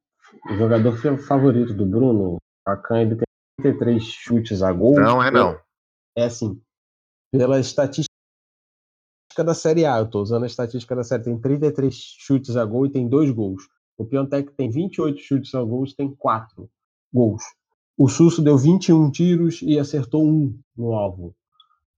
o, 0.50 0.56
jogador 0.58 0.98
favorito 1.18 1.74
do 1.74 1.86
Bruno, 1.86 2.38
a 2.66 2.76
Can, 2.76 3.02
ele 3.02 3.16
tem 3.16 3.26
33 3.62 4.04
chutes 4.04 4.62
a 4.62 4.74
gol. 4.74 4.96
Não, 4.96 5.24
é 5.24 5.32
não. 5.32 5.58
É 6.18 6.26
assim. 6.26 6.62
Pela 7.32 7.60
estatística 7.60 8.10
da 9.38 9.54
Série 9.54 9.86
A, 9.86 10.00
eu 10.00 10.06
estou 10.06 10.22
usando 10.22 10.44
a 10.44 10.48
estatística 10.48 10.96
da 10.96 11.04
Série 11.04 11.24
tem 11.24 11.40
33 11.40 11.94
chutes 11.96 12.58
a 12.58 12.66
gol 12.66 12.86
e 12.86 12.92
tem 12.92 13.08
dois 13.08 13.30
gols. 13.32 13.64
O 13.98 14.06
Piontek 14.06 14.52
tem 14.54 14.70
28 14.70 15.20
chutes 15.20 15.54
a 15.54 15.64
gol 15.64 15.86
e 15.86 15.96
tem 15.96 16.14
quatro 16.16 16.70
gols. 17.14 17.44
O 17.98 18.08
Susso 18.08 18.42
deu 18.42 18.58
21 18.58 19.12
tiros 19.12 19.62
e 19.62 19.78
acertou 19.78 20.26
um 20.26 20.58
no 20.76 20.94
alvo. 20.94 21.36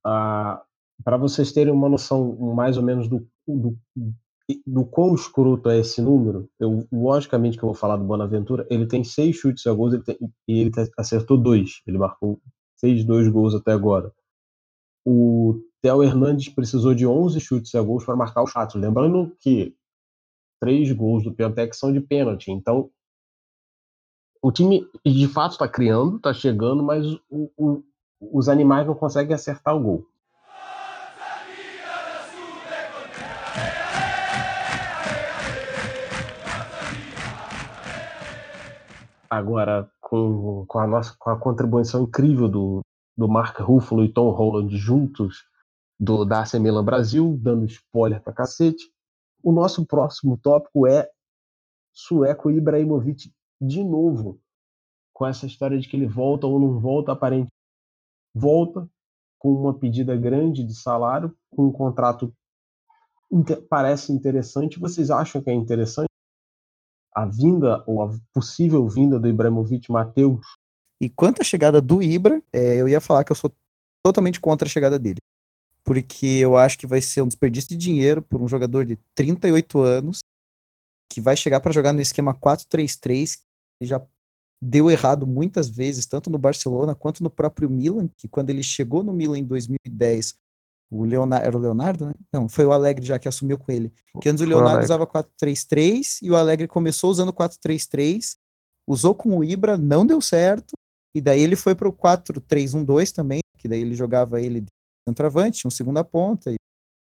Ah, 0.04 0.62
Para 1.04 1.18
vocês 1.18 1.52
terem 1.52 1.74
uma 1.74 1.88
noção 1.88 2.36
mais 2.56 2.76
ou 2.76 2.84
menos 2.84 3.08
do, 3.08 3.28
do, 3.48 3.78
do 4.66 4.86
quão 4.86 5.16
escroto 5.16 5.70
é 5.70 5.80
esse 5.80 6.02
número, 6.02 6.50
eu, 6.60 6.88
logicamente 6.92 7.58
que 7.58 7.64
eu 7.64 7.68
vou 7.70 7.76
falar 7.76 7.98
do 7.98 8.04
Bonaventura, 8.04 8.66
ele 8.70 8.88
tem 8.88 9.04
seis 9.04 9.36
chutes 9.36 9.66
a 9.68 9.74
gols 9.74 9.94
e 10.48 10.60
ele 10.60 10.72
acertou 10.98 11.38
dois. 11.38 11.82
Ele 11.88 11.98
marcou 11.98 12.42
seis, 12.76 13.04
dois 13.06 13.28
gols 13.28 13.56
até 13.56 13.72
agora. 13.72 14.12
O 15.06 15.62
Theo 15.82 16.04
Hernandes 16.04 16.50
precisou 16.50 16.94
de 16.94 17.08
11 17.08 17.40
chutes 17.40 17.74
a 17.76 17.82
gols 17.82 18.06
para 18.06 18.16
marcar 18.16 18.44
os 18.44 18.54
quatro. 18.54 18.80
Lembrando 18.80 19.36
que 19.40 19.76
três 20.60 20.92
gols 20.92 21.24
do 21.24 21.34
Piontec 21.34 21.76
são 21.76 21.92
de 21.92 22.00
pênalti. 22.00 22.52
Então, 22.52 22.90
o 24.42 24.52
time 24.52 24.88
de 25.06 25.28
fato 25.28 25.54
está 25.54 25.68
criando, 25.68 26.18
está 26.18 26.34
chegando, 26.34 26.84
mas 26.84 27.06
o, 27.30 27.52
o, 27.58 27.84
os 28.20 28.48
animais 28.48 28.86
não 28.86 28.94
conseguem 28.94 29.34
acertar 29.34 29.76
o 29.76 29.80
gol. 29.80 30.08
Agora, 39.30 39.90
com, 40.02 40.66
com, 40.68 40.80
a 40.80 40.86
nossa, 40.86 41.16
com 41.18 41.30
a 41.30 41.40
contribuição 41.40 42.04
incrível 42.04 42.50
do, 42.50 42.82
do 43.18 43.28
Mark 43.28 43.60
Ruffalo 43.60 44.04
e 44.04 44.12
Tom 44.12 44.32
Holland 44.32 44.76
juntos 44.78 45.46
do, 46.00 46.26
da 46.26 46.42
AC 46.42 46.56
Milan 46.56 46.84
Brasil, 46.84 47.38
dando 47.40 47.66
spoiler 47.66 48.22
pra 48.22 48.34
cacete, 48.34 48.92
o 49.44 49.52
nosso 49.52 49.86
próximo 49.86 50.38
tópico 50.38 50.88
é 50.88 51.10
Sueco 51.94 52.50
Ibrahimovic 52.50 53.32
de 53.60 53.84
novo, 53.84 54.40
com 55.14 55.28
essa 55.28 55.46
história 55.46 55.80
de 55.80 55.88
que 55.88 55.96
ele 55.96 56.08
volta 56.08 56.48
ou 56.48 56.60
não 56.60 56.80
volta, 56.80 57.12
aparente 57.12 57.52
volta 58.34 58.90
com 59.38 59.54
uma 59.54 59.78
pedida 59.78 60.16
grande 60.16 60.64
de 60.64 60.74
salário, 60.74 61.36
com 61.50 61.68
um 61.68 61.72
contrato 61.72 62.34
inter 63.32 63.62
parece 63.68 64.12
interessante. 64.12 64.80
Vocês 64.80 65.10
acham 65.10 65.42
que 65.42 65.50
é 65.50 65.54
interessante 65.54 66.08
a 67.14 67.26
vinda 67.26 67.84
ou 67.88 68.02
a 68.02 68.10
possível 68.34 68.88
vinda 68.88 69.20
do 69.20 69.28
Ibrahimovic 69.28 69.92
Mateus? 69.92 70.46
E 71.02 71.10
quanto 71.10 71.42
à 71.42 71.44
chegada 71.44 71.82
do 71.82 72.04
Ibra, 72.04 72.44
é, 72.54 72.76
eu 72.80 72.88
ia 72.88 73.02
falar 73.02 73.24
que 73.24 73.32
eu 73.32 73.36
sou 73.36 73.52
totalmente 74.04 74.40
contra 74.40 74.68
a 74.68 74.72
chegada 74.72 75.00
dele. 75.00 75.18
Porque 75.84 76.28
eu 76.28 76.56
acho 76.56 76.78
que 76.78 76.86
vai 76.86 77.02
ser 77.02 77.24
um 77.24 77.28
desperdício 77.28 77.72
de 77.72 77.76
dinheiro 77.76 78.22
por 78.22 78.40
um 78.40 78.48
jogador 78.48 78.86
de 78.86 79.00
38 79.16 79.80
anos 79.82 80.20
que 81.12 81.20
vai 81.20 81.36
chegar 81.36 81.60
para 81.60 81.72
jogar 81.72 81.92
no 81.92 82.02
esquema 82.02 82.36
4-3-3, 82.36 83.40
que 83.80 83.88
já 83.88 84.00
deu 84.62 84.92
errado 84.92 85.26
muitas 85.26 85.68
vezes, 85.68 86.06
tanto 86.06 86.30
no 86.30 86.38
Barcelona 86.38 86.94
quanto 86.94 87.24
no 87.24 87.32
próprio 87.32 87.68
Milan, 87.68 88.08
que 88.16 88.28
quando 88.28 88.52
ele 88.52 88.62
chegou 88.62 89.04
no 89.04 89.12
Milan 89.12 89.40
em 89.40 89.44
2010, 89.44 90.36
o 90.92 91.04
Leonardo, 91.04 91.46
era 91.48 91.58
o 91.58 91.60
Leonardo, 91.60 92.06
né? 92.06 92.14
Não, 92.32 92.48
foi 92.48 92.66
o 92.66 92.72
Alegre 92.72 93.04
já 93.04 93.18
que 93.18 93.28
assumiu 93.28 93.58
com 93.58 93.72
ele. 93.72 93.92
Que 94.22 94.30
antes 94.30 94.44
o 94.44 94.48
Leonardo 94.48 94.82
o 94.82 94.84
usava 94.84 95.08
4-3-3 95.08 96.20
e 96.22 96.30
o 96.30 96.36
Alegre 96.36 96.68
começou 96.68 97.10
usando 97.10 97.34
4-3-3, 97.34 98.38
usou 98.88 99.16
com 99.16 99.38
o 99.38 99.44
Ibra, 99.44 99.78
não 99.78 100.06
deu 100.06 100.22
certo, 100.22 100.74
e 101.14 101.22
daí 101.22 101.42
ele 101.42 101.56
foi 101.56 101.76
para 101.76 101.88
o 101.88 101.94
4-3-1-2 101.94 103.12
também, 103.12 103.40
que 103.58 103.68
daí 103.68 103.82
ele 103.82 103.96
jogava 103.96 104.42
ele 104.42 104.62
de 104.62 104.68
centroavante, 105.08 105.68
um 105.68 105.72
segunda 105.72 106.04
ponta 106.04 106.52
e, 106.52 106.56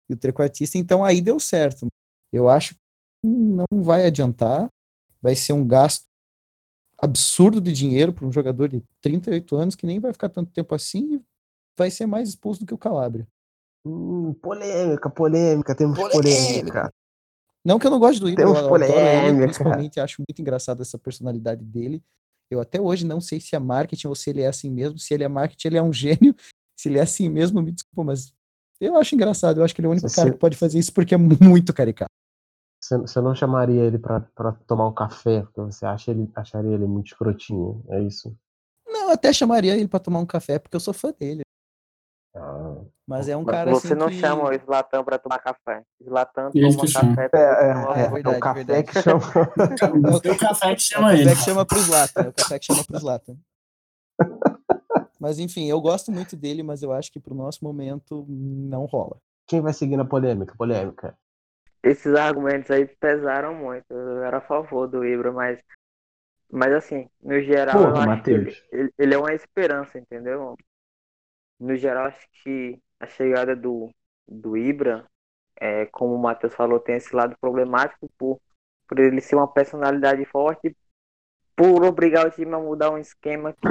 e 0.09 0.13
o 0.13 0.17
trequartista, 0.17 0.77
então 0.77 1.03
aí 1.03 1.21
deu 1.21 1.39
certo. 1.39 1.87
Eu 2.31 2.49
acho 2.49 2.75
não 3.23 3.65
vai 3.83 4.05
adiantar, 4.05 4.69
vai 5.21 5.35
ser 5.35 5.53
um 5.53 5.65
gasto 5.65 6.05
absurdo 6.99 7.61
de 7.61 7.71
dinheiro 7.71 8.13
para 8.13 8.25
um 8.25 8.31
jogador 8.31 8.69
de 8.69 8.83
38 9.01 9.55
anos 9.55 9.75
que 9.75 9.85
nem 9.85 9.99
vai 9.99 10.11
ficar 10.13 10.29
tanto 10.29 10.51
tempo 10.51 10.73
assim 10.73 11.15
e 11.15 11.21
vai 11.77 11.91
ser 11.91 12.05
mais 12.05 12.29
expulso 12.29 12.61
do 12.61 12.65
que 12.65 12.73
o 12.73 12.77
Calabria. 12.77 13.27
Hum, 13.85 14.33
polêmica, 14.41 15.09
polêmica, 15.09 15.75
temos 15.75 15.97
polêmica. 15.97 16.21
polêmica. 16.21 16.93
Não 17.63 17.77
que 17.77 17.85
eu 17.85 17.91
não 17.91 17.99
goste 17.99 18.19
do 18.19 18.29
Ibra, 18.29 18.45
temos 18.45 18.59
eu 18.59 18.69
polêmica. 18.69 18.99
Ele, 18.99 19.43
principalmente 19.43 19.99
acho 19.99 20.23
muito 20.27 20.41
engraçado 20.41 20.81
essa 20.81 20.97
personalidade 20.97 21.63
dele. 21.63 22.01
Eu 22.49 22.61
até 22.61 22.79
hoje 22.79 23.05
não 23.05 23.19
sei 23.19 23.39
se 23.39 23.55
é 23.55 23.59
marketing 23.59 24.07
ou 24.07 24.15
se 24.15 24.29
ele 24.29 24.41
é 24.41 24.47
assim 24.47 24.69
mesmo. 24.69 24.97
Se 24.97 25.13
ele 25.13 25.23
é 25.23 25.27
marketing, 25.27 25.67
ele 25.67 25.77
é 25.77 25.83
um 25.83 25.91
gênio. 25.93 26.35
Se 26.79 26.89
ele 26.89 26.99
é 26.99 27.01
assim 27.01 27.29
mesmo, 27.29 27.61
me 27.61 27.71
desculpa, 27.71 28.03
mas 28.03 28.31
eu 28.79 28.95
acho 28.97 29.15
engraçado. 29.15 29.59
Eu 29.59 29.65
acho 29.65 29.73
que 29.73 29.81
ele 29.81 29.87
é 29.87 29.89
o 29.89 29.91
único 29.91 30.13
cara 30.13 30.31
que 30.31 30.37
pode 30.37 30.55
fazer 30.55 30.79
isso 30.79 30.93
porque 30.93 31.15
é 31.15 31.17
muito 31.17 31.73
caricato. 31.73 32.11
Você 32.79 33.19
não 33.19 33.35
chamaria 33.35 33.83
ele 33.83 33.97
para 33.97 34.21
tomar 34.65 34.87
um 34.87 34.93
café, 34.93 35.41
porque 35.41 35.59
você 35.59 35.85
acha 35.85 36.11
ele, 36.11 36.29
acharia 36.35 36.71
ele 36.71 36.85
muito 36.85 37.07
escrotinho, 37.07 37.83
é 37.89 38.01
isso? 38.01 38.33
Não, 38.87 39.07
eu 39.07 39.09
até 39.09 39.33
chamaria 39.33 39.75
ele 39.75 39.87
para 39.87 39.99
tomar 39.99 40.19
um 40.19 40.25
café, 40.25 40.57
porque 40.57 40.75
eu 40.75 40.79
sou 40.79 40.93
fã 40.93 41.11
dele. 41.11 41.41
Ah, 42.39 42.75
mas 43.07 43.27
é 43.29 43.35
um 43.37 43.43
cara 43.45 43.71
Você 43.71 43.87
assim 43.87 43.95
não 43.95 44.07
que... 44.09 44.19
chama 44.19 44.49
o 44.49 44.53
Slatan 44.53 45.03
para 45.03 45.17
tomar 45.17 45.39
café. 45.39 45.83
Slatan 46.01 46.51
toma 46.51 46.93
café. 46.93 47.29
É, 47.33 47.37
é, 47.37 48.01
é, 48.01 48.05
é, 48.05 48.09
verdade, 48.09 48.37
o 48.37 48.39
café 48.39 48.63
verdade. 48.63 48.83
que 48.91 49.01
chama. 49.01 49.21
o 50.15 50.37
café 50.37 50.75
que 50.75 50.81
chama 50.81 51.11
é 51.11 51.13
o 51.13 51.17
ele. 51.17 51.23
café 51.25 51.35
que 51.35 51.41
chama 51.45 51.65
pro 51.65 51.77
Slatan. 51.79 52.21
É 52.23 52.27
o 52.29 52.33
café 52.33 52.59
que 52.59 52.65
chama 52.65 52.83
pro 52.83 52.97
Slatan. 52.97 53.37
Mas 55.19 55.39
enfim, 55.39 55.69
eu 55.69 55.81
gosto 55.81 56.11
muito 56.11 56.35
dele, 56.35 56.61
mas 56.63 56.83
eu 56.83 56.91
acho 56.91 57.11
que 57.11 57.19
pro 57.19 57.33
nosso 57.33 57.63
momento 57.63 58.25
não 58.27 58.85
rola. 58.85 59.17
Quem 59.47 59.61
vai 59.61 59.73
seguir 59.73 59.97
na 59.97 60.05
polêmica? 60.05 60.53
Polêmica. 60.57 61.17
Esses 61.81 62.13
argumentos 62.15 62.69
aí 62.69 62.85
pesaram 62.85 63.53
muito. 63.55 63.85
Eu 63.89 64.23
era 64.23 64.37
a 64.37 64.41
favor 64.41 64.87
do 64.87 65.05
Ibra, 65.05 65.31
mas. 65.31 65.59
Mas 66.51 66.71
assim, 66.73 67.09
no 67.21 67.41
geral, 67.41 67.77
Porra, 67.77 68.05
eu 68.05 68.11
acho 68.11 68.23
que 68.23 68.29
ele, 68.31 68.39
Matheus. 68.45 68.63
ele- 68.71 68.93
ele 68.97 69.13
é 69.13 69.17
uma 69.17 69.33
esperança, 69.33 69.97
entendeu? 69.99 70.55
No 71.59 71.75
geral, 71.75 72.05
acho 72.05 72.27
que 72.43 72.79
a 72.99 73.07
chegada 73.07 73.55
do, 73.55 73.89
do 74.27 74.57
Ibra, 74.57 75.05
é, 75.59 75.85
como 75.87 76.15
o 76.15 76.21
Matheus 76.21 76.53
falou, 76.53 76.79
tem 76.79 76.95
esse 76.95 77.15
lado 77.15 77.35
problemático 77.39 78.09
por, 78.17 78.39
por 78.87 78.99
ele 78.99 79.21
ser 79.21 79.35
uma 79.35 79.51
personalidade 79.51 80.23
forte, 80.25 80.75
por 81.55 81.83
obrigar 81.83 82.27
o 82.27 82.31
time 82.31 82.53
a 82.53 82.59
mudar 82.59 82.91
um 82.91 82.97
esquema 82.97 83.53
que, 83.53 83.67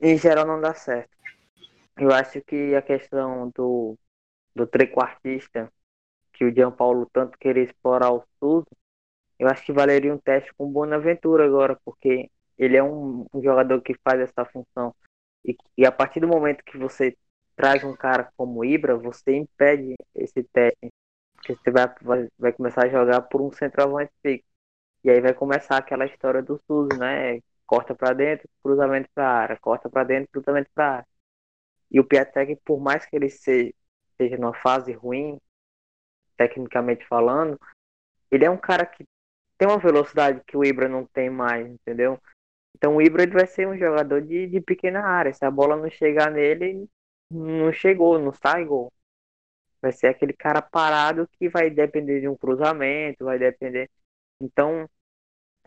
em 0.00 0.16
geral, 0.18 0.46
não 0.46 0.60
dá 0.60 0.74
certo. 0.74 1.10
Eu 1.96 2.12
acho 2.12 2.40
que 2.42 2.74
a 2.74 2.82
questão 2.82 3.50
do, 3.54 3.98
do 4.54 4.66
trequartista, 4.66 5.72
que 6.32 6.44
o 6.44 6.54
Gianpaulo 6.54 7.08
tanto 7.12 7.38
queria 7.38 7.64
explorar 7.64 8.12
o 8.12 8.24
Souza, 8.38 8.68
eu 9.38 9.48
acho 9.48 9.64
que 9.64 9.72
valeria 9.72 10.12
um 10.12 10.18
teste 10.18 10.52
com 10.54 10.66
o 10.66 10.70
Bonaventura 10.70 11.44
agora, 11.44 11.78
porque 11.84 12.30
ele 12.58 12.76
é 12.76 12.82
um, 12.82 13.24
um 13.32 13.42
jogador 13.42 13.80
que 13.80 13.94
faz 14.02 14.20
essa 14.20 14.44
função. 14.44 14.94
E, 15.44 15.56
e 15.76 15.86
a 15.86 15.92
partir 15.92 16.20
do 16.20 16.28
momento 16.28 16.64
que 16.64 16.78
você 16.78 17.16
traz 17.56 17.82
um 17.84 17.96
cara 17.96 18.30
como 18.36 18.64
Ibra, 18.64 18.96
você 18.96 19.34
impede 19.36 19.96
esse 20.14 20.42
teste. 20.44 20.88
Porque 21.36 21.54
você 21.54 21.70
vai, 21.70 21.94
vai, 22.02 22.28
vai 22.38 22.52
começar 22.52 22.86
a 22.86 22.88
jogar 22.88 23.22
por 23.22 23.40
um 23.40 23.52
centroavante 23.52 24.12
fixo. 24.22 24.46
E 25.04 25.10
aí 25.10 25.20
vai 25.20 25.34
começar 25.34 25.76
aquela 25.78 26.06
história 26.06 26.42
do 26.42 26.60
Souza, 26.66 26.96
né? 26.98 27.40
Corta 27.66 27.94
pra 27.94 28.12
dentro, 28.12 28.48
cruzamento 28.62 29.08
pra 29.14 29.28
área. 29.28 29.58
Corta 29.58 29.88
pra 29.88 30.04
dentro, 30.04 30.30
cruzamento 30.32 30.70
pra 30.74 30.96
área. 30.98 31.06
E 31.90 32.00
o 32.00 32.04
Piatek, 32.04 32.56
por 32.64 32.80
mais 32.80 33.06
que 33.06 33.16
ele 33.16 33.30
seja, 33.30 33.72
seja 34.16 34.36
numa 34.36 34.54
fase 34.54 34.92
ruim, 34.92 35.38
tecnicamente 36.36 37.06
falando, 37.06 37.58
ele 38.30 38.44
é 38.44 38.50
um 38.50 38.56
cara 38.56 38.86
que 38.86 39.04
tem 39.58 39.68
uma 39.68 39.78
velocidade 39.78 40.42
que 40.46 40.56
o 40.56 40.64
Ibra 40.64 40.88
não 40.88 41.04
tem 41.06 41.28
mais, 41.30 41.66
entendeu? 41.66 42.20
Então 42.78 42.96
o 42.96 43.02
Ibra 43.02 43.24
ele 43.24 43.32
vai 43.32 43.46
ser 43.46 43.66
um 43.66 43.76
jogador 43.76 44.22
de, 44.22 44.46
de 44.46 44.60
pequena 44.60 45.00
área. 45.00 45.34
Se 45.34 45.44
a 45.44 45.50
bola 45.50 45.76
não 45.76 45.90
chegar 45.90 46.30
nele, 46.30 46.88
não 47.30 47.72
chegou, 47.72 48.18
não 48.20 48.32
sai 48.32 48.64
gol. 48.64 48.92
Vai 49.82 49.92
ser 49.92 50.08
aquele 50.08 50.32
cara 50.32 50.62
parado 50.62 51.28
que 51.38 51.48
vai 51.48 51.70
depender 51.70 52.20
de 52.20 52.28
um 52.28 52.36
cruzamento, 52.36 53.24
vai 53.24 53.38
depender. 53.38 53.90
Então, 54.40 54.88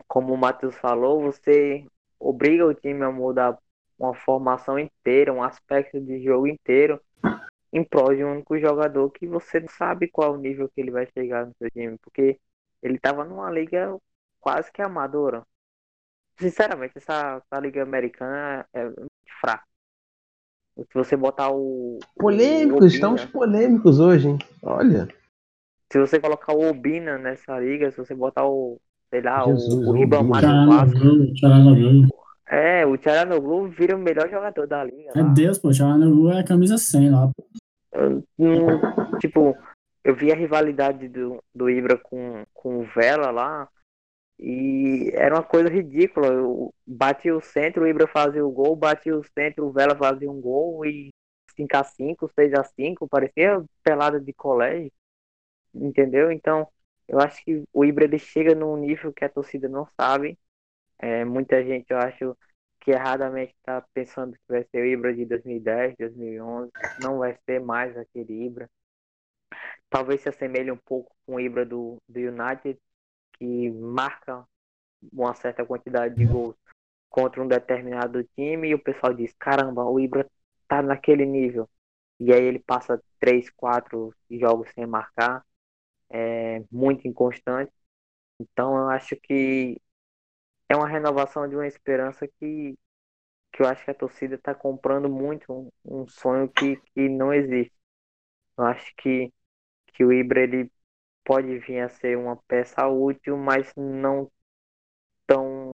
como 0.08 0.34
o 0.34 0.38
Matheus 0.38 0.76
falou, 0.76 1.22
você 1.22 1.86
obriga 2.18 2.66
o 2.66 2.74
time 2.74 3.04
a 3.04 3.10
mudar 3.10 3.58
uma 3.98 4.14
formação 4.14 4.78
inteira, 4.78 5.32
um 5.32 5.42
aspecto 5.42 6.00
de 6.00 6.22
jogo 6.22 6.46
inteiro, 6.46 7.00
em 7.72 7.84
prol 7.84 8.14
de 8.14 8.24
um 8.24 8.32
único 8.32 8.58
jogador 8.58 9.10
que 9.10 9.26
você 9.26 9.60
não 9.60 9.68
sabe 9.68 10.08
qual 10.08 10.34
o 10.34 10.38
nível 10.38 10.68
que 10.68 10.80
ele 10.80 10.90
vai 10.90 11.06
chegar 11.12 11.46
no 11.46 11.54
seu 11.58 11.70
time, 11.70 11.98
porque 11.98 12.40
ele 12.82 12.96
estava 12.96 13.24
numa 13.24 13.50
liga 13.50 13.96
quase 14.40 14.72
que 14.72 14.82
amadora. 14.82 15.44
Sinceramente, 16.38 16.92
essa, 16.96 17.42
essa 17.44 17.60
liga 17.60 17.82
americana 17.82 18.64
é 18.72 18.84
muito 18.84 19.10
fraca. 19.40 19.64
Se 20.78 20.94
você 20.94 21.16
botar 21.16 21.50
o. 21.52 21.98
Polêmicos, 22.16 22.72
o 22.72 22.76
Obina, 22.76 22.86
estamos 22.86 23.24
polêmicos 23.26 24.00
hoje, 24.00 24.28
hein? 24.30 24.38
Olha. 24.62 25.06
Se 25.92 25.98
você 26.00 26.18
colocar 26.18 26.54
o 26.54 26.68
Obina 26.68 27.18
nessa 27.18 27.58
liga, 27.60 27.90
se 27.90 27.98
você 27.98 28.14
botar 28.14 28.46
o. 28.46 28.80
Sei 29.10 29.20
lá, 29.20 29.44
Jesus, 29.44 29.74
o, 29.74 29.88
o 29.88 29.88
o 29.90 29.92
Ribamar 29.92 30.40
Vasco. 30.40 30.98
Tcharanoglu. 31.34 32.08
É, 32.48 32.86
o 32.86 32.96
Tcharanoglu 32.96 33.68
vira 33.68 33.94
o 33.94 33.98
melhor 33.98 34.28
jogador 34.30 34.66
da 34.66 34.82
liga. 34.82 35.10
É 35.14 35.20
lá. 35.20 35.28
Deus, 35.28 35.58
pô, 35.58 35.70
Tcharanoglu 35.70 36.32
é 36.32 36.42
camisa 36.42 36.78
100 36.78 37.10
lá. 37.10 37.28
pô. 37.36 37.44
Eu 37.92 38.24
não- 38.38 39.18
tipo, 39.18 39.54
eu 40.02 40.14
vi 40.14 40.32
a 40.32 40.34
rivalidade 40.34 41.08
do, 41.08 41.42
do 41.54 41.68
Ibra 41.68 41.98
com, 41.98 42.42
com 42.54 42.78
o 42.80 42.86
Vela 42.94 43.30
lá 43.30 43.68
e 44.44 45.12
era 45.14 45.36
uma 45.36 45.44
coisa 45.44 45.68
ridícula. 45.68 46.26
Eu 46.26 46.74
batia 46.84 47.36
o 47.36 47.40
centro, 47.40 47.84
o 47.84 47.86
Ibra 47.86 48.08
fazia 48.08 48.44
o 48.44 48.50
gol, 48.50 48.74
batia 48.74 49.16
o 49.16 49.22
centro, 49.22 49.66
o 49.66 49.72
Vela 49.72 49.96
fazia 49.96 50.28
um 50.30 50.40
gol 50.40 50.84
e 50.84 51.10
5x5, 51.56 52.28
6x5, 52.36 53.08
parecia 53.08 53.64
pelada 53.84 54.20
de 54.20 54.32
colégio, 54.32 54.90
entendeu? 55.74 56.32
Então, 56.32 56.66
eu 57.06 57.20
acho 57.20 57.44
que 57.44 57.62
o 57.72 57.84
Ibra 57.84 58.04
ele 58.04 58.18
chega 58.18 58.54
num 58.54 58.76
nível 58.76 59.12
que 59.12 59.24
a 59.24 59.28
torcida 59.28 59.68
não 59.68 59.86
sabe. 60.00 60.36
É, 60.98 61.24
muita 61.24 61.62
gente, 61.64 61.90
eu 61.90 61.98
acho 61.98 62.36
que 62.80 62.90
erradamente 62.90 63.54
está 63.58 63.80
pensando 63.94 64.32
que 64.32 64.40
vai 64.48 64.64
ser 64.64 64.82
o 64.82 64.86
Ibra 64.86 65.14
de 65.14 65.24
2010, 65.24 65.94
2011. 65.98 66.70
Não 67.00 67.18
vai 67.18 67.38
ser 67.46 67.60
mais 67.60 67.96
aquele 67.96 68.46
Ibra. 68.46 68.68
Talvez 69.88 70.22
se 70.22 70.28
assemelhe 70.28 70.72
um 70.72 70.76
pouco 70.76 71.14
com 71.26 71.36
o 71.36 71.40
Ibra 71.40 71.64
do, 71.64 71.98
do 72.08 72.18
United, 72.18 72.78
que 73.42 73.70
marca 73.72 74.46
uma 75.12 75.34
certa 75.34 75.66
quantidade 75.66 76.14
de 76.14 76.24
gols 76.24 76.54
contra 77.10 77.42
um 77.42 77.48
determinado 77.48 78.22
time 78.36 78.68
e 78.68 78.74
o 78.74 78.82
pessoal 78.82 79.12
diz: 79.12 79.34
caramba, 79.34 79.84
o 79.84 79.98
Ibra 79.98 80.30
tá 80.68 80.80
naquele 80.80 81.26
nível. 81.26 81.68
E 82.20 82.32
aí 82.32 82.44
ele 82.44 82.60
passa 82.60 83.02
3, 83.18 83.50
4 83.50 84.14
jogos 84.30 84.70
sem 84.74 84.86
marcar. 84.86 85.44
É 86.10 86.62
muito 86.70 87.08
inconstante. 87.08 87.72
Então 88.40 88.76
eu 88.76 88.88
acho 88.90 89.16
que 89.16 89.80
é 90.68 90.76
uma 90.76 90.88
renovação 90.88 91.48
de 91.48 91.56
uma 91.56 91.66
esperança 91.66 92.28
que, 92.28 92.78
que 93.52 93.62
eu 93.62 93.66
acho 93.68 93.84
que 93.84 93.90
a 93.90 93.94
torcida 93.94 94.36
está 94.36 94.54
comprando 94.54 95.08
muito 95.10 95.52
um, 95.52 96.02
um 96.02 96.08
sonho 96.08 96.48
que, 96.48 96.76
que 96.94 97.08
não 97.08 97.32
existe. 97.34 97.74
Eu 98.58 98.64
acho 98.66 98.94
que, 98.96 99.32
que 99.94 100.04
o 100.04 100.12
Ibra 100.12 100.42
ele 100.42 100.70
pode 101.24 101.58
vir 101.58 101.80
a 101.80 101.88
ser 101.88 102.16
uma 102.18 102.36
peça 102.48 102.86
útil, 102.88 103.36
mas 103.36 103.72
não 103.76 104.30
tão 105.26 105.70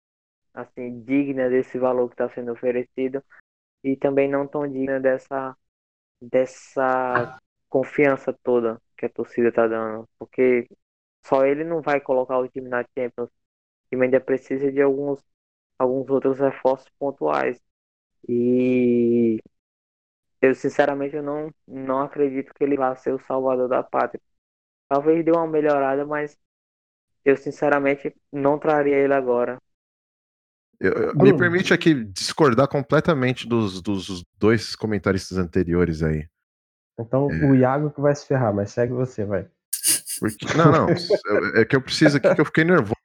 assim 0.54 1.02
digna 1.02 1.48
desse 1.48 1.78
valor 1.78 2.08
que 2.08 2.14
está 2.14 2.28
sendo 2.30 2.52
oferecido 2.52 3.22
e 3.84 3.96
também 3.96 4.28
não 4.28 4.46
tão 4.46 4.66
digna 4.68 5.00
dessa 5.00 5.56
dessa 6.20 7.40
confiança 7.68 8.32
toda 8.42 8.80
que 8.96 9.06
a 9.06 9.10
torcida 9.10 9.48
está 9.50 9.66
dando, 9.68 10.08
porque 10.18 10.68
só 11.24 11.44
ele 11.46 11.64
não 11.64 11.80
vai 11.82 12.00
colocar 12.00 12.38
o 12.38 12.48
time 12.48 12.68
na 12.68 12.84
Champions. 12.96 13.28
O 13.30 13.32
time 13.90 14.06
ainda 14.06 14.20
precisa 14.20 14.72
de 14.72 14.82
alguns 14.82 15.22
alguns 15.78 16.08
outros 16.10 16.38
reforços 16.40 16.88
pontuais. 16.98 17.60
E 18.28 19.40
eu 20.40 20.54
sinceramente 20.54 21.16
eu 21.16 21.22
não, 21.22 21.52
não 21.66 22.00
acredito 22.02 22.52
que 22.54 22.64
ele 22.64 22.76
vá 22.76 22.94
ser 22.96 23.12
o 23.14 23.18
salvador 23.20 23.68
da 23.68 23.82
pátria. 23.82 24.20
Talvez 24.88 25.24
dê 25.24 25.30
uma 25.30 25.46
melhorada, 25.46 26.06
mas 26.06 26.36
eu 27.24 27.36
sinceramente 27.36 28.14
não 28.32 28.58
traria 28.58 28.96
ele 28.96 29.12
agora. 29.14 29.58
Eu- 30.80 30.92
eu- 30.92 31.14
me 31.16 31.36
permite 31.36 31.74
aqui 31.74 32.04
discordar 32.04 32.68
completamente 32.68 33.48
dos, 33.48 33.82
dos 33.82 34.24
dois 34.38 34.76
comentaristas 34.76 35.36
anteriores 35.36 36.02
aí. 36.02 36.26
Então 36.98 37.30
É. 37.30 37.44
o 37.46 37.54
Iago 37.54 37.90
que 37.90 38.00
vai 38.00 38.14
se 38.14 38.26
ferrar, 38.26 38.54
mas 38.54 38.70
segue 38.70 38.92
você, 38.92 39.24
vai. 39.24 39.46
Porque, 40.20 40.46
não, 40.56 40.72
não. 40.72 40.86
É 41.60 41.64
que 41.64 41.76
eu 41.76 41.80
preciso 41.82 42.16
aqui 42.16 42.34
que 42.34 42.40
eu 42.40 42.44
fiquei 42.44 42.64
nervoso 42.64 42.97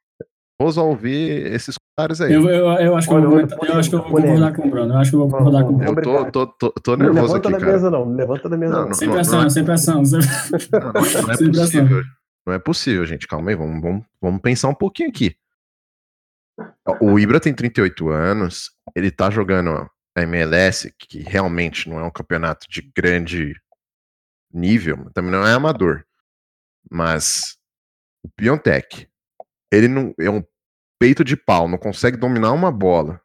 ao 0.60 0.88
ouvir 0.88 1.52
esses 1.52 1.76
comentários 1.76 2.20
aí. 2.20 2.32
Eu, 2.32 2.48
eu, 2.48 2.66
eu 2.80 2.96
acho 2.96 3.08
que 3.08 3.14
eu 3.14 3.30
vou, 3.30 3.40
eu 3.40 3.74
acho 3.78 3.88
que 3.90 3.94
eu 3.96 4.02
vou 4.02 4.10
concordar 4.12 4.54
com 4.54 4.66
o 4.66 4.70
Bruno. 4.70 4.94
Eu 4.94 4.98
acho 4.98 5.10
que 5.10 5.16
eu 5.16 5.20
vou 5.20 5.30
concordar 5.30 5.62
com 5.64 5.70
o 5.70 5.76
Bruno. 5.76 6.00
Eu 6.00 6.02
tô, 6.32 6.46
tô, 6.46 6.70
tô, 6.70 6.80
tô 6.80 6.96
Não 6.96 7.06
nervoso 7.12 7.34
levanta 7.34 7.48
aqui, 7.48 7.58
cara. 7.60 7.72
mesa, 7.72 7.90
não. 7.90 8.14
Levanta 8.14 8.48
da 8.48 8.56
mesa, 8.56 8.72
Não, 8.72 8.80
não. 8.82 8.86
não, 8.88 8.94
Sem 8.94 9.08
não, 9.08 9.14
pressão, 9.14 9.42
é- 9.44 9.50
sem 9.50 9.64
pressão. 9.64 10.04
sem- 10.04 10.20
Não, 10.20 10.80
não 10.80 10.88
é- 10.88 10.92
não 11.22 11.30
é 11.32 11.36
possível. 11.36 12.02
Não 12.46 12.52
é 12.54 12.58
possível, 12.58 13.06
gente. 13.06 13.26
Calma 13.26 13.50
aí, 13.50 13.56
vamos, 13.56 13.80
vamos, 13.82 14.04
vamos 14.20 14.40
pensar 14.40 14.68
um 14.68 14.74
pouquinho 14.74 15.08
aqui. 15.08 15.34
O 17.00 17.18
Ibra 17.18 17.40
tem 17.40 17.52
38 17.54 18.08
anos, 18.10 18.70
ele 18.94 19.10
tá 19.10 19.30
jogando 19.30 19.88
a 20.16 20.22
MLS, 20.22 20.92
que 20.98 21.18
realmente 21.20 21.88
não 21.88 21.98
é 21.98 22.04
um 22.04 22.10
campeonato 22.10 22.66
de 22.68 22.82
grande 22.96 23.54
nível, 24.52 25.10
também 25.12 25.32
não 25.32 25.44
é 25.46 25.52
amador. 25.52 26.04
Mas 26.90 27.56
o 28.22 28.28
Piontek, 28.36 29.08
ele 29.74 29.88
não 29.88 30.14
é 30.18 30.30
um 30.30 30.42
peito 30.98 31.24
de 31.24 31.36
pau, 31.36 31.68
não 31.68 31.78
consegue 31.78 32.16
dominar 32.16 32.52
uma 32.52 32.70
bola, 32.70 33.20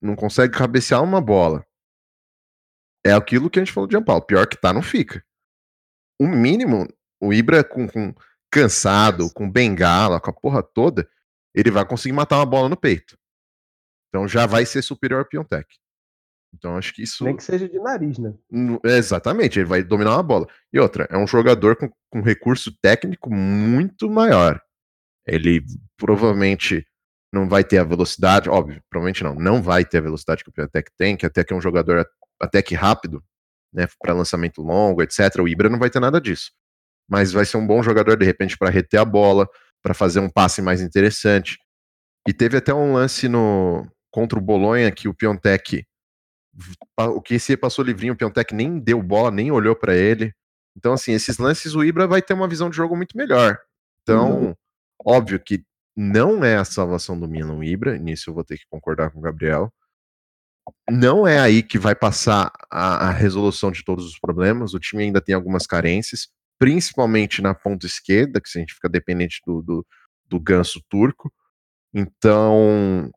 não 0.00 0.14
consegue 0.14 0.56
cabecear 0.56 1.02
uma 1.02 1.20
bola. 1.20 1.64
É 3.04 3.12
aquilo 3.12 3.50
que 3.50 3.58
a 3.58 3.64
gente 3.64 3.72
falou 3.72 3.88
de 3.88 4.00
Paulo. 4.00 4.22
Pior 4.22 4.46
que 4.46 4.56
tá, 4.56 4.72
não 4.72 4.82
fica. 4.82 5.24
O 6.20 6.26
mínimo, 6.26 6.86
o 7.20 7.32
Ibra 7.32 7.64
com, 7.64 7.88
com 7.88 8.14
cansado, 8.50 9.32
com 9.32 9.50
bengala, 9.50 10.20
com 10.20 10.30
a 10.30 10.32
porra 10.32 10.62
toda, 10.62 11.08
ele 11.54 11.70
vai 11.70 11.84
conseguir 11.84 12.12
matar 12.12 12.36
uma 12.36 12.46
bola 12.46 12.68
no 12.68 12.76
peito. 12.76 13.18
Então 14.08 14.28
já 14.28 14.46
vai 14.46 14.64
ser 14.66 14.82
superior 14.82 15.20
ao 15.20 15.24
Piontek. 15.24 15.66
Então 16.54 16.76
acho 16.76 16.94
que 16.94 17.02
isso. 17.02 17.24
Nem 17.24 17.34
que 17.34 17.42
seja 17.42 17.68
de 17.68 17.78
nariz, 17.78 18.18
né? 18.18 18.34
É, 18.84 18.98
Exatamente, 18.98 19.58
ele 19.58 19.66
vai 19.66 19.82
dominar 19.82 20.16
uma 20.16 20.22
bola. 20.22 20.46
E 20.72 20.78
outra, 20.78 21.08
é 21.10 21.16
um 21.16 21.26
jogador 21.26 21.76
com, 21.76 21.90
com 22.10 22.20
recurso 22.20 22.70
técnico 22.80 23.32
muito 23.32 24.10
maior. 24.10 24.62
Ele 25.26 25.64
provavelmente 25.96 26.84
não 27.32 27.48
vai 27.48 27.64
ter 27.64 27.78
a 27.78 27.84
velocidade, 27.84 28.50
óbvio, 28.50 28.82
provavelmente 28.90 29.24
não, 29.24 29.34
não 29.34 29.62
vai 29.62 29.84
ter 29.84 29.98
a 29.98 30.02
velocidade 30.02 30.44
que 30.44 30.50
o 30.50 30.52
Piatek 30.52 30.90
tem, 30.98 31.16
que 31.16 31.24
até 31.24 31.42
que 31.42 31.52
é 31.52 31.56
um 31.56 31.60
jogador 31.60 32.06
até 32.38 32.60
que 32.60 32.74
rápido, 32.74 33.24
né, 33.72 33.86
para 34.00 34.12
lançamento 34.12 34.60
longo, 34.60 35.02
etc. 35.02 35.36
O 35.40 35.48
Ibra 35.48 35.70
não 35.70 35.78
vai 35.78 35.88
ter 35.88 36.00
nada 36.00 36.20
disso. 36.20 36.52
Mas 37.08 37.32
vai 37.32 37.44
ser 37.44 37.56
um 37.56 37.66
bom 37.66 37.82
jogador 37.82 38.16
de 38.16 38.24
repente 38.24 38.58
para 38.58 38.70
reter 38.70 39.00
a 39.00 39.04
bola, 39.04 39.48
para 39.82 39.94
fazer 39.94 40.20
um 40.20 40.28
passe 40.28 40.60
mais 40.60 40.82
interessante. 40.82 41.58
E 42.28 42.32
teve 42.32 42.58
até 42.58 42.74
um 42.74 42.92
lance 42.92 43.28
no 43.28 43.86
contra 44.10 44.38
o 44.38 44.42
Bolonha 44.42 44.92
que 44.92 45.08
o 45.08 45.14
Piontek 45.14 45.84
o 46.98 47.22
que 47.22 47.34
esse 47.34 47.56
passou 47.56 47.82
livrinho, 47.82 48.12
o 48.12 48.16
Piontek 48.16 48.54
nem 48.54 48.78
deu 48.78 49.02
bola, 49.02 49.30
nem 49.30 49.50
olhou 49.50 49.74
para 49.74 49.96
ele. 49.96 50.34
Então 50.76 50.92
assim, 50.92 51.12
esses 51.12 51.38
lances 51.38 51.74
o 51.74 51.82
Ibra 51.82 52.06
vai 52.06 52.20
ter 52.20 52.34
uma 52.34 52.46
visão 52.46 52.68
de 52.68 52.76
jogo 52.76 52.94
muito 52.94 53.16
melhor. 53.16 53.58
Então, 54.02 54.42
uhum. 54.42 54.54
Óbvio 55.04 55.40
que 55.40 55.64
não 55.96 56.44
é 56.44 56.56
a 56.56 56.64
salvação 56.64 57.18
do 57.18 57.28
Milan 57.28 57.56
o 57.56 57.64
Ibra, 57.64 57.98
nisso 57.98 58.30
eu 58.30 58.34
vou 58.34 58.44
ter 58.44 58.56
que 58.56 58.64
concordar 58.70 59.10
com 59.10 59.18
o 59.18 59.22
Gabriel. 59.22 59.72
Não 60.90 61.26
é 61.26 61.38
aí 61.38 61.62
que 61.62 61.78
vai 61.78 61.94
passar 61.94 62.52
a, 62.70 63.08
a 63.08 63.10
resolução 63.10 63.70
de 63.70 63.84
todos 63.84 64.06
os 64.06 64.18
problemas. 64.18 64.74
O 64.74 64.78
time 64.78 65.02
ainda 65.02 65.20
tem 65.20 65.34
algumas 65.34 65.66
carências, 65.66 66.28
principalmente 66.58 67.42
na 67.42 67.54
ponta 67.54 67.86
esquerda, 67.86 68.40
que 68.40 68.48
a 68.56 68.60
gente 68.60 68.74
fica 68.74 68.88
dependente 68.88 69.40
do, 69.44 69.60
do, 69.60 69.86
do 70.26 70.40
ganso 70.40 70.80
turco. 70.88 71.32
Então, 71.92 73.10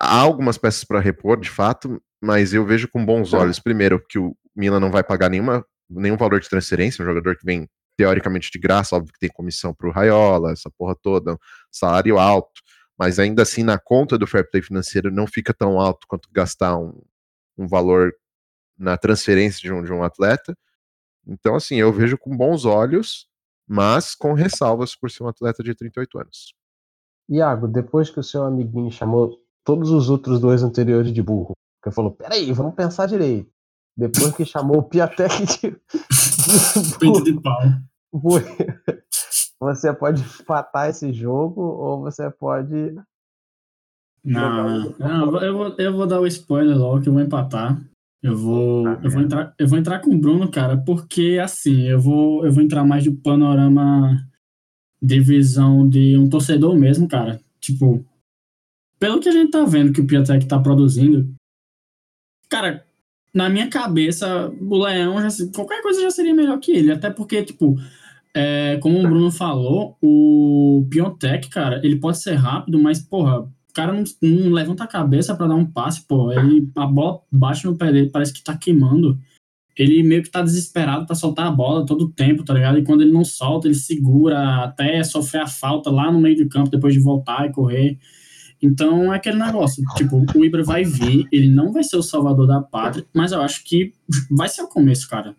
há 0.00 0.20
algumas 0.20 0.58
peças 0.58 0.84
para 0.84 1.00
repor, 1.00 1.40
de 1.40 1.50
fato, 1.50 2.00
mas 2.22 2.54
eu 2.54 2.64
vejo 2.64 2.88
com 2.88 3.04
bons 3.04 3.32
olhos, 3.32 3.58
primeiro, 3.58 4.04
que 4.06 4.18
o 4.18 4.36
Milan 4.54 4.80
não 4.80 4.90
vai 4.90 5.02
pagar 5.02 5.30
nenhuma, 5.30 5.64
nenhum 5.88 6.16
valor 6.16 6.40
de 6.40 6.48
transferência, 6.48 7.02
um 7.02 7.06
jogador 7.06 7.36
que 7.36 7.44
vem 7.44 7.68
teoricamente 7.96 8.50
de 8.50 8.58
graça, 8.58 8.94
óbvio 8.94 9.12
que 9.12 9.18
tem 9.18 9.30
comissão 9.30 9.72
para 9.72 9.88
o 9.88 9.92
Raiola, 9.92 10.52
essa 10.52 10.70
porra 10.70 10.94
toda, 10.94 11.38
salário 11.70 12.18
alto, 12.18 12.60
mas 12.98 13.18
ainda 13.18 13.42
assim 13.42 13.62
na 13.62 13.78
conta 13.78 14.18
do 14.18 14.26
fair 14.26 14.48
play 14.50 14.62
financeiro 14.62 15.10
não 15.10 15.26
fica 15.26 15.54
tão 15.54 15.80
alto 15.80 16.06
quanto 16.06 16.28
gastar 16.30 16.76
um, 16.78 17.02
um 17.56 17.66
valor 17.66 18.14
na 18.78 18.96
transferência 18.96 19.60
de 19.60 19.72
um, 19.72 19.82
de 19.82 19.92
um 19.92 20.02
atleta. 20.02 20.56
Então, 21.26 21.54
assim, 21.54 21.76
eu 21.76 21.92
vejo 21.92 22.16
com 22.18 22.36
bons 22.36 22.64
olhos, 22.64 23.26
mas 23.66 24.14
com 24.14 24.32
ressalvas 24.32 24.94
por 24.94 25.10
ser 25.10 25.24
um 25.24 25.28
atleta 25.28 25.62
de 25.62 25.74
38 25.74 26.18
anos. 26.18 26.54
Iago, 27.28 27.66
depois 27.66 28.10
que 28.10 28.20
o 28.20 28.22
seu 28.22 28.44
amiguinho 28.44 28.90
chamou 28.92 29.40
todos 29.64 29.90
os 29.90 30.08
outros 30.08 30.38
dois 30.38 30.62
anteriores 30.62 31.12
de 31.12 31.22
burro, 31.22 31.54
que 31.82 31.90
falou: 31.90 32.12
peraí, 32.12 32.52
vamos 32.52 32.74
pensar 32.74 33.06
direito. 33.06 33.50
Depois 33.96 34.36
que 34.36 34.44
chamou 34.44 34.78
o 34.78 34.82
Piatek 34.82 35.46
de. 35.46 35.80
Peito 36.98 37.24
de 37.24 37.40
pau. 37.40 37.60
Você 39.60 39.92
pode 39.92 40.22
empatar 40.22 40.90
esse 40.90 41.12
jogo 41.12 41.60
ou 41.60 42.00
você 42.00 42.30
pode. 42.30 42.94
Não, 44.24 44.94
não 44.98 45.42
eu, 45.42 45.56
vou, 45.56 45.74
eu 45.78 45.92
vou 45.92 46.06
dar 46.06 46.20
o 46.20 46.26
spoiler 46.26 46.76
logo 46.76 47.00
que 47.00 47.08
eu 47.08 47.12
vou 47.12 47.22
empatar. 47.22 47.80
Eu 48.22 48.36
vou, 48.36 48.88
ah, 48.88 49.00
eu 49.04 49.10
vou 49.10 49.22
entrar, 49.22 49.54
eu 49.58 49.68
vou 49.68 49.78
entrar 49.78 50.00
com 50.00 50.10
o 50.10 50.18
Bruno, 50.18 50.50
cara, 50.50 50.76
porque 50.76 51.38
assim, 51.40 51.82
eu 51.82 52.00
vou, 52.00 52.44
eu 52.44 52.52
vou 52.52 52.62
entrar 52.62 52.84
mais 52.84 53.04
do 53.04 53.14
panorama 53.14 54.26
de 55.00 55.20
visão 55.20 55.88
de 55.88 56.18
um 56.18 56.28
torcedor 56.28 56.76
mesmo, 56.76 57.06
cara. 57.06 57.40
Tipo, 57.60 58.04
pelo 58.98 59.20
que 59.20 59.28
a 59.28 59.32
gente 59.32 59.50
tá 59.50 59.64
vendo 59.64 59.92
que 59.92 60.00
o 60.00 60.06
Piatek 60.06 60.46
tá 60.46 60.58
produzindo, 60.58 61.32
cara, 62.48 62.84
na 63.36 63.50
minha 63.50 63.68
cabeça, 63.68 64.50
o 64.58 64.78
Leão 64.78 65.20
já 65.20 65.28
qualquer 65.54 65.82
coisa 65.82 66.00
já 66.00 66.10
seria 66.10 66.34
melhor 66.34 66.58
que 66.58 66.72
ele, 66.72 66.90
até 66.90 67.10
porque, 67.10 67.42
tipo, 67.44 67.76
é, 68.34 68.78
como 68.78 68.98
o 68.98 69.02
Bruno 69.02 69.30
falou, 69.30 69.98
o 70.00 70.86
Piontech, 70.90 71.50
cara, 71.50 71.78
ele 71.84 71.96
pode 71.96 72.18
ser 72.18 72.32
rápido, 72.32 72.78
mas, 72.78 72.98
porra, 72.98 73.40
o 73.40 73.50
cara 73.74 73.92
não, 73.92 74.04
não 74.22 74.50
levanta 74.50 74.84
a 74.84 74.86
cabeça 74.86 75.34
para 75.34 75.48
dar 75.48 75.54
um 75.54 75.66
passe, 75.66 76.06
pô. 76.08 76.32
Ele, 76.32 76.66
a 76.74 76.86
bola 76.86 77.20
bate 77.30 77.66
no 77.66 77.76
pé 77.76 77.92
dele, 77.92 78.08
parece 78.08 78.32
que 78.32 78.42
tá 78.42 78.56
queimando. 78.56 79.18
Ele 79.76 80.02
meio 80.02 80.22
que 80.22 80.30
tá 80.30 80.40
desesperado 80.40 81.04
para 81.04 81.14
soltar 81.14 81.46
a 81.46 81.50
bola 81.50 81.84
todo 81.84 82.06
o 82.06 82.10
tempo, 82.10 82.42
tá 82.42 82.54
ligado? 82.54 82.78
E 82.78 82.84
quando 82.84 83.02
ele 83.02 83.12
não 83.12 83.22
solta, 83.22 83.68
ele 83.68 83.74
segura 83.74 84.64
até 84.64 85.04
sofrer 85.04 85.42
a 85.42 85.46
falta 85.46 85.90
lá 85.90 86.10
no 86.10 86.18
meio 86.22 86.38
do 86.38 86.48
campo, 86.48 86.70
depois 86.70 86.94
de 86.94 87.00
voltar 87.00 87.46
e 87.46 87.52
correr. 87.52 87.98
Então 88.62 89.12
é 89.12 89.16
aquele 89.16 89.38
negócio, 89.38 89.84
tipo, 89.96 90.24
o 90.34 90.44
Ibra 90.44 90.62
vai 90.62 90.84
vir, 90.84 91.26
ele 91.30 91.50
não 91.50 91.72
vai 91.72 91.84
ser 91.84 91.96
o 91.96 92.02
salvador 92.02 92.46
da 92.46 92.60
pátria, 92.60 93.04
mas 93.14 93.32
eu 93.32 93.40
acho 93.40 93.64
que 93.64 93.92
vai 94.30 94.48
ser 94.48 94.62
o 94.62 94.68
começo, 94.68 95.08
cara. 95.08 95.36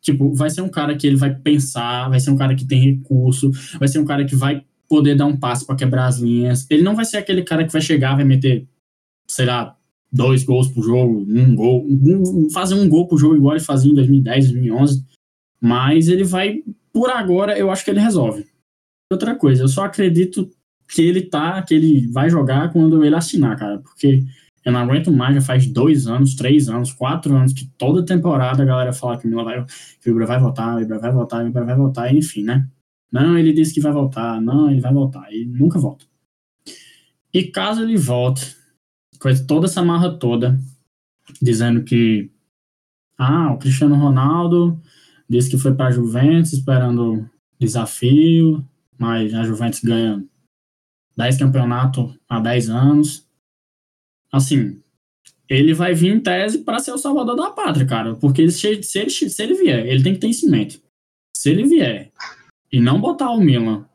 Tipo, 0.00 0.32
vai 0.32 0.50
ser 0.50 0.62
um 0.62 0.68
cara 0.68 0.96
que 0.96 1.06
ele 1.06 1.16
vai 1.16 1.34
pensar, 1.34 2.08
vai 2.08 2.20
ser 2.20 2.30
um 2.30 2.36
cara 2.36 2.54
que 2.54 2.66
tem 2.66 2.80
recurso, 2.80 3.50
vai 3.78 3.88
ser 3.88 3.98
um 3.98 4.04
cara 4.04 4.24
que 4.24 4.34
vai 4.34 4.64
poder 4.88 5.14
dar 5.14 5.26
um 5.26 5.36
passo 5.36 5.66
para 5.66 5.76
quebrar 5.76 6.06
as 6.06 6.18
linhas. 6.18 6.66
Ele 6.70 6.82
não 6.82 6.96
vai 6.96 7.04
ser 7.04 7.18
aquele 7.18 7.42
cara 7.42 7.64
que 7.64 7.72
vai 7.72 7.82
chegar, 7.82 8.16
vai 8.16 8.24
meter, 8.24 8.66
sei 9.28 9.44
lá, 9.44 9.76
dois 10.10 10.44
gols 10.44 10.68
pro 10.68 10.82
jogo, 10.82 11.26
um 11.28 11.54
gol, 11.54 11.86
um, 11.86 12.48
fazer 12.50 12.74
um 12.74 12.88
gol 12.88 13.06
pro 13.06 13.18
jogo 13.18 13.36
igual 13.36 13.54
ele 13.54 13.64
fazia 13.64 13.90
em 13.90 13.94
2010, 13.94 14.52
2011. 14.52 15.04
Mas 15.60 16.08
ele 16.08 16.24
vai, 16.24 16.62
por 16.92 17.10
agora, 17.10 17.58
eu 17.58 17.70
acho 17.70 17.84
que 17.84 17.90
ele 17.90 18.00
resolve. 18.00 18.46
Outra 19.12 19.34
coisa, 19.34 19.62
eu 19.62 19.68
só 19.68 19.84
acredito 19.84 20.50
que 20.88 21.02
ele 21.02 21.22
tá, 21.22 21.62
que 21.62 21.74
ele 21.74 22.06
vai 22.08 22.30
jogar 22.30 22.72
quando 22.72 23.04
ele 23.04 23.14
assinar, 23.14 23.56
cara, 23.56 23.78
porque 23.78 24.24
eu 24.64 24.72
não 24.72 24.80
aguento 24.80 25.12
mais, 25.12 25.34
já 25.34 25.40
faz 25.40 25.66
dois 25.66 26.06
anos, 26.06 26.34
três 26.34 26.68
anos, 26.68 26.92
quatro 26.92 27.34
anos 27.34 27.52
que 27.52 27.66
toda 27.76 28.04
temporada 28.04 28.62
a 28.62 28.66
galera 28.66 28.92
fala 28.92 29.18
que 29.18 29.26
o 29.26 29.30
Milan 29.30 29.44
vai, 29.44 29.64
que 30.00 30.10
o 30.10 30.12
Ibra 30.12 30.26
vai 30.26 30.40
voltar, 30.40 30.76
o 30.76 30.80
Ibra 30.80 30.98
vai 30.98 31.12
voltar, 31.12 31.44
o 31.44 31.48
Ibra 31.48 31.64
vai 31.64 31.76
voltar, 31.76 32.14
enfim, 32.14 32.42
né? 32.42 32.68
Não, 33.12 33.38
ele 33.38 33.52
disse 33.52 33.72
que 33.72 33.80
vai 33.80 33.92
voltar, 33.92 34.40
não, 34.40 34.70
ele 34.70 34.80
vai 34.80 34.92
voltar, 34.92 35.32
e 35.32 35.44
nunca 35.44 35.78
volta. 35.78 36.04
E 37.32 37.44
caso 37.44 37.82
ele 37.82 37.96
volte, 37.96 38.56
com 39.20 39.28
toda 39.46 39.66
essa 39.66 39.82
marra 39.82 40.10
toda, 40.10 40.58
dizendo 41.40 41.82
que 41.84 42.30
ah, 43.16 43.52
o 43.52 43.58
Cristiano 43.58 43.96
Ronaldo 43.96 44.80
disse 45.28 45.50
que 45.50 45.58
foi 45.58 45.74
para 45.74 45.88
a 45.88 45.90
Juventus 45.92 46.52
esperando 46.52 47.28
desafio, 47.58 48.64
mas 48.98 49.34
a 49.34 49.44
Juventus 49.44 49.80
ganha 49.80 50.24
10 51.18 51.36
campeonatos 51.36 52.16
há 52.28 52.38
10 52.38 52.70
anos 52.70 53.28
assim, 54.32 54.80
ele 55.48 55.74
vai 55.74 55.92
vir 55.94 56.14
em 56.14 56.20
tese 56.20 56.58
para 56.58 56.78
ser 56.78 56.92
o 56.92 56.98
salvador 56.98 57.34
da 57.34 57.50
pátria, 57.50 57.86
cara. 57.86 58.14
Porque 58.14 58.48
se 58.50 58.68
ele, 58.68 58.82
se, 58.82 58.98
ele, 59.00 59.10
se 59.10 59.42
ele 59.42 59.54
vier, 59.54 59.86
ele 59.86 60.02
tem 60.02 60.14
que 60.14 60.20
ter 60.20 60.28
isso 60.28 60.48
em. 60.48 60.80
Se 61.36 61.50
ele 61.50 61.64
vier 61.64 62.12
e 62.70 62.80
não 62.80 63.00
botar 63.00 63.30
o 63.30 63.40
Milan, 63.40 63.86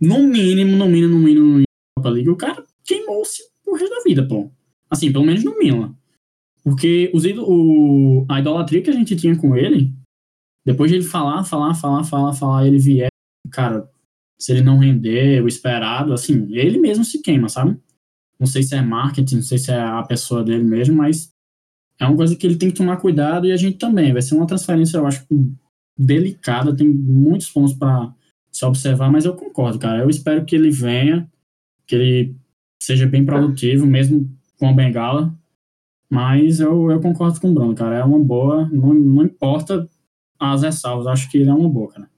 no 0.00 0.22
mínimo, 0.22 0.76
no 0.76 0.86
mínimo, 0.86 1.14
no 1.14 1.20
mínimo, 1.20 1.44
no 1.44 1.52
mínimo, 1.54 1.64
Copa 1.96 2.10
League, 2.10 2.30
o 2.30 2.36
cara 2.36 2.64
queimou-se 2.84 3.42
o 3.66 3.74
resto 3.74 3.94
da 3.94 4.02
vida, 4.02 4.28
pô. 4.28 4.50
Assim, 4.88 5.10
pelo 5.10 5.24
menos 5.24 5.42
no 5.42 5.58
Milan. 5.58 5.96
Porque 6.62 7.10
os, 7.14 7.24
o, 7.24 8.26
a 8.28 8.38
idolatria 8.38 8.82
que 8.82 8.90
a 8.90 8.92
gente 8.92 9.16
tinha 9.16 9.36
com 9.36 9.56
ele, 9.56 9.92
depois 10.64 10.90
de 10.90 10.98
ele 10.98 11.04
falar, 11.04 11.42
falar, 11.44 11.74
falar, 11.74 12.04
falar, 12.04 12.32
falar, 12.34 12.66
ele 12.66 12.78
vier, 12.78 13.08
cara, 13.50 13.90
se 14.38 14.52
ele 14.52 14.62
não 14.62 14.78
render 14.78 15.42
o 15.42 15.48
esperado, 15.48 16.12
assim, 16.12 16.48
ele 16.50 16.78
mesmo 16.78 17.04
se 17.04 17.20
queima, 17.20 17.48
sabe? 17.48 17.78
Não 18.38 18.46
sei 18.46 18.62
se 18.62 18.74
é 18.74 18.82
marketing, 18.82 19.36
não 19.36 19.42
sei 19.42 19.58
se 19.58 19.70
é 19.70 19.80
a 19.80 20.02
pessoa 20.02 20.44
dele 20.44 20.62
mesmo, 20.62 20.96
mas 20.96 21.32
é 21.98 22.06
uma 22.06 22.16
coisa 22.16 22.36
que 22.36 22.46
ele 22.46 22.56
tem 22.56 22.70
que 22.70 22.76
tomar 22.76 22.98
cuidado 22.98 23.46
e 23.46 23.52
a 23.52 23.56
gente 23.56 23.78
também. 23.78 24.12
Vai 24.12 24.22
ser 24.22 24.34
uma 24.34 24.46
transferência, 24.46 24.98
eu 24.98 25.06
acho, 25.06 25.26
delicada, 25.98 26.76
tem 26.76 26.88
muitos 26.88 27.50
pontos 27.50 27.72
para 27.72 28.14
se 28.52 28.64
observar, 28.64 29.10
mas 29.10 29.24
eu 29.24 29.34
concordo, 29.34 29.78
cara. 29.78 30.02
Eu 30.02 30.10
espero 30.10 30.44
que 30.44 30.54
ele 30.54 30.70
venha, 30.70 31.30
que 31.86 31.94
ele 31.94 32.36
seja 32.82 33.06
bem 33.06 33.24
produtivo, 33.24 33.86
mesmo 33.86 34.30
com 34.58 34.68
a 34.68 34.72
Bengala. 34.72 35.34
Mas 36.10 36.60
eu, 36.60 36.90
eu 36.90 37.00
concordo 37.00 37.40
com 37.40 37.50
o 37.50 37.54
Bruno, 37.54 37.74
cara. 37.74 37.96
É 37.96 38.04
uma 38.04 38.18
boa, 38.18 38.68
não, 38.68 38.94
não 38.94 39.24
importa 39.24 39.88
as 40.38 40.62
ressalvas, 40.62 41.06
acho 41.06 41.30
que 41.30 41.38
ele 41.38 41.48
é 41.48 41.54
uma 41.54 41.68
boa, 41.68 41.90
cara. 41.92 42.10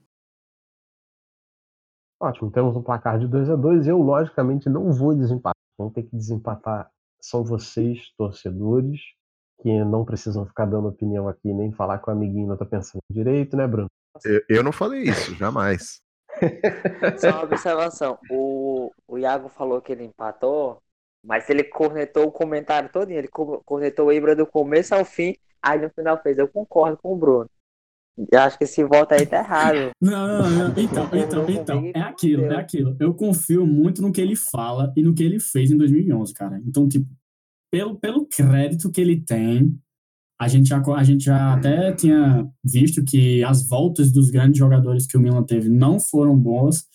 Ótimo, 2.19 2.51
temos 2.51 2.75
um 2.75 2.81
placar 2.81 3.17
de 3.17 3.27
2 3.27 3.49
a 3.49 3.55
2 3.55 3.87
Eu, 3.87 3.99
logicamente, 3.99 4.69
não 4.69 4.91
vou 4.91 5.15
desempatar. 5.15 5.55
Quem 5.77 5.89
tem 5.89 6.05
que 6.05 6.15
desempatar 6.15 6.91
são 7.21 7.43
vocês, 7.43 8.11
torcedores, 8.17 8.99
que 9.61 9.83
não 9.85 10.03
precisam 10.03 10.45
ficar 10.45 10.65
dando 10.65 10.89
opinião 10.89 11.29
aqui, 11.29 11.53
nem 11.53 11.71
falar 11.71 11.99
que 11.99 12.09
o 12.09 12.13
amiguinho 12.13 12.47
não 12.47 12.57
tá 12.57 12.65
pensando 12.65 13.01
direito, 13.09 13.55
né, 13.55 13.65
Bruno? 13.65 13.87
Eu, 14.25 14.41
eu 14.49 14.63
não 14.63 14.71
falei 14.73 15.03
isso, 15.03 15.33
jamais. 15.35 16.01
Só 17.19 17.29
uma 17.29 17.43
observação. 17.43 18.17
O, 18.29 18.91
o 19.07 19.17
Iago 19.17 19.47
falou 19.47 19.81
que 19.81 19.91
ele 19.91 20.03
empatou, 20.03 20.81
mas 21.23 21.49
ele 21.49 21.63
cornetou 21.63 22.27
o 22.27 22.31
comentário 22.31 22.89
todo, 22.91 23.11
ele 23.11 23.29
cornetou 23.29 24.07
o 24.07 24.13
Ibra 24.13 24.35
do 24.35 24.45
começo 24.45 24.93
ao 24.93 25.05
fim, 25.05 25.35
aí 25.61 25.79
no 25.79 25.89
final 25.89 26.21
fez. 26.21 26.37
Eu 26.37 26.47
concordo 26.47 26.97
com 26.97 27.13
o 27.13 27.17
Bruno. 27.17 27.49
Eu 28.31 28.39
acho 28.39 28.57
que 28.57 28.65
esse 28.65 28.83
voto 28.83 29.13
aí 29.13 29.25
tá 29.25 29.37
errado. 29.37 29.91
Não, 30.01 30.27
não, 30.27 30.49
não. 30.49 30.73
Então, 30.77 31.09
então, 31.13 31.49
então. 31.49 31.91
É 31.93 32.01
aquilo, 32.01 32.45
é 32.45 32.55
aquilo. 32.55 32.95
Eu 32.99 33.13
confio 33.13 33.65
muito 33.65 34.01
no 34.01 34.11
que 34.11 34.19
ele 34.19 34.35
fala 34.35 34.91
e 34.95 35.01
no 35.01 35.13
que 35.13 35.23
ele 35.23 35.39
fez 35.39 35.71
em 35.71 35.77
2011, 35.77 36.33
cara. 36.33 36.61
Então, 36.65 36.87
tipo, 36.87 37.07
pelo, 37.71 37.95
pelo 37.97 38.25
crédito 38.25 38.91
que 38.91 38.99
ele 38.99 39.21
tem, 39.21 39.79
a 40.39 40.47
gente, 40.47 40.69
já, 40.69 40.81
a 40.81 41.03
gente 41.03 41.25
já 41.25 41.53
até 41.53 41.91
tinha 41.93 42.47
visto 42.63 43.03
que 43.03 43.43
as 43.43 43.67
voltas 43.67 44.11
dos 44.11 44.29
grandes 44.29 44.57
jogadores 44.57 45.05
que 45.05 45.17
o 45.17 45.19
Milan 45.19 45.43
teve 45.43 45.69
não 45.69 45.99
foram 45.99 46.37
boas. 46.37 46.85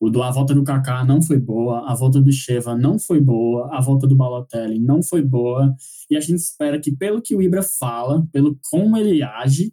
O 0.00 0.10
do, 0.10 0.22
a 0.22 0.30
volta 0.30 0.54
do 0.54 0.62
Kaká 0.62 1.04
não 1.04 1.20
foi 1.20 1.38
boa, 1.38 1.90
a 1.90 1.94
volta 1.94 2.20
do 2.20 2.30
Cheva 2.30 2.76
não 2.76 2.98
foi 2.98 3.20
boa, 3.20 3.68
a 3.76 3.80
volta 3.80 4.06
do 4.06 4.14
Balotelli 4.16 4.78
não 4.78 5.02
foi 5.02 5.22
boa, 5.22 5.74
e 6.08 6.16
a 6.16 6.20
gente 6.20 6.38
espera 6.38 6.78
que, 6.78 6.94
pelo 6.94 7.20
que 7.20 7.34
o 7.34 7.42
Ibra 7.42 7.62
fala, 7.62 8.24
pelo 8.32 8.56
como 8.70 8.96
ele 8.96 9.24
age, 9.24 9.72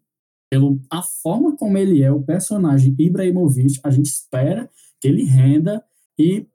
pelo 0.55 0.79
a 0.89 1.01
forma 1.01 1.53
como 1.57 1.77
ele 1.77 2.01
é, 2.01 2.09
o 2.09 2.23
personagem 2.23 2.95
Ibrahimovic, 2.97 3.77
a 3.83 3.89
gente 3.89 4.05
espera 4.05 4.69
que 5.01 5.07
ele 5.07 5.25
renda 5.25 5.83
e, 6.17 6.47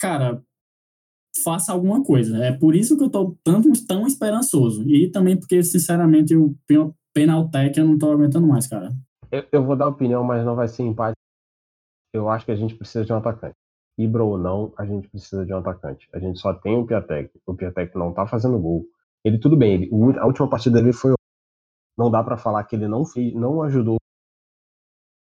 cara, 0.00 0.42
faça 1.44 1.70
alguma 1.70 2.02
coisa. 2.02 2.42
É 2.42 2.50
por 2.50 2.74
isso 2.74 2.96
que 2.96 3.04
eu 3.04 3.10
tô 3.10 3.36
tanto, 3.44 3.70
tão 3.86 4.06
esperançoso. 4.06 4.88
E 4.88 5.10
também 5.10 5.36
porque, 5.36 5.62
sinceramente, 5.62 6.34
o 6.34 6.56
Penaltec 7.12 7.78
eu 7.78 7.86
não 7.86 7.98
tô 7.98 8.10
aguentando 8.10 8.46
mais, 8.46 8.66
cara. 8.66 8.90
Eu, 9.30 9.44
eu 9.52 9.62
vou 9.62 9.76
dar 9.76 9.88
opinião, 9.88 10.24
mas 10.24 10.44
não 10.46 10.56
vai 10.56 10.66
ser 10.66 10.82
empate. 10.82 11.16
Eu 12.14 12.30
acho 12.30 12.46
que 12.46 12.52
a 12.52 12.56
gente 12.56 12.74
precisa 12.74 13.04
de 13.04 13.12
um 13.12 13.16
atacante. 13.16 13.54
Ibra 13.98 14.24
ou 14.24 14.38
não, 14.38 14.72
a 14.78 14.86
gente 14.86 15.08
precisa 15.08 15.44
de 15.44 15.52
um 15.52 15.58
atacante. 15.58 16.08
A 16.14 16.18
gente 16.18 16.38
só 16.38 16.54
tem 16.54 16.78
o 16.78 16.86
Piatek. 16.86 17.30
O 17.46 17.54
Piatek 17.54 17.94
não 17.98 18.14
tá 18.14 18.26
fazendo 18.26 18.58
gol. 18.58 18.86
Ele, 19.22 19.38
tudo 19.38 19.58
bem, 19.58 19.74
ele, 19.74 19.90
a 20.18 20.26
última 20.26 20.48
partida 20.48 20.80
dele 20.80 20.94
foi. 20.94 21.12
Não 21.96 22.10
dá 22.10 22.22
para 22.22 22.36
falar 22.36 22.64
que 22.64 22.76
ele 22.76 22.88
não 22.88 23.04
fez, 23.04 23.34
não 23.34 23.62
ajudou 23.62 23.96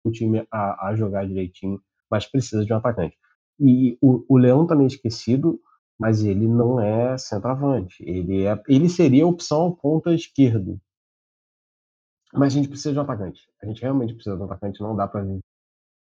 o 0.03 0.11
time 0.11 0.45
a, 0.51 0.89
a, 0.89 0.95
jogar 0.95 1.25
direitinho, 1.27 1.81
mas 2.09 2.25
precisa 2.25 2.63
de 2.63 2.71
um 2.71 2.77
atacante. 2.77 3.17
E 3.59 3.97
o, 4.01 4.23
o 4.27 4.37
Leão 4.37 4.67
também 4.67 4.87
esquecido, 4.87 5.59
mas 5.97 6.23
ele 6.23 6.47
não 6.47 6.79
é 6.79 7.17
centroavante. 7.17 8.03
Ele, 8.03 8.45
é, 8.45 8.61
ele 8.67 8.89
seria 8.89 9.23
a 9.23 9.27
opção 9.27 9.73
ponta 9.73 10.13
esquerdo. 10.13 10.79
Mas 12.33 12.53
a 12.53 12.57
gente 12.57 12.67
precisa 12.67 12.91
de 12.91 12.99
um 12.99 13.03
atacante. 13.03 13.41
A 13.63 13.65
gente 13.65 13.81
realmente 13.81 14.13
precisa 14.13 14.35
de 14.35 14.41
um 14.41 14.45
atacante. 14.45 14.81
Não 14.81 14.95
dá 14.95 15.07
para 15.07 15.23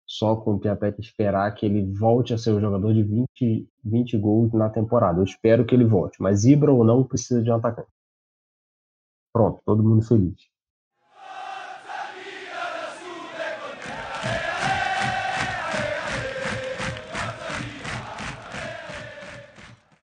só 0.06 0.36
com 0.36 0.54
o 0.54 0.58
Piatek 0.58 1.00
esperar 1.00 1.52
que 1.54 1.66
ele 1.66 1.92
volte 1.92 2.32
a 2.32 2.38
ser 2.38 2.50
o 2.50 2.60
jogador 2.60 2.92
de 2.94 3.02
20, 3.02 3.68
20 3.84 4.18
gols 4.18 4.52
na 4.52 4.68
temporada. 4.68 5.20
Eu 5.20 5.24
espero 5.24 5.64
que 5.64 5.74
ele 5.74 5.84
volte. 5.84 6.20
Mas 6.20 6.44
Ibra 6.44 6.72
ou 6.72 6.84
não 6.84 7.04
precisa 7.04 7.42
de 7.42 7.50
um 7.50 7.54
atacante. 7.54 7.88
Pronto, 9.36 9.60
todo 9.66 9.82
mundo 9.82 10.00
feliz. 10.00 10.48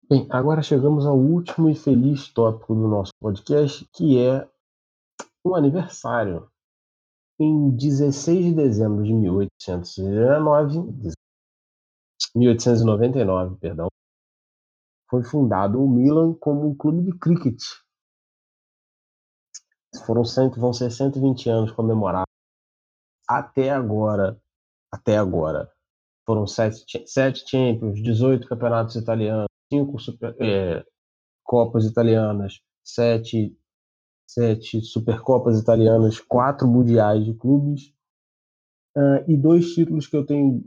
Bem, 0.06 0.26
agora 0.28 0.60
chegamos 0.60 1.06
ao 1.06 1.16
último 1.16 1.70
e 1.70 1.74
feliz 1.74 2.28
tópico 2.28 2.74
do 2.74 2.86
nosso 2.86 3.12
podcast, 3.18 3.88
que 3.94 4.18
é 4.18 4.46
o 5.42 5.54
aniversário. 5.54 6.46
Em 7.40 7.70
16 7.70 8.44
de 8.44 8.54
dezembro 8.54 9.02
de 9.02 9.14
1899, 9.14 11.14
1899, 12.36 13.56
perdão, 13.56 13.88
foi 15.08 15.24
fundado 15.24 15.82
o 15.82 15.88
Milan 15.88 16.34
como 16.34 16.68
um 16.68 16.74
clube 16.74 17.10
de 17.10 17.18
cricket. 17.18 17.62
Foram 20.07 20.24
cento, 20.24 20.59
vão 20.59 20.72
ser 20.72 20.90
120 20.90 21.49
anos 21.49 21.72
comemorados. 21.72 22.32
Até 23.28 23.70
agora, 23.70 24.40
até 24.90 25.16
agora, 25.16 25.70
foram 26.26 26.47
sete, 26.47 26.84
sete 27.07 27.49
Champions, 27.49 28.03
18 28.03 28.47
campeonatos 28.47 28.97
italianos, 28.97 29.47
cinco 29.72 29.99
super, 29.99 30.34
é, 30.40 30.84
Copas 31.45 31.84
italianas, 31.84 32.61
sete, 32.84 33.57
sete 34.26 34.80
Supercopas 34.80 35.61
italianas, 35.61 36.18
quatro 36.20 36.66
Mundiais 36.66 37.24
de 37.24 37.34
clubes 37.34 37.93
uh, 38.97 39.22
e 39.28 39.36
dois 39.36 39.74
títulos 39.74 40.07
que 40.07 40.16
eu 40.16 40.24
tenho, 40.24 40.62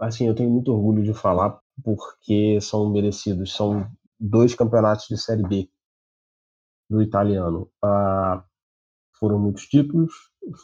assim, 0.00 0.26
eu 0.26 0.34
tenho 0.34 0.50
muito 0.50 0.72
orgulho 0.72 1.02
de 1.02 1.14
falar 1.14 1.58
porque 1.82 2.60
são 2.60 2.88
merecidos. 2.90 3.54
São 3.54 3.90
dois 4.18 4.54
campeonatos 4.54 5.06
de 5.08 5.18
Série 5.18 5.42
B 5.42 5.68
do 6.88 7.02
italiano. 7.02 7.70
Uh, 7.84 8.42
foram 9.18 9.38
muitos 9.38 9.64
títulos, 9.64 10.12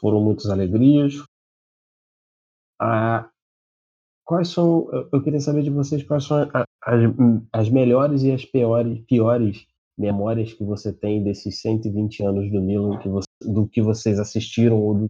foram 0.01 0.21
muitas 0.21 0.47
alegrias. 0.47 1.15
Uh, 2.81 3.29
quais 4.25 4.49
são, 4.49 4.89
eu 5.13 5.23
queria 5.23 5.41
saber 5.41 5.63
de 5.63 5.71
vocês 5.71 6.03
quais 6.03 6.25
são 6.25 6.49
as, 6.83 7.01
as 7.53 7.69
melhores 7.69 8.23
e 8.23 8.33
as 8.33 8.45
piores, 8.45 9.05
piores 9.07 9.67
memórias 9.97 10.53
que 10.53 10.65
você 10.65 10.93
tem 10.93 11.23
desses 11.23 11.61
120 11.61 12.25
anos 12.25 12.51
do 12.51 12.61
Milan, 12.61 12.99
que 12.99 13.09
você, 13.09 13.27
do 13.43 13.67
que 13.69 13.83
vocês 13.83 14.19
assistiram 14.19 14.81
ou 14.81 15.01
que 15.01 15.09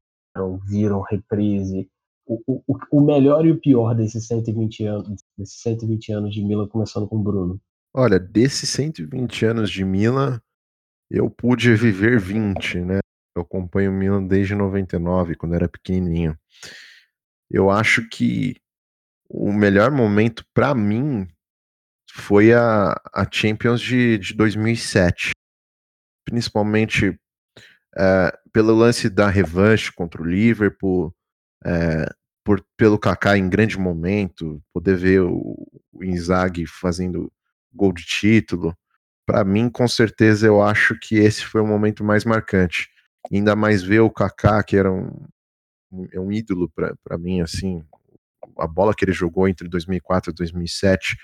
viram, 0.68 1.02
reprise, 1.02 1.88
o, 2.26 2.40
o, 2.46 2.78
o 2.90 3.00
melhor 3.00 3.44
e 3.46 3.50
o 3.50 3.60
pior 3.60 3.94
desses 3.94 4.26
120 4.26 4.86
anos, 4.86 5.22
desses 5.36 5.60
120 5.60 6.12
anos 6.12 6.34
de 6.34 6.44
Milan, 6.44 6.66
começando 6.68 7.06
com 7.06 7.16
o 7.16 7.22
Bruno. 7.22 7.60
Olha, 7.94 8.18
desses 8.18 8.68
120 8.70 9.44
anos 9.44 9.70
de 9.70 9.84
Milan, 9.84 10.40
eu 11.12 11.28
pude 11.28 11.74
viver 11.74 12.18
20, 12.18 12.80
né? 12.80 13.00
Eu 13.36 13.42
acompanho 13.42 13.90
o 13.90 13.94
Milan 13.94 14.24
desde 14.26 14.54
99, 14.54 15.34
quando 15.34 15.54
era 15.54 15.68
pequenininho. 15.68 16.38
Eu 17.50 17.70
acho 17.70 18.08
que 18.08 18.56
o 19.28 19.52
melhor 19.52 19.90
momento 19.90 20.42
para 20.54 20.74
mim 20.74 21.28
foi 22.10 22.54
a, 22.54 22.92
a 23.12 23.26
Champions 23.30 23.80
de, 23.82 24.16
de 24.16 24.34
2007. 24.34 25.32
Principalmente 26.24 27.18
é, 27.94 28.38
pelo 28.50 28.74
lance 28.74 29.10
da 29.10 29.28
revanche 29.28 29.92
contra 29.92 30.22
o 30.22 30.24
Liverpool, 30.26 31.14
é, 31.62 32.06
por, 32.42 32.64
pelo 32.74 32.98
Kaká 32.98 33.36
em 33.36 33.50
grande 33.50 33.78
momento, 33.78 34.62
poder 34.72 34.96
ver 34.96 35.20
o, 35.20 35.56
o 35.92 36.02
Inzaghi 36.02 36.66
fazendo 36.66 37.30
gol 37.70 37.92
de 37.92 38.02
título. 38.04 38.74
Para 39.27 39.45
mim, 39.45 39.70
com 39.70 39.87
certeza, 39.87 40.47
eu 40.47 40.62
acho 40.62 40.99
que 40.99 41.16
esse 41.16 41.45
foi 41.45 41.61
o 41.61 41.66
momento 41.66 42.03
mais 42.03 42.25
marcante. 42.25 42.89
Ainda 43.33 43.55
mais 43.55 43.83
ver 43.83 44.01
o 44.01 44.11
Kaká, 44.11 44.62
que 44.62 44.77
era 44.77 44.91
um, 44.93 45.27
é 46.12 46.18
um 46.18 46.33
ídolo 46.33 46.70
para 46.70 47.18
mim, 47.18 47.41
assim, 47.41 47.85
a 48.59 48.66
bola 48.66 48.95
que 48.95 49.05
ele 49.05 49.12
jogou 49.12 49.47
entre 49.47 49.68
2004 49.68 50.31
e 50.31 50.35
2007 50.35 51.16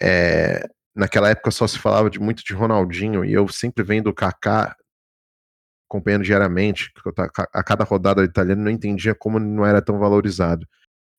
é, 0.00 0.68
naquela 0.94 1.30
época 1.30 1.50
só 1.50 1.66
se 1.66 1.78
falava 1.78 2.10
de, 2.10 2.18
muito 2.18 2.44
de 2.44 2.52
Ronaldinho 2.52 3.24
e 3.24 3.32
eu 3.32 3.46
sempre 3.48 3.84
vendo 3.84 4.08
o 4.08 4.14
Kaká 4.14 4.76
acompanhando 5.88 6.24
diariamente, 6.24 6.92
a 7.52 7.62
cada 7.62 7.84
rodada 7.84 8.24
italiana 8.24 8.64
não 8.64 8.70
entendia 8.70 9.14
como 9.14 9.38
não 9.38 9.64
era 9.64 9.80
tão 9.80 10.00
valorizado. 10.00 10.66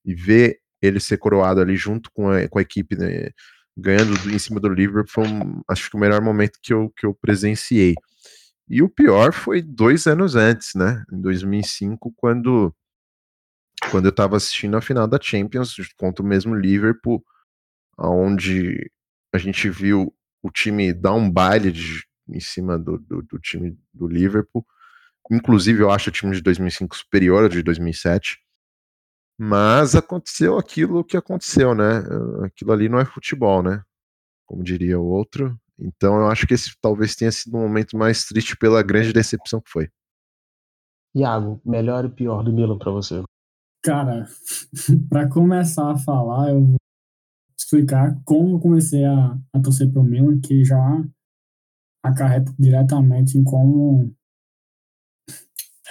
E 0.04 0.14
ver 0.14 0.60
ele 0.82 1.00
ser 1.00 1.18
coroado 1.18 1.62
ali 1.62 1.78
junto 1.78 2.12
com 2.12 2.30
a, 2.30 2.48
com 2.50 2.60
a 2.60 2.62
equipe, 2.62 2.98
né, 2.98 3.30
ganhando 3.78 4.14
em 4.32 4.40
cima 4.40 4.60
do 4.60 4.70
Liverpool, 4.70 5.08
foi 5.08 5.28
um, 5.28 5.62
acho 5.70 5.90
que 5.90 5.96
o 5.96 6.00
melhor 6.00 6.22
momento 6.22 6.60
que 6.62 6.74
eu, 6.74 6.92
que 6.98 7.06
eu 7.06 7.14
presenciei. 7.14 7.94
E 8.70 8.82
o 8.82 8.90
pior 8.90 9.32
foi 9.32 9.62
dois 9.62 10.08
anos 10.08 10.36
antes, 10.36 10.72
né? 10.76 11.04
Em 11.14 11.22
2005, 11.22 12.14
quando, 12.18 12.74
quando 13.92 14.06
eu 14.06 14.10
estava 14.10 14.36
assistindo 14.36 14.76
a 14.76 14.82
final 14.82 15.08
da 15.08 15.20
Champions 15.22 15.76
contra 15.98 16.24
o 16.24 16.28
mesmo 16.28 16.56
Liverpool 16.56 17.24
onde 17.98 18.92
a 19.34 19.38
gente 19.38 19.70
viu 19.70 20.14
o 20.44 20.52
time 20.52 20.94
dar 20.94 21.14
um 21.14 21.30
baile 21.30 21.72
de, 21.72 22.04
em 22.30 22.40
cima 22.40 22.78
do, 22.78 22.98
do, 23.00 23.22
do, 23.24 23.40
time 23.40 23.78
do 23.94 24.08
Liverpool. 24.08 24.66
Inclusive, 25.32 25.82
eu 25.82 25.92
acho 25.92 26.10
o 26.10 26.14
time 26.14 26.36
de 26.36 26.42
2005 26.42 26.96
superior 26.96 27.44
ao 27.44 27.50
de 27.50 27.64
2007. 27.64 28.38
Mas 29.40 29.96
aconteceu 29.96 30.58
aquilo 30.58 31.04
que 31.04 31.16
aconteceu, 31.16 31.76
né? 31.76 32.00
Aquilo 32.44 32.72
ali 32.72 32.90
não 32.90 33.00
é 33.00 33.06
futebol, 33.06 33.62
né? 33.62 33.84
Como 34.46 34.64
diria 34.64 35.00
o 35.00 35.06
outro. 35.06 35.60
Então, 35.80 36.18
eu 36.18 36.28
acho 36.28 36.48
que 36.48 36.56
esse 36.56 36.76
talvez 36.82 37.16
tenha 37.16 37.32
sido 37.32 37.56
um 37.56 37.62
momento 37.62 37.96
mais 37.96 38.26
triste 38.26 38.58
pela 38.58 38.82
grande 38.82 39.14
decepção 39.14 39.62
que 39.62 39.70
foi. 39.70 39.90
Iago, 41.16 41.62
melhor 41.64 42.06
e 42.06 42.10
pior 42.10 42.44
do 42.44 42.52
Milan 42.52 42.78
para 42.78 42.92
você? 42.92 43.24
Cara, 43.84 44.28
para 45.10 45.30
começar 45.30 45.92
a 45.92 45.98
falar, 45.98 46.50
eu 46.50 46.76
explicar 47.58 48.20
como 48.24 48.56
eu 48.56 48.60
comecei 48.60 49.04
a, 49.04 49.38
a 49.54 49.60
torcer 49.62 49.92
para 49.92 50.02
o 50.02 50.04
Milan, 50.04 50.40
que 50.40 50.64
já 50.64 51.04
acarreta 52.04 52.54
diretamente 52.58 53.38
em 53.38 53.44
como 53.44 54.16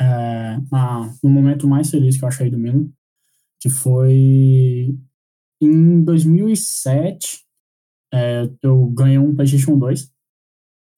é, 0.00 0.58
a, 0.72 1.12
no 1.22 1.30
momento 1.30 1.68
mais 1.68 1.90
feliz 1.90 2.16
que 2.16 2.24
eu 2.24 2.28
achei 2.28 2.50
do 2.50 2.58
Milan, 2.58 2.88
que 3.60 3.68
foi 3.68 4.96
em 5.60 6.04
2007, 6.04 7.44
é, 8.12 8.48
eu 8.62 8.86
ganhei 8.86 9.18
um 9.18 9.34
PlayStation 9.34 9.78
2. 9.78 10.12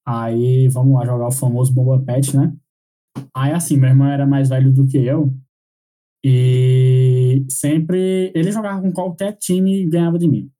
Aí 0.07 0.69
vamos 0.69 0.95
lá 0.95 1.05
jogar 1.05 1.29
o 1.29 1.33
famoso 1.33 1.73
Bomba 1.73 2.03
Pet, 2.03 2.37
né? 2.37 2.57
Aí 3.35 3.53
assim, 3.53 3.77
meu 3.77 3.91
irmão 3.91 4.09
era 4.09 4.27
mais 4.27 4.49
velho 4.49 4.73
do 4.73 4.87
que 4.87 4.99
eu. 4.99 5.33
E 6.25 7.45
sempre 7.49 8.33
ele 8.35 8.51
jogava 8.51 8.81
com 8.81 8.93
qualquer 8.93 9.37
time 9.37 9.83
e 9.83 9.89
ganhava 9.89 10.19
de 10.19 10.29
mim. 10.29 10.51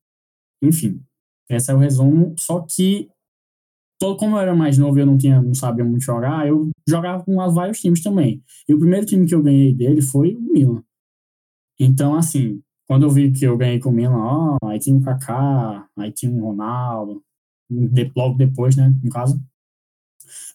Enfim, 0.63 1.01
esse 1.51 1.71
é 1.71 1.75
o 1.75 1.79
resumo. 1.79 2.35
Só 2.39 2.61
que, 2.61 3.09
todo, 3.99 4.17
como 4.17 4.37
eu 4.37 4.41
era 4.41 4.55
mais 4.55 4.79
novo 4.79 4.99
e 4.99 5.03
eu 5.03 5.07
não, 5.07 5.19
tinha, 5.19 5.41
não 5.41 5.55
sabia 5.55 5.85
muito 5.85 6.05
jogar, 6.05 6.47
eu 6.47 6.71
jogava 6.89 7.25
com 7.25 7.37
vários 7.53 7.81
times 7.81 8.03
também. 8.03 8.43
E 8.69 8.75
o 8.75 8.79
primeiro 8.79 9.07
time 9.07 9.27
que 9.27 9.35
eu 9.35 9.43
ganhei 9.43 9.75
dele 9.75 10.03
foi 10.03 10.35
o 10.35 10.41
Milan. 10.41 10.83
Então, 11.79 12.15
assim, 12.15 12.63
quando 12.87 13.05
eu 13.05 13.11
vi 13.11 13.31
que 13.31 13.45
eu 13.45 13.57
ganhei 13.57 13.79
com 13.79 13.91
o 13.91 13.93
Milan, 13.93 14.17
ó, 14.17 14.59
aí 14.65 14.79
tinha 14.79 14.97
o 14.97 15.03
Kaká, 15.03 15.87
aí 15.97 16.11
tinha 16.13 16.33
o 16.33 16.41
Ronaldo, 16.41 17.23
de, 17.71 18.11
logo 18.17 18.37
depois, 18.37 18.77
né, 18.77 18.95
no 19.03 19.11
caso. 19.11 19.41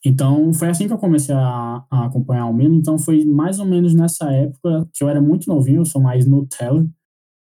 Então, 0.05 0.53
foi 0.53 0.69
assim 0.69 0.87
que 0.87 0.93
eu 0.93 0.97
comecei 0.97 1.33
a, 1.33 1.85
a, 1.89 2.05
acompanhar 2.05 2.47
o 2.47 2.53
Milan. 2.53 2.75
Então, 2.75 2.97
foi 2.99 3.23
mais 3.25 3.59
ou 3.59 3.65
menos 3.65 3.93
nessa 3.93 4.31
época 4.31 4.87
que 4.93 5.03
eu 5.03 5.09
era 5.09 5.21
muito 5.21 5.47
novinho, 5.47 5.81
eu 5.81 5.85
sou 5.85 6.01
mais 6.01 6.25
Nutella. 6.25 6.85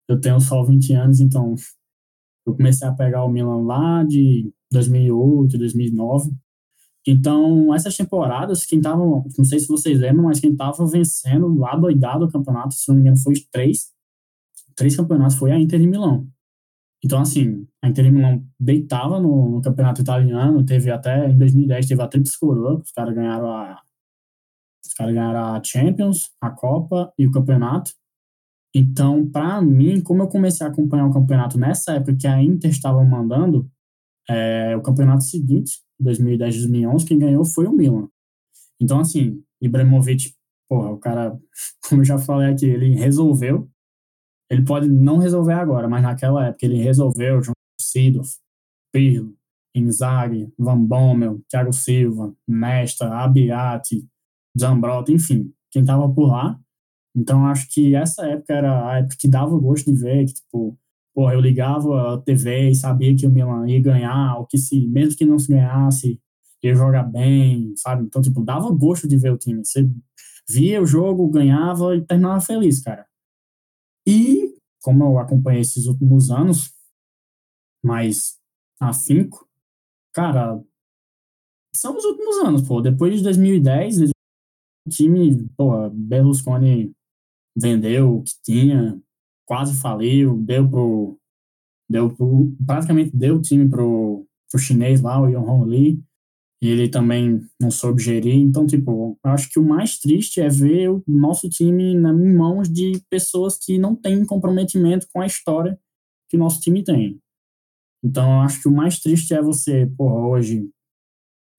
Eu 0.07 0.19
tenho 0.21 0.39
só 0.39 0.63
20 0.63 0.93
anos, 0.93 1.19
então 1.19 1.55
eu 2.45 2.55
comecei 2.55 2.88
a 2.88 2.93
pegar 2.93 3.26
o 3.26 3.30
Milan 3.30 3.63
lá 3.63 4.03
de 4.03 4.51
2008, 4.71 5.57
2009. 5.57 6.32
Então, 7.08 7.74
essas 7.74 7.95
temporadas, 7.95 8.66
quem 8.66 8.82
tava, 8.82 8.97
não 8.97 9.45
sei 9.45 9.60
se 9.60 9.68
vocês 9.68 9.99
lembram, 9.99 10.26
mas 10.26 10.39
quem 10.39 10.56
tava 10.56 10.86
vencendo 10.88 11.53
lá 11.60 11.76
doidado 11.76 12.26
o 12.26 12.32
campeonato, 12.32 12.74
se 12.74 12.88
não 12.88 12.95
me 12.95 13.01
engano, 13.01 13.18
foi 13.18 13.36
três. 13.51 13.93
Três 14.76 14.95
campeonatos 14.95 15.36
foi 15.36 15.51
a 15.51 15.60
Inter 15.60 15.80
de 15.80 15.88
Milão. 15.88 16.28
Então, 17.03 17.22
assim, 17.22 17.68
a 17.84 17.88
Inter 17.88 18.06
de 18.06 18.12
Milão 18.12 18.43
deitava 18.60 19.20
no, 19.20 19.51
no, 19.51 19.62
campeonato 19.62 20.01
italiano, 20.01 20.66
teve 20.66 20.89
até, 20.89 21.30
em 21.30 21.38
2010, 21.38 21.88
teve 21.88 22.01
a 22.01 22.08
Tríplice 22.08 22.39
Coroa, 22.39 22.80
os 22.80 22.91
caras 22.91 23.14
ganharam 23.14 23.47
a 23.47 23.82
os 24.84 24.93
caras 24.93 25.14
ganharam 25.14 25.56
a 25.56 25.64
Champions, 25.64 26.32
a 26.39 26.49
Copa 26.51 27.12
e 27.18 27.26
o 27.26 27.32
campeonato. 27.32 27.91
Então, 28.74 29.28
para 29.30 29.62
mim, 29.62 30.01
como 30.01 30.24
eu 30.24 30.28
comecei 30.28 30.66
a 30.66 30.70
acompanhar 30.70 31.08
o 31.08 31.14
campeonato 31.14 31.58
nessa 31.58 31.93
época 31.93 32.16
que 32.16 32.28
a 32.28 32.41
Inter 32.41 32.70
estava 32.70 33.03
mandando, 33.03 33.70
é, 34.30 34.76
o 34.76 34.82
campeonato 34.82 35.24
seguinte, 35.24 35.80
2010-2011, 36.02 37.08
quem 37.08 37.20
ganhou 37.20 37.46
foi 37.46 37.66
o 37.66 37.74
Milan. 37.74 38.08
Então, 38.80 39.00
assim, 39.00 39.43
Ibrahimovic, 39.62 40.34
porra, 40.70 40.91
o 40.91 40.98
cara, 40.98 41.39
como 41.88 42.02
eu 42.02 42.06
já 42.06 42.18
falei 42.18 42.52
aqui, 42.52 42.66
ele 42.66 42.96
resolveu 42.96 43.70
ele 44.50 44.64
pode 44.64 44.88
não 44.88 45.18
resolver 45.18 45.54
agora, 45.54 45.88
mas 45.88 46.04
naquela 46.04 46.48
época 46.48 46.66
ele 46.66 46.78
resolveu 46.78 47.41
junto 47.41 47.56
com 47.56 48.22
Pirlo, 48.93 49.36
Inzaghi, 49.76 50.54
Van 50.58 50.82
Bommel, 50.82 51.41
Thiago 51.50 51.74
Silva, 51.74 52.34
Nesta, 52.48 53.10
Abiati, 53.24 54.08
Zambrotta, 54.58 55.12
enfim, 55.12 55.52
quem 55.72 55.82
estava 55.82 56.08
por 56.10 56.28
lá. 56.28 56.60
Então 57.16 57.46
acho 57.48 57.68
que 57.70 57.96
essa 57.96 58.26
época 58.26 58.54
era 58.54 58.89
a 58.89 59.00
época 59.00 59.16
que 59.20 59.28
dava 59.28 59.58
gosto 59.58 59.91
de 59.91 60.00
ver, 60.00 60.26
que 60.26 60.34
tipo, 60.34 60.78
porra, 61.16 61.34
eu 61.34 61.39
ligava 61.39 62.16
a 62.16 62.22
TV 62.22 62.72
e 62.72 62.76
sabia 62.76 63.16
que 63.16 63.26
o 63.26 63.30
Milan 63.30 63.68
ia 63.70 63.82
ganhar, 63.82 64.38
ou 64.38 64.45
que 64.45 64.57
se, 64.57 64.86
mesmo 64.88 65.18
que 65.18 65.26
não 65.26 65.39
se 65.39 65.47
ganhasse, 65.47 66.22
ia 66.61 66.76
jogar 66.76 67.03
bem, 67.03 67.74
sabe? 67.78 68.03
Então, 68.03 68.22
tipo, 68.22 68.43
dava 68.43 68.70
gosto 68.72 69.07
de 69.07 69.18
ver 69.18 69.32
o 69.32 69.38
time. 69.38 69.63
Você 69.66 69.89
via 70.49 70.82
o 70.82 70.86
jogo, 70.86 71.30
ganhava 71.30 71.95
e 71.95 72.05
terminava 72.05 72.41
feliz, 72.41 72.82
cara. 72.82 73.05
E, 74.05 74.53
como 74.84 75.05
eu 75.05 75.18
acompanhei 75.18 75.61
esses 75.61 75.86
últimos 75.86 76.30
anos, 76.30 76.74
mais 77.84 78.38
afinco, 78.80 79.47
cara, 80.13 80.61
são 81.74 81.95
os 81.95 82.03
últimos 82.03 82.38
anos, 82.39 82.61
pô. 82.68 82.82
Depois 82.82 83.16
de 83.16 83.24
2010, 83.24 84.01
o 84.01 84.89
time, 84.89 85.47
pô, 85.55 85.89
Berlusconi 85.89 86.91
vendeu 87.55 88.18
o 88.18 88.24
que 88.24 88.34
tinha, 88.43 89.01
quase 89.46 89.80
faliu, 89.80 90.38
deu 90.38 90.70
pro. 90.70 91.18
Deu 91.89 92.10
pro, 92.10 92.52
praticamente 92.66 93.16
deu 93.16 93.36
o 93.36 93.41
time 93.41 93.70
pro, 93.70 94.26
pro 94.50 94.60
chinês 94.60 95.02
lá, 95.02 95.22
o 95.22 95.28
Yong 95.28 95.66
Lee 95.66 96.04
e 96.66 96.70
ele 96.70 96.89
também 96.89 97.41
não 97.62 97.70
soube 97.70 98.02
gerir. 98.02 98.34
Então, 98.36 98.66
tipo, 98.66 99.20
eu 99.24 99.32
acho 99.32 99.50
que 99.52 99.60
o 99.60 99.64
mais 99.64 100.00
triste 100.00 100.41
é 100.41 100.50
ver 100.50 100.89
o 100.89 101.04
nosso 101.08 101.48
time 101.48 101.93
em 101.93 102.36
mãos 102.36 102.68
de 102.68 103.00
pessoas 103.10 103.58
que 103.58 103.78
não 103.78 103.96
têm 103.96 104.26
comprometimento 104.26 105.08
com 105.14 105.22
a 105.22 105.28
história 105.28 105.80
que 106.28 106.36
o 106.36 106.39
nosso 106.39 106.60
time 106.60 106.84
tem. 106.84 107.20
Então, 108.04 108.32
eu 108.32 108.39
acho 108.39 108.62
que 108.62 108.68
o 108.68 108.72
mais 108.72 109.00
triste 109.00 109.34
é 109.34 109.41
você, 109.41 109.86
porra, 109.98 110.28
hoje. 110.28 110.68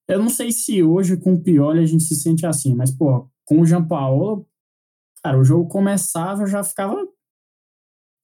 Eu 0.09 0.19
não 0.21 0.29
sei 0.29 0.51
se 0.51 0.83
hoje 0.83 1.17
com 1.17 1.35
o 1.35 1.43
Pioli 1.43 1.81
a 1.81 1.87
gente 1.87 2.03
se 2.03 2.17
sente 2.17 2.45
assim, 2.45 2.75
mas, 2.75 2.91
porra, 2.91 3.29
com 3.45 3.61
o 3.61 3.67
Jean 3.67 3.87
Paulo, 3.87 4.45
cara, 5.23 5.39
o 5.39 5.45
jogo 5.45 5.69
começava, 5.69 6.43
eu 6.43 6.47
já 6.47 6.65
ficava. 6.65 6.97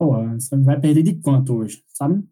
Porra, 0.03 0.35
você 0.35 0.57
vai 0.57 0.81
perder 0.81 1.05
de 1.05 1.15
quanto 1.23 1.55
hoje, 1.59 1.85
sabe? 1.87 2.29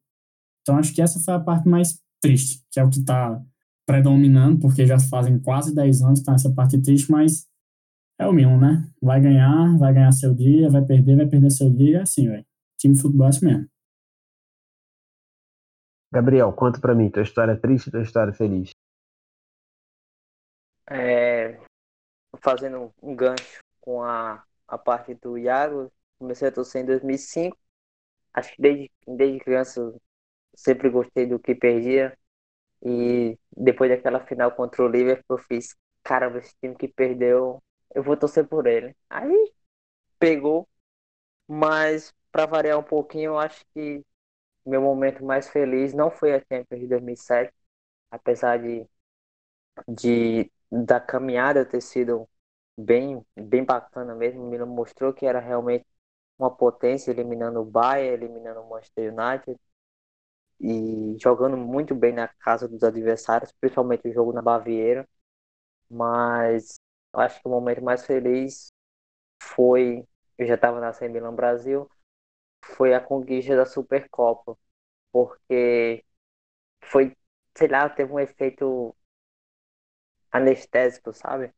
Então, 0.60 0.76
acho 0.76 0.92
que 0.92 1.00
essa 1.00 1.20
foi 1.20 1.34
a 1.34 1.38
parte 1.38 1.68
mais 1.68 2.02
triste, 2.20 2.66
que 2.68 2.80
é 2.80 2.82
o 2.82 2.90
que 2.90 3.00
tá 3.04 3.40
predominando, 3.86 4.58
porque 4.58 4.84
já 4.84 4.98
fazem 4.98 5.38
quase 5.38 5.72
10 5.72 6.02
anos 6.02 6.18
que 6.18 6.26
tá 6.26 6.32
nessa 6.32 6.52
parte 6.52 6.82
triste, 6.82 7.08
mas 7.12 7.48
é 8.18 8.26
o 8.26 8.32
mínimo, 8.32 8.58
né? 8.58 8.92
Vai 9.00 9.20
ganhar, 9.20 9.78
vai 9.78 9.94
ganhar 9.94 10.10
seu 10.10 10.34
dia, 10.34 10.68
vai 10.68 10.84
perder, 10.84 11.16
vai 11.16 11.28
perder 11.28 11.48
seu 11.52 11.70
dia, 11.72 11.98
é 11.98 12.02
assim, 12.02 12.28
velho. 12.28 12.44
Time 12.76 12.96
de 12.96 13.02
futebol 13.02 13.26
é 13.26 13.30
assim 13.30 13.46
mesmo. 13.46 13.68
Gabriel, 16.12 16.52
conta 16.52 16.80
pra 16.80 16.92
mim, 16.92 17.08
tua 17.08 17.22
história 17.22 17.52
é 17.52 17.56
triste 17.56 17.86
e 17.86 17.92
tua 17.92 18.02
história 18.02 18.32
é 18.32 18.34
feliz. 18.34 18.70
É, 20.90 21.60
fazendo 22.42 22.92
um 23.00 23.14
gancho 23.14 23.60
com 23.80 24.02
a, 24.02 24.42
a 24.66 24.76
parte 24.76 25.14
do 25.14 25.38
Iago, 25.38 25.88
comecei 26.20 26.48
a 26.48 26.52
torcer 26.52 26.82
em 26.84 26.86
2005. 26.86 27.58
Acho 28.34 28.54
que 28.56 28.62
desde, 28.62 28.92
desde 29.08 29.40
criança 29.40 29.94
sempre 30.54 30.90
gostei 30.90 31.26
do 31.26 31.38
que 31.40 31.54
perdia. 31.56 32.18
E 32.84 33.38
depois 33.56 33.90
daquela 33.90 34.20
final 34.26 34.52
contra 34.52 34.82
o 34.84 34.88
Liverpool, 34.88 35.38
eu 35.38 35.44
fiz, 35.44 35.76
caramba, 36.04 36.38
esse 36.38 36.54
time 36.62 36.74
que 36.76 36.88
perdeu, 36.88 37.62
eu 37.94 38.02
vou 38.02 38.16
torcer 38.16 38.46
por 38.48 38.66
ele. 38.66 38.96
Aí 39.10 39.52
pegou, 40.18 40.68
mas 41.48 42.14
para 42.32 42.46
variar 42.46 42.78
um 42.78 42.82
pouquinho, 42.82 43.30
eu 43.32 43.38
acho 43.38 43.64
que 43.74 44.04
meu 44.66 44.82
momento 44.82 45.24
mais 45.24 45.48
feliz 45.50 45.94
não 45.94 46.10
foi 46.10 46.34
a 46.34 46.40
Champions 46.40 46.80
de 46.82 46.88
2007, 46.88 47.52
apesar 48.10 48.58
de, 48.60 48.86
de 49.88 50.50
da 50.70 51.00
caminhada 51.00 51.64
ter 51.64 51.80
sido 51.80 52.28
bem 52.76 53.24
bem 53.36 53.64
bacana 53.64 54.14
mesmo, 54.14 54.42
o 54.44 54.48
Milan 54.50 54.66
mostrou 54.66 55.12
que 55.12 55.26
era 55.26 55.40
realmente 55.40 55.86
uma 56.40 56.50
potência 56.54 57.10
eliminando 57.10 57.60
o 57.60 57.64
Bayern, 57.64 58.14
eliminando 58.24 58.60
o 58.60 58.68
Manchester 58.70 59.12
United 59.12 59.58
e 60.60 61.16
jogando 61.20 61.56
muito 61.56 61.94
bem 61.94 62.12
na 62.12 62.28
casa 62.28 62.68
dos 62.68 62.82
adversários, 62.82 63.52
principalmente 63.60 64.08
o 64.08 64.12
jogo 64.12 64.32
na 64.32 64.42
Baviera. 64.42 65.08
Mas 65.90 66.80
acho 67.14 67.40
que 67.42 67.48
o 67.48 67.50
momento 67.52 67.82
mais 67.82 68.06
feliz 68.06 68.72
foi, 69.42 70.06
eu 70.38 70.46
já 70.46 70.56
estava 70.56 70.80
na 70.80 70.92
Milan 71.10 71.34
Brasil, 71.34 71.90
foi 72.64 72.94
a 72.94 73.00
conquista 73.00 73.56
da 73.56 73.66
Supercopa, 73.66 74.58
porque 75.12 76.04
foi, 76.84 77.16
sei 77.56 77.68
lá, 77.68 77.88
teve 77.90 78.12
um 78.12 78.20
efeito 78.20 78.94
anestésico, 80.32 81.12
sabe? 81.12 81.52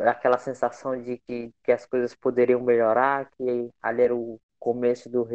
Aquela 0.00 0.38
sensação 0.38 1.00
de 1.00 1.18
que, 1.26 1.50
que 1.62 1.72
as 1.72 1.86
coisas 1.86 2.14
poderiam 2.14 2.60
melhorar, 2.60 3.30
que 3.36 3.70
ali 3.82 4.02
era 4.02 4.14
o 4.14 4.38
começo 4.58 5.08
do, 5.08 5.26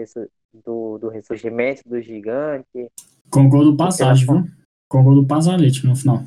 do, 0.53 0.97
do 0.97 1.09
ressurgimento 1.09 1.81
do 1.85 2.01
gigante. 2.01 2.91
Com 3.29 3.49
gol 3.49 3.63
do 3.63 3.77
passagem, 3.77 4.25
viu? 4.25 4.43
Com 4.87 5.03
gol 5.03 5.15
do 5.15 5.27
Pazalete 5.27 5.85
no 5.85 5.95
final. 5.95 6.23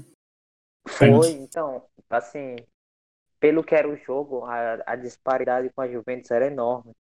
Foi, 0.87 1.31
então, 1.31 1.83
assim, 2.09 2.57
pelo 3.41 3.63
que 3.63 3.75
era 3.75 3.89
o 3.89 3.97
jogo, 3.97 4.45
a, 4.45 4.83
a 4.87 4.97
disparidade 4.97 5.71
com 5.71 5.81
a 5.81 5.89
Juventus 5.89 6.31
era 6.31 6.47
enorme. 6.47 6.93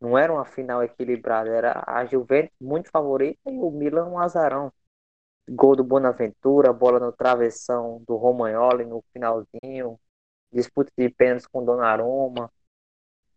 Não 0.00 0.16
era 0.16 0.32
uma 0.32 0.44
final 0.44 0.82
equilibrada, 0.82 1.50
era 1.50 1.82
a 1.86 2.04
Juventus 2.04 2.54
muito 2.60 2.90
favorita 2.90 3.50
e 3.50 3.58
o 3.58 3.70
Milan 3.70 4.06
um 4.06 4.18
azarão. 4.18 4.72
Gol 5.48 5.76
do 5.76 5.84
Bonaventura, 5.84 6.72
bola 6.72 6.98
no 6.98 7.12
travessão 7.12 8.02
do 8.06 8.16
Romagnoli 8.16 8.84
no 8.84 9.02
finalzinho, 9.12 9.98
disputa 10.52 10.92
de 10.96 11.08
pênaltis 11.10 11.46
com 11.46 11.64
Donnarumma. 11.64 12.50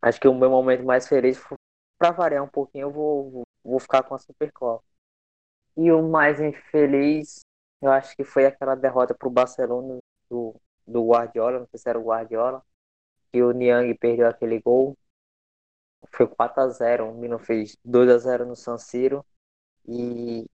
Acho 0.01 0.19
que 0.19 0.27
o 0.27 0.33
meu 0.35 0.49
momento 0.49 0.83
mais 0.83 1.07
feliz 1.07 1.37
foi, 1.37 1.57
para 1.97 2.11
variar 2.11 2.43
um 2.43 2.47
pouquinho, 2.47 2.83
eu 2.83 2.91
vou, 2.91 3.43
vou 3.63 3.79
ficar 3.79 4.03
com 4.03 4.15
a 4.15 4.19
Supercopa. 4.19 4.83
E 5.77 5.91
o 5.91 6.01
mais 6.07 6.39
infeliz, 6.41 7.41
eu 7.81 7.91
acho 7.91 8.15
que 8.15 8.23
foi 8.23 8.45
aquela 8.45 8.75
derrota 8.75 9.15
para 9.15 9.27
o 9.27 9.31
Barcelona 9.31 9.99
do, 10.29 10.55
do 10.87 11.07
Guardiola, 11.07 11.59
não 11.59 11.67
sei 11.67 11.79
se 11.79 11.89
era 11.89 11.99
o 11.99 12.03
Guardiola, 12.05 12.63
que 13.31 13.41
o 13.43 13.51
Niang 13.51 13.93
perdeu 13.97 14.27
aquele 14.27 14.59
gol. 14.61 14.97
Foi 16.11 16.27
4 16.27 16.61
a 16.63 16.69
0 16.69 17.09
o 17.09 17.13
Milan 17.15 17.39
fez 17.39 17.77
2 17.83 18.09
a 18.09 18.17
0 18.17 18.45
no 18.45 18.55
San 18.55 18.77
Siro. 18.77 19.25
E 19.87 20.45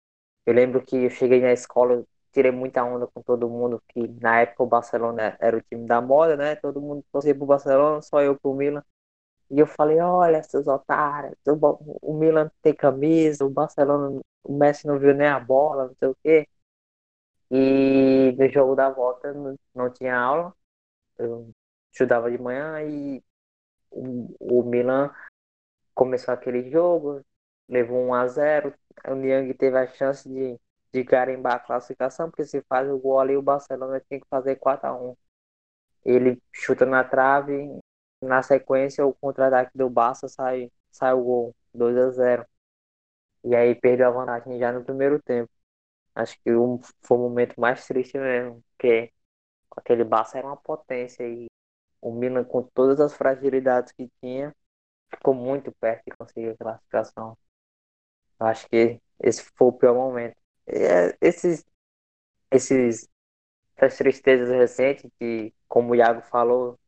eu 0.45 0.53
lembro 0.53 0.83
que 0.85 0.95
eu 1.05 1.09
cheguei 1.09 1.41
na 1.41 1.53
escola, 1.53 2.05
tirei 2.35 2.51
muita 2.51 2.83
onda 2.83 3.07
com 3.07 3.21
todo 3.21 3.49
mundo, 3.49 3.81
que 3.89 4.07
na 4.21 4.41
época 4.41 4.63
o 4.63 4.67
Barcelona 4.67 5.37
era 5.39 5.57
o 5.57 5.61
time 5.61 5.87
da 5.87 6.01
moda, 6.01 6.35
né? 6.35 6.55
Todo 6.57 6.81
mundo 6.81 7.03
torcia 7.11 7.33
pro 7.33 7.45
Barcelona, 7.45 8.01
só 8.01 8.21
eu 8.21 8.37
pro 8.39 8.53
Milan. 8.53 8.83
E 9.51 9.59
eu 9.59 9.67
falei, 9.67 9.99
olha, 10.01 10.43
seus 10.43 10.67
otários, 10.67 11.35
o 12.01 12.13
Milan 12.15 12.51
tem 12.61 12.73
camisa, 12.75 13.45
o 13.45 13.49
Barcelona, 13.49 14.21
o 14.43 14.53
Messi 14.57 14.87
não 14.87 14.99
viu 14.99 15.13
nem 15.15 15.27
a 15.27 15.39
bola, 15.39 15.87
não 15.87 15.95
sei 15.95 16.09
o 16.09 16.17
quê. 16.23 16.47
E 17.51 18.31
no 18.37 18.49
jogo 18.49 18.75
da 18.75 18.89
volta 18.89 19.33
não, 19.73 19.89
tinha 19.91 20.17
aula, 20.17 20.53
eu 21.19 21.51
estudava 21.91 22.31
de 22.31 22.37
manhã 22.39 22.81
e 22.83 23.23
o, 23.91 24.35
o 24.61 24.63
Milan 24.63 25.13
começou 25.95 26.33
aquele 26.33 26.69
jogo, 26.71 27.21
levou 27.69 27.99
1 28.07 28.13
a 28.15 28.27
0 28.27 28.73
o 29.07 29.15
Niang 29.15 29.53
teve 29.55 29.77
a 29.77 29.87
chance 29.87 30.27
de, 30.29 30.59
de 30.95 31.03
garimbar 31.03 31.55
a 31.55 31.59
classificação, 31.59 32.29
porque 32.29 32.45
se 32.45 32.61
faz 32.63 32.89
o 32.89 32.97
gol 32.99 33.19
ali, 33.19 33.35
o 33.37 33.41
Barcelona 33.41 34.01
tem 34.09 34.19
que 34.19 34.27
fazer 34.29 34.55
4 34.57 34.87
a 34.89 34.93
1 34.95 35.15
Ele 36.05 36.41
chuta 36.53 36.85
na 36.85 37.03
trave, 37.03 37.79
na 38.21 38.41
sequência 38.43 39.05
o 39.05 39.13
contra-ataque 39.13 39.77
do 39.77 39.89
Barça 39.89 40.27
sai, 40.29 40.71
sai 40.91 41.13
o 41.13 41.23
gol, 41.23 41.55
2 41.73 41.97
a 41.97 42.09
0 42.11 42.45
E 43.43 43.55
aí 43.55 43.75
perdeu 43.75 44.07
a 44.09 44.11
vantagem 44.11 44.59
já 44.59 44.71
no 44.73 44.83
primeiro 44.85 45.21
tempo. 45.23 45.51
Acho 46.15 46.35
que 46.43 46.51
foi 47.03 47.17
o 47.17 47.21
momento 47.21 47.59
mais 47.59 47.85
triste 47.87 48.17
mesmo, 48.17 48.63
porque 48.77 49.13
aquele 49.77 50.03
Barça 50.05 50.37
era 50.39 50.47
uma 50.47 50.57
potência 50.57 51.23
e 51.27 51.47
o 52.01 52.13
Milan 52.13 52.43
com 52.45 52.63
todas 52.63 52.99
as 53.01 53.13
fragilidades 53.15 53.91
que 53.93 54.09
tinha 54.21 54.55
ficou 55.11 55.33
muito 55.35 55.71
perto 55.73 56.05
de 56.05 56.17
conseguir 56.17 56.49
a 56.51 56.57
classificação. 56.57 57.37
Acho 58.39 58.67
que 58.69 59.01
esse 59.19 59.43
foi 59.55 59.67
o 59.67 59.73
pior 59.73 59.93
momento. 59.93 60.37
É, 60.67 61.17
esses, 61.21 61.65
esses, 62.51 63.09
essas 63.77 63.97
tristezas 63.97 64.49
recentes, 64.49 65.09
que, 65.19 65.53
como 65.67 65.93
o 65.93 65.95
Iago 65.95 66.21
falou, 66.23 66.79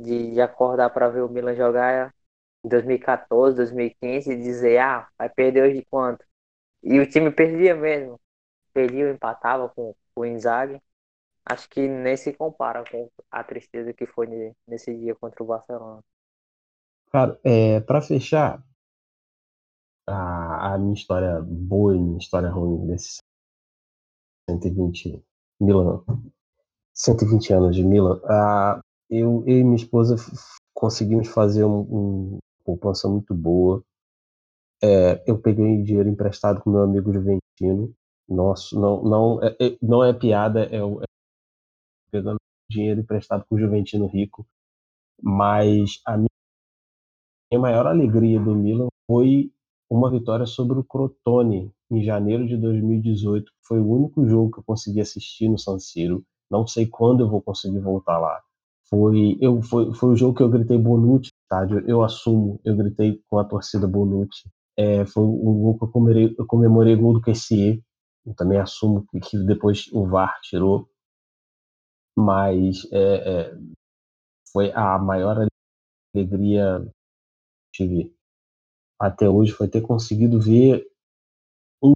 de, 0.00 0.32
de 0.32 0.40
acordar 0.40 0.90
para 0.90 1.08
ver 1.10 1.22
o 1.22 1.28
Milan 1.28 1.54
jogar 1.56 2.14
em 2.64 2.68
2014, 2.68 3.56
2015 3.56 4.32
e 4.32 4.36
dizer, 4.36 4.78
ah, 4.78 5.08
vai 5.18 5.28
perder 5.30 5.64
hoje 5.64 5.86
quanto? 5.90 6.24
E 6.82 7.00
o 7.00 7.08
time 7.08 7.30
perdia 7.32 7.74
mesmo. 7.76 8.20
Perdia, 8.74 9.10
empatava 9.10 9.68
com, 9.70 9.94
com 10.14 10.22
o 10.22 10.26
Inzaghi. 10.26 10.80
Acho 11.46 11.68
que 11.70 11.88
nem 11.88 12.16
se 12.16 12.32
compara 12.34 12.84
com 12.90 13.10
a 13.30 13.44
tristeza 13.44 13.92
que 13.94 14.06
foi 14.06 14.26
nesse 14.68 14.96
dia 14.96 15.14
contra 15.16 15.42
o 15.42 15.46
Barcelona. 15.46 16.02
Cara, 17.12 17.38
é, 17.44 17.80
para 17.80 18.00
fechar 18.00 18.62
a, 20.10 20.74
a, 20.74 20.78
minha 20.78 20.94
história 20.94 21.40
boa 21.40 21.96
e 21.96 21.98
minha 21.98 22.18
história 22.18 22.50
ruim 22.50 22.86
desses 22.86 23.18
120 24.48 25.22
Milan, 25.60 26.02
120 26.94 27.52
anos 27.52 27.76
de 27.76 27.84
Milan, 27.84 28.20
a, 28.24 28.80
eu, 29.08 29.44
eu 29.46 29.58
e 29.58 29.64
minha 29.64 29.76
esposa 29.76 30.16
conseguimos 30.74 31.28
fazer 31.28 31.64
um, 31.64 31.80
um 31.80 32.38
poupança 32.64 33.08
muito 33.08 33.34
boa. 33.34 33.82
É, 34.82 35.22
eu 35.26 35.38
peguei 35.38 35.82
dinheiro 35.82 36.08
emprestado 36.08 36.60
com 36.60 36.70
meu 36.70 36.82
amigo 36.82 37.12
Juventino. 37.12 37.94
Nossa, 38.28 38.78
não, 38.78 39.02
não, 39.02 39.42
é, 39.42 39.56
é 39.60 39.76
não 39.82 40.04
é 40.04 40.12
piada, 40.12 40.64
é, 40.64 40.76
é 40.76 41.04
pegando 42.10 42.38
dinheiro 42.70 43.00
emprestado 43.00 43.44
com 43.46 43.56
o 43.56 43.58
Juventino 43.58 44.06
rico. 44.06 44.46
Mas 45.22 46.00
a 46.06 46.16
minha 46.16 46.28
maior 47.60 47.86
alegria 47.86 48.40
do 48.40 48.54
Milan 48.54 48.88
foi 49.06 49.52
uma 49.90 50.10
vitória 50.10 50.46
sobre 50.46 50.78
o 50.78 50.84
Crotone 50.84 51.72
em 51.90 52.04
janeiro 52.04 52.46
de 52.46 52.56
2018, 52.56 53.44
que 53.44 53.66
foi 53.66 53.80
o 53.80 53.90
único 53.90 54.26
jogo 54.26 54.52
que 54.52 54.60
eu 54.60 54.64
consegui 54.64 55.00
assistir 55.00 55.48
no 55.48 55.58
San 55.58 55.78
Siro. 55.80 56.24
Não 56.48 56.66
sei 56.66 56.86
quando 56.86 57.20
eu 57.20 57.28
vou 57.28 57.42
conseguir 57.42 57.80
voltar 57.80 58.18
lá. 58.18 58.40
Foi, 58.88 59.36
eu, 59.40 59.60
foi, 59.62 59.92
foi 59.94 60.10
o 60.10 60.16
jogo 60.16 60.36
que 60.36 60.42
eu 60.42 60.48
gritei 60.48 60.78
Bonucci, 60.78 61.30
estádio. 61.42 61.80
Eu 61.88 62.02
assumo, 62.02 62.60
eu 62.64 62.76
gritei 62.76 63.20
com 63.28 63.38
a 63.38 63.44
torcida 63.44 63.86
Bonucci. 63.86 64.48
É, 64.76 65.04
foi 65.04 65.24
o 65.24 65.28
gol 65.28 65.78
que 65.78 65.84
eu 65.84 65.88
comemorei, 65.88 66.34
eu 66.38 66.46
comemorei 66.46 66.96
gol 66.96 67.14
do 67.14 67.20
QCE. 67.20 67.82
Eu 68.24 68.34
também 68.34 68.58
assumo 68.58 69.04
que 69.28 69.38
depois 69.44 69.88
o 69.92 70.06
VAR 70.06 70.40
tirou. 70.42 70.88
Mas 72.16 72.86
é, 72.92 73.50
é, 73.50 73.58
foi 74.52 74.72
a 74.72 74.98
maior 74.98 75.46
alegria 76.14 76.84
tive 77.72 78.14
até 79.00 79.26
hoje 79.28 79.52
foi 79.52 79.66
ter 79.66 79.80
conseguido 79.80 80.38
ver 80.38 80.86
um, 81.82 81.92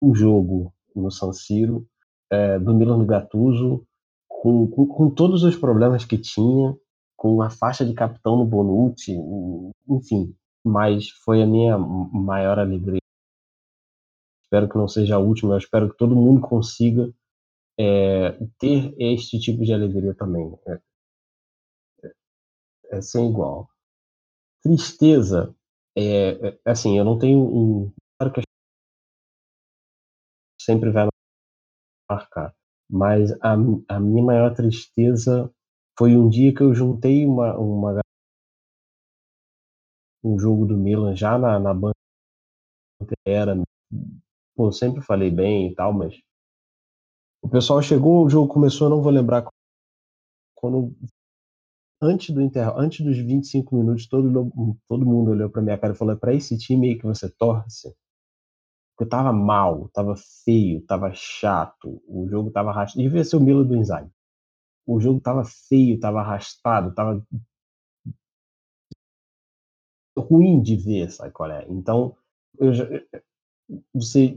um 0.00 0.14
jogo 0.14 0.72
no 0.94 1.10
San 1.10 1.32
Siro 1.32 1.88
é, 2.30 2.56
do 2.58 2.72
Milan 2.72 3.04
Gattuso 3.04 3.84
com, 4.28 4.68
com, 4.68 4.86
com, 4.86 5.10
todos 5.10 5.42
os 5.42 5.56
problemas 5.56 6.04
que 6.04 6.16
tinha, 6.16 6.76
com 7.16 7.42
a 7.42 7.50
faixa 7.50 7.84
de 7.84 7.94
capitão 7.94 8.36
no 8.36 8.44
Bonucci, 8.44 9.16
enfim. 9.88 10.36
Mas 10.64 11.08
foi 11.08 11.42
a 11.42 11.46
minha 11.46 11.76
maior 11.76 12.58
alegria. 12.58 13.00
Espero 14.44 14.68
que 14.68 14.76
não 14.76 14.86
seja 14.86 15.16
a 15.16 15.18
última. 15.18 15.54
Eu 15.54 15.58
espero 15.58 15.90
que 15.90 15.96
todo 15.96 16.14
mundo 16.14 16.40
consiga 16.40 17.12
é, 17.78 18.32
ter 18.58 18.94
este 18.98 19.38
tipo 19.40 19.64
de 19.64 19.72
alegria 19.72 20.14
também. 20.14 20.56
É, 20.66 20.80
é, 22.04 22.12
é 22.98 23.00
sem 23.00 23.28
igual. 23.28 23.68
Tristeza, 24.62 25.54
é, 25.96 26.58
é 26.64 26.70
assim, 26.70 26.98
eu 26.98 27.04
não 27.04 27.18
tenho 27.18 27.40
um. 27.40 27.92
Claro 28.18 28.34
que 28.34 28.42
sempre 30.60 30.90
vai 30.90 31.08
marcar, 32.10 32.54
mas 32.90 33.32
a, 33.42 33.52
a 33.88 34.00
minha 34.00 34.24
maior 34.24 34.54
tristeza 34.54 35.50
foi 35.98 36.16
um 36.16 36.28
dia 36.28 36.54
que 36.54 36.62
eu 36.62 36.74
juntei 36.74 37.26
uma, 37.26 37.56
uma 37.56 38.00
um 40.24 40.38
jogo 40.38 40.66
do 40.66 40.76
Milan 40.76 41.16
já 41.16 41.36
na, 41.36 41.58
na 41.58 41.74
banda 41.74 41.94
era 43.26 43.56
pô, 44.54 44.70
sempre 44.70 45.02
falei 45.02 45.30
bem 45.30 45.70
e 45.70 45.74
tal, 45.74 45.92
mas 45.92 46.14
o 47.42 47.48
pessoal 47.48 47.82
chegou, 47.82 48.24
o 48.24 48.30
jogo 48.30 48.52
começou, 48.52 48.86
eu 48.86 48.90
não 48.90 49.02
vou 49.02 49.12
lembrar 49.12 49.44
quando 50.54 50.94
antes 52.02 52.34
do 52.34 52.40
antes 52.76 53.04
dos 53.06 53.16
25 53.16 53.76
minutos, 53.76 54.06
todo, 54.08 54.52
todo 54.88 55.06
mundo 55.06 55.30
olhou 55.30 55.48
para 55.48 55.62
minha 55.62 55.78
cara 55.78 55.94
e 55.94 55.96
falou: 55.96 56.14
é 56.14 56.18
para 56.18 56.34
esse 56.34 56.58
time 56.58 56.88
aí 56.88 56.98
que 56.98 57.06
você 57.06 57.30
torce? 57.30 57.94
Porque 58.96 59.08
tava 59.08 59.32
mal, 59.32 59.88
tava 59.90 60.14
feio, 60.44 60.82
tava 60.82 61.12
chato, 61.14 62.02
o 62.06 62.28
jogo 62.28 62.50
tava 62.50 62.70
arrastado. 62.70 63.02
Devia 63.02 63.24
ser 63.24 63.36
o 63.36 63.40
Milo 63.40 63.64
do 63.64 63.76
Inzaghi. 63.76 64.10
O 64.86 65.00
jogo 65.00 65.20
tava 65.20 65.44
feio, 65.44 65.98
tava 66.00 66.20
arrastado, 66.20 66.94
tava 66.94 67.24
ruim 70.18 70.60
de 70.60 70.76
ver, 70.76 71.10
sabe 71.10 71.32
qual 71.32 71.50
é? 71.50 71.64
Então, 71.68 72.16
já, 72.72 72.84
você 73.94 74.34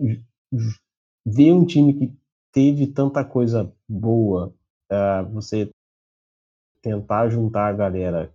vê 1.26 1.52
um 1.52 1.66
time 1.66 1.94
que 1.94 2.14
teve 2.52 2.88
tanta 2.88 3.26
coisa 3.26 3.74
boa, 3.90 4.54
uh, 4.92 5.30
você 5.34 5.70
tentar 6.86 7.30
juntar 7.30 7.68
a 7.68 7.74
galera, 7.74 8.32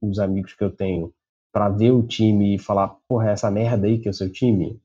os 0.00 0.18
amigos 0.18 0.52
que 0.52 0.62
eu 0.62 0.70
tenho, 0.70 1.12
para 1.50 1.70
ver 1.70 1.90
o 1.90 2.06
time 2.06 2.54
e 2.54 2.58
falar, 2.58 2.88
porra, 3.08 3.30
essa 3.30 3.50
merda 3.50 3.86
aí 3.86 3.98
que 3.98 4.08
é 4.08 4.10
o 4.10 4.14
seu 4.14 4.30
time, 4.30 4.78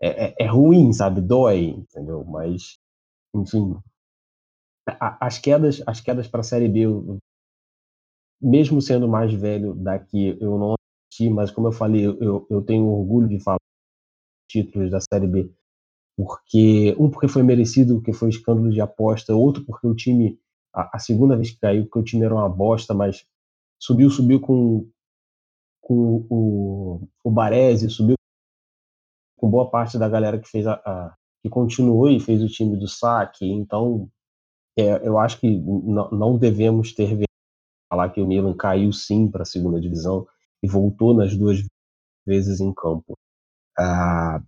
é, 0.00 0.26
é, 0.26 0.34
é 0.40 0.46
ruim, 0.46 0.92
sabe? 0.92 1.20
Dói, 1.20 1.70
entendeu? 1.70 2.24
Mas, 2.24 2.78
enfim, 3.34 3.76
as 5.20 5.38
quedas, 5.38 5.82
as 5.86 6.00
quedas 6.00 6.28
para 6.28 6.40
a 6.40 6.44
Série 6.44 6.68
B, 6.68 6.80
eu, 6.80 7.18
mesmo 8.40 8.80
sendo 8.80 9.08
mais 9.08 9.32
velho 9.32 9.74
daqui, 9.74 10.38
eu 10.40 10.56
não 10.56 10.74
assisti, 10.74 11.28
mas 11.30 11.50
como 11.50 11.66
eu 11.66 11.72
falei, 11.72 12.06
eu, 12.06 12.46
eu 12.48 12.62
tenho 12.62 12.86
orgulho 12.86 13.28
de 13.28 13.40
falar 13.40 13.58
títulos 14.48 14.90
da 14.90 15.00
Série 15.00 15.26
B, 15.26 15.52
porque 16.16 16.94
um 16.98 17.10
porque 17.10 17.26
foi 17.26 17.42
merecido, 17.42 17.96
porque 17.96 18.12
foi 18.12 18.28
escândalo 18.28 18.70
de 18.70 18.80
aposta, 18.80 19.34
outro 19.34 19.64
porque 19.64 19.86
o 19.86 19.94
time 19.94 20.38
a, 20.72 20.96
a, 20.96 20.98
segunda 20.98 21.36
vez 21.36 21.50
que 21.50 21.60
caiu, 21.60 21.84
porque 21.84 21.98
o 21.98 22.04
time 22.04 22.24
era 22.24 22.34
uma 22.34 22.48
bosta, 22.48 22.94
mas 22.94 23.26
subiu, 23.78 24.10
subiu 24.10 24.40
com, 24.40 24.88
com 25.80 26.26
o, 26.30 27.08
o 27.24 27.30
Baresi, 27.30 27.90
subiu 27.90 28.16
com 29.36 29.50
boa 29.50 29.68
parte 29.70 29.98
da 29.98 30.08
galera 30.08 30.38
que 30.38 30.48
fez 30.48 30.66
a, 30.66 30.74
a 30.74 31.16
que 31.42 31.50
continuou 31.50 32.08
e 32.08 32.20
fez 32.20 32.40
o 32.42 32.46
time 32.46 32.76
do 32.76 32.86
saque. 32.86 33.44
Então, 33.44 34.08
é, 34.78 35.06
eu 35.06 35.18
acho 35.18 35.40
que 35.40 35.58
não, 35.58 36.38
devemos 36.38 36.94
ter 36.94 37.24
falar 37.90 38.10
que 38.10 38.20
o 38.20 38.26
Milan 38.26 38.56
caiu 38.56 38.92
sim 38.92 39.30
para 39.30 39.42
a 39.42 39.46
segunda 39.46 39.80
divisão 39.80 40.26
e 40.62 40.68
voltou 40.68 41.12
nas 41.12 41.36
duas 41.36 41.58
vezes 42.24 42.60
em 42.60 42.72
campo. 42.72 43.18
Ah, 43.78 44.40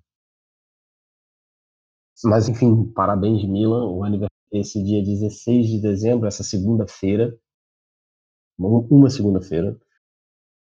mas 2.25 2.49
enfim, 2.49 2.91
parabéns 2.93 3.45
Milan, 3.45 3.87
o 3.87 4.05
aniversário 4.05 4.34
esse 4.59 4.83
dia 4.83 5.03
16 5.03 5.67
de 5.67 5.81
dezembro, 5.81 6.29
essa 6.29 6.45
segunda-feira, 6.45 7.37
uma 8.57 9.11
segunda-feira. 9.11 9.77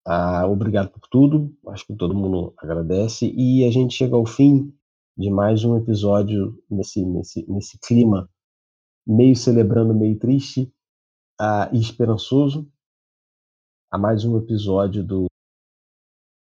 Ah, 0.05 0.47
obrigado 0.47 0.91
por 0.91 1.01
tudo, 1.09 1.55
acho 1.67 1.85
que 1.85 1.95
todo 1.95 2.15
mundo 2.15 2.53
agradece. 2.57 3.31
E 3.35 3.65
a 3.65 3.71
gente 3.71 3.95
chega 3.95 4.15
ao 4.15 4.25
fim 4.25 4.73
de 5.17 5.29
mais 5.29 5.63
um 5.63 5.75
episódio 5.75 6.61
nesse, 6.69 7.03
nesse, 7.03 7.45
nesse 7.51 7.79
clima 7.79 8.29
meio 9.05 9.35
celebrando, 9.35 9.93
meio 9.93 10.17
triste 10.19 10.71
ah, 11.39 11.69
e 11.73 11.79
esperançoso. 11.79 12.71
A 13.91 13.97
mais 13.97 14.23
um 14.23 14.37
episódio 14.37 15.03
do, 15.03 15.25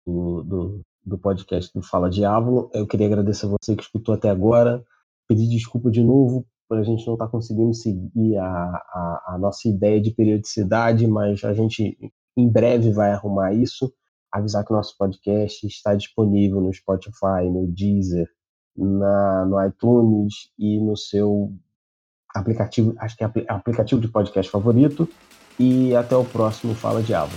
do, 0.04 0.42
do, 0.42 0.80
do 1.04 1.18
podcast 1.18 1.72
do 1.72 1.80
Fala 1.80 2.10
Diabo. 2.10 2.68
Eu 2.74 2.88
queria 2.88 3.06
agradecer 3.06 3.46
a 3.46 3.50
você 3.50 3.76
que 3.76 3.84
escutou 3.84 4.12
até 4.12 4.28
agora, 4.28 4.84
pedir 5.28 5.48
desculpa 5.48 5.92
de 5.92 6.02
novo 6.02 6.44
por 6.68 6.78
a 6.78 6.82
gente 6.82 7.06
não 7.06 7.14
estar 7.14 7.26
tá 7.26 7.30
conseguindo 7.30 7.74
seguir 7.74 8.36
a, 8.38 8.44
a, 8.44 9.24
a, 9.28 9.38
nossa 9.38 9.68
ideia 9.68 10.00
de 10.00 10.10
periodicidade, 10.10 11.06
mas 11.06 11.42
a 11.44 11.52
gente 11.52 11.96
em 12.36 12.48
breve 12.48 12.90
vai 12.90 13.12
arrumar 13.12 13.52
isso. 13.52 13.92
avisar 14.30 14.64
que 14.64 14.72
o 14.72 14.76
nosso 14.76 14.96
podcast 14.98 15.66
está 15.66 15.94
disponível 15.94 16.60
no 16.60 16.72
Spotify, 16.72 17.48
no 17.50 17.66
Deezer, 17.68 18.28
na, 18.76 19.46
no 19.46 19.64
iTunes 19.64 20.50
e 20.58 20.78
no 20.80 20.96
seu 20.96 21.52
aplicativo, 22.34 22.94
acho 22.98 23.16
que 23.16 23.24
é 23.24 23.30
aplicativo 23.48 24.00
de 24.00 24.08
podcast 24.08 24.50
favorito. 24.50 25.08
E 25.58 25.96
até 25.96 26.14
o 26.14 26.24
próximo 26.24 26.74
Fala 26.74 27.02
Diabo. 27.02 27.32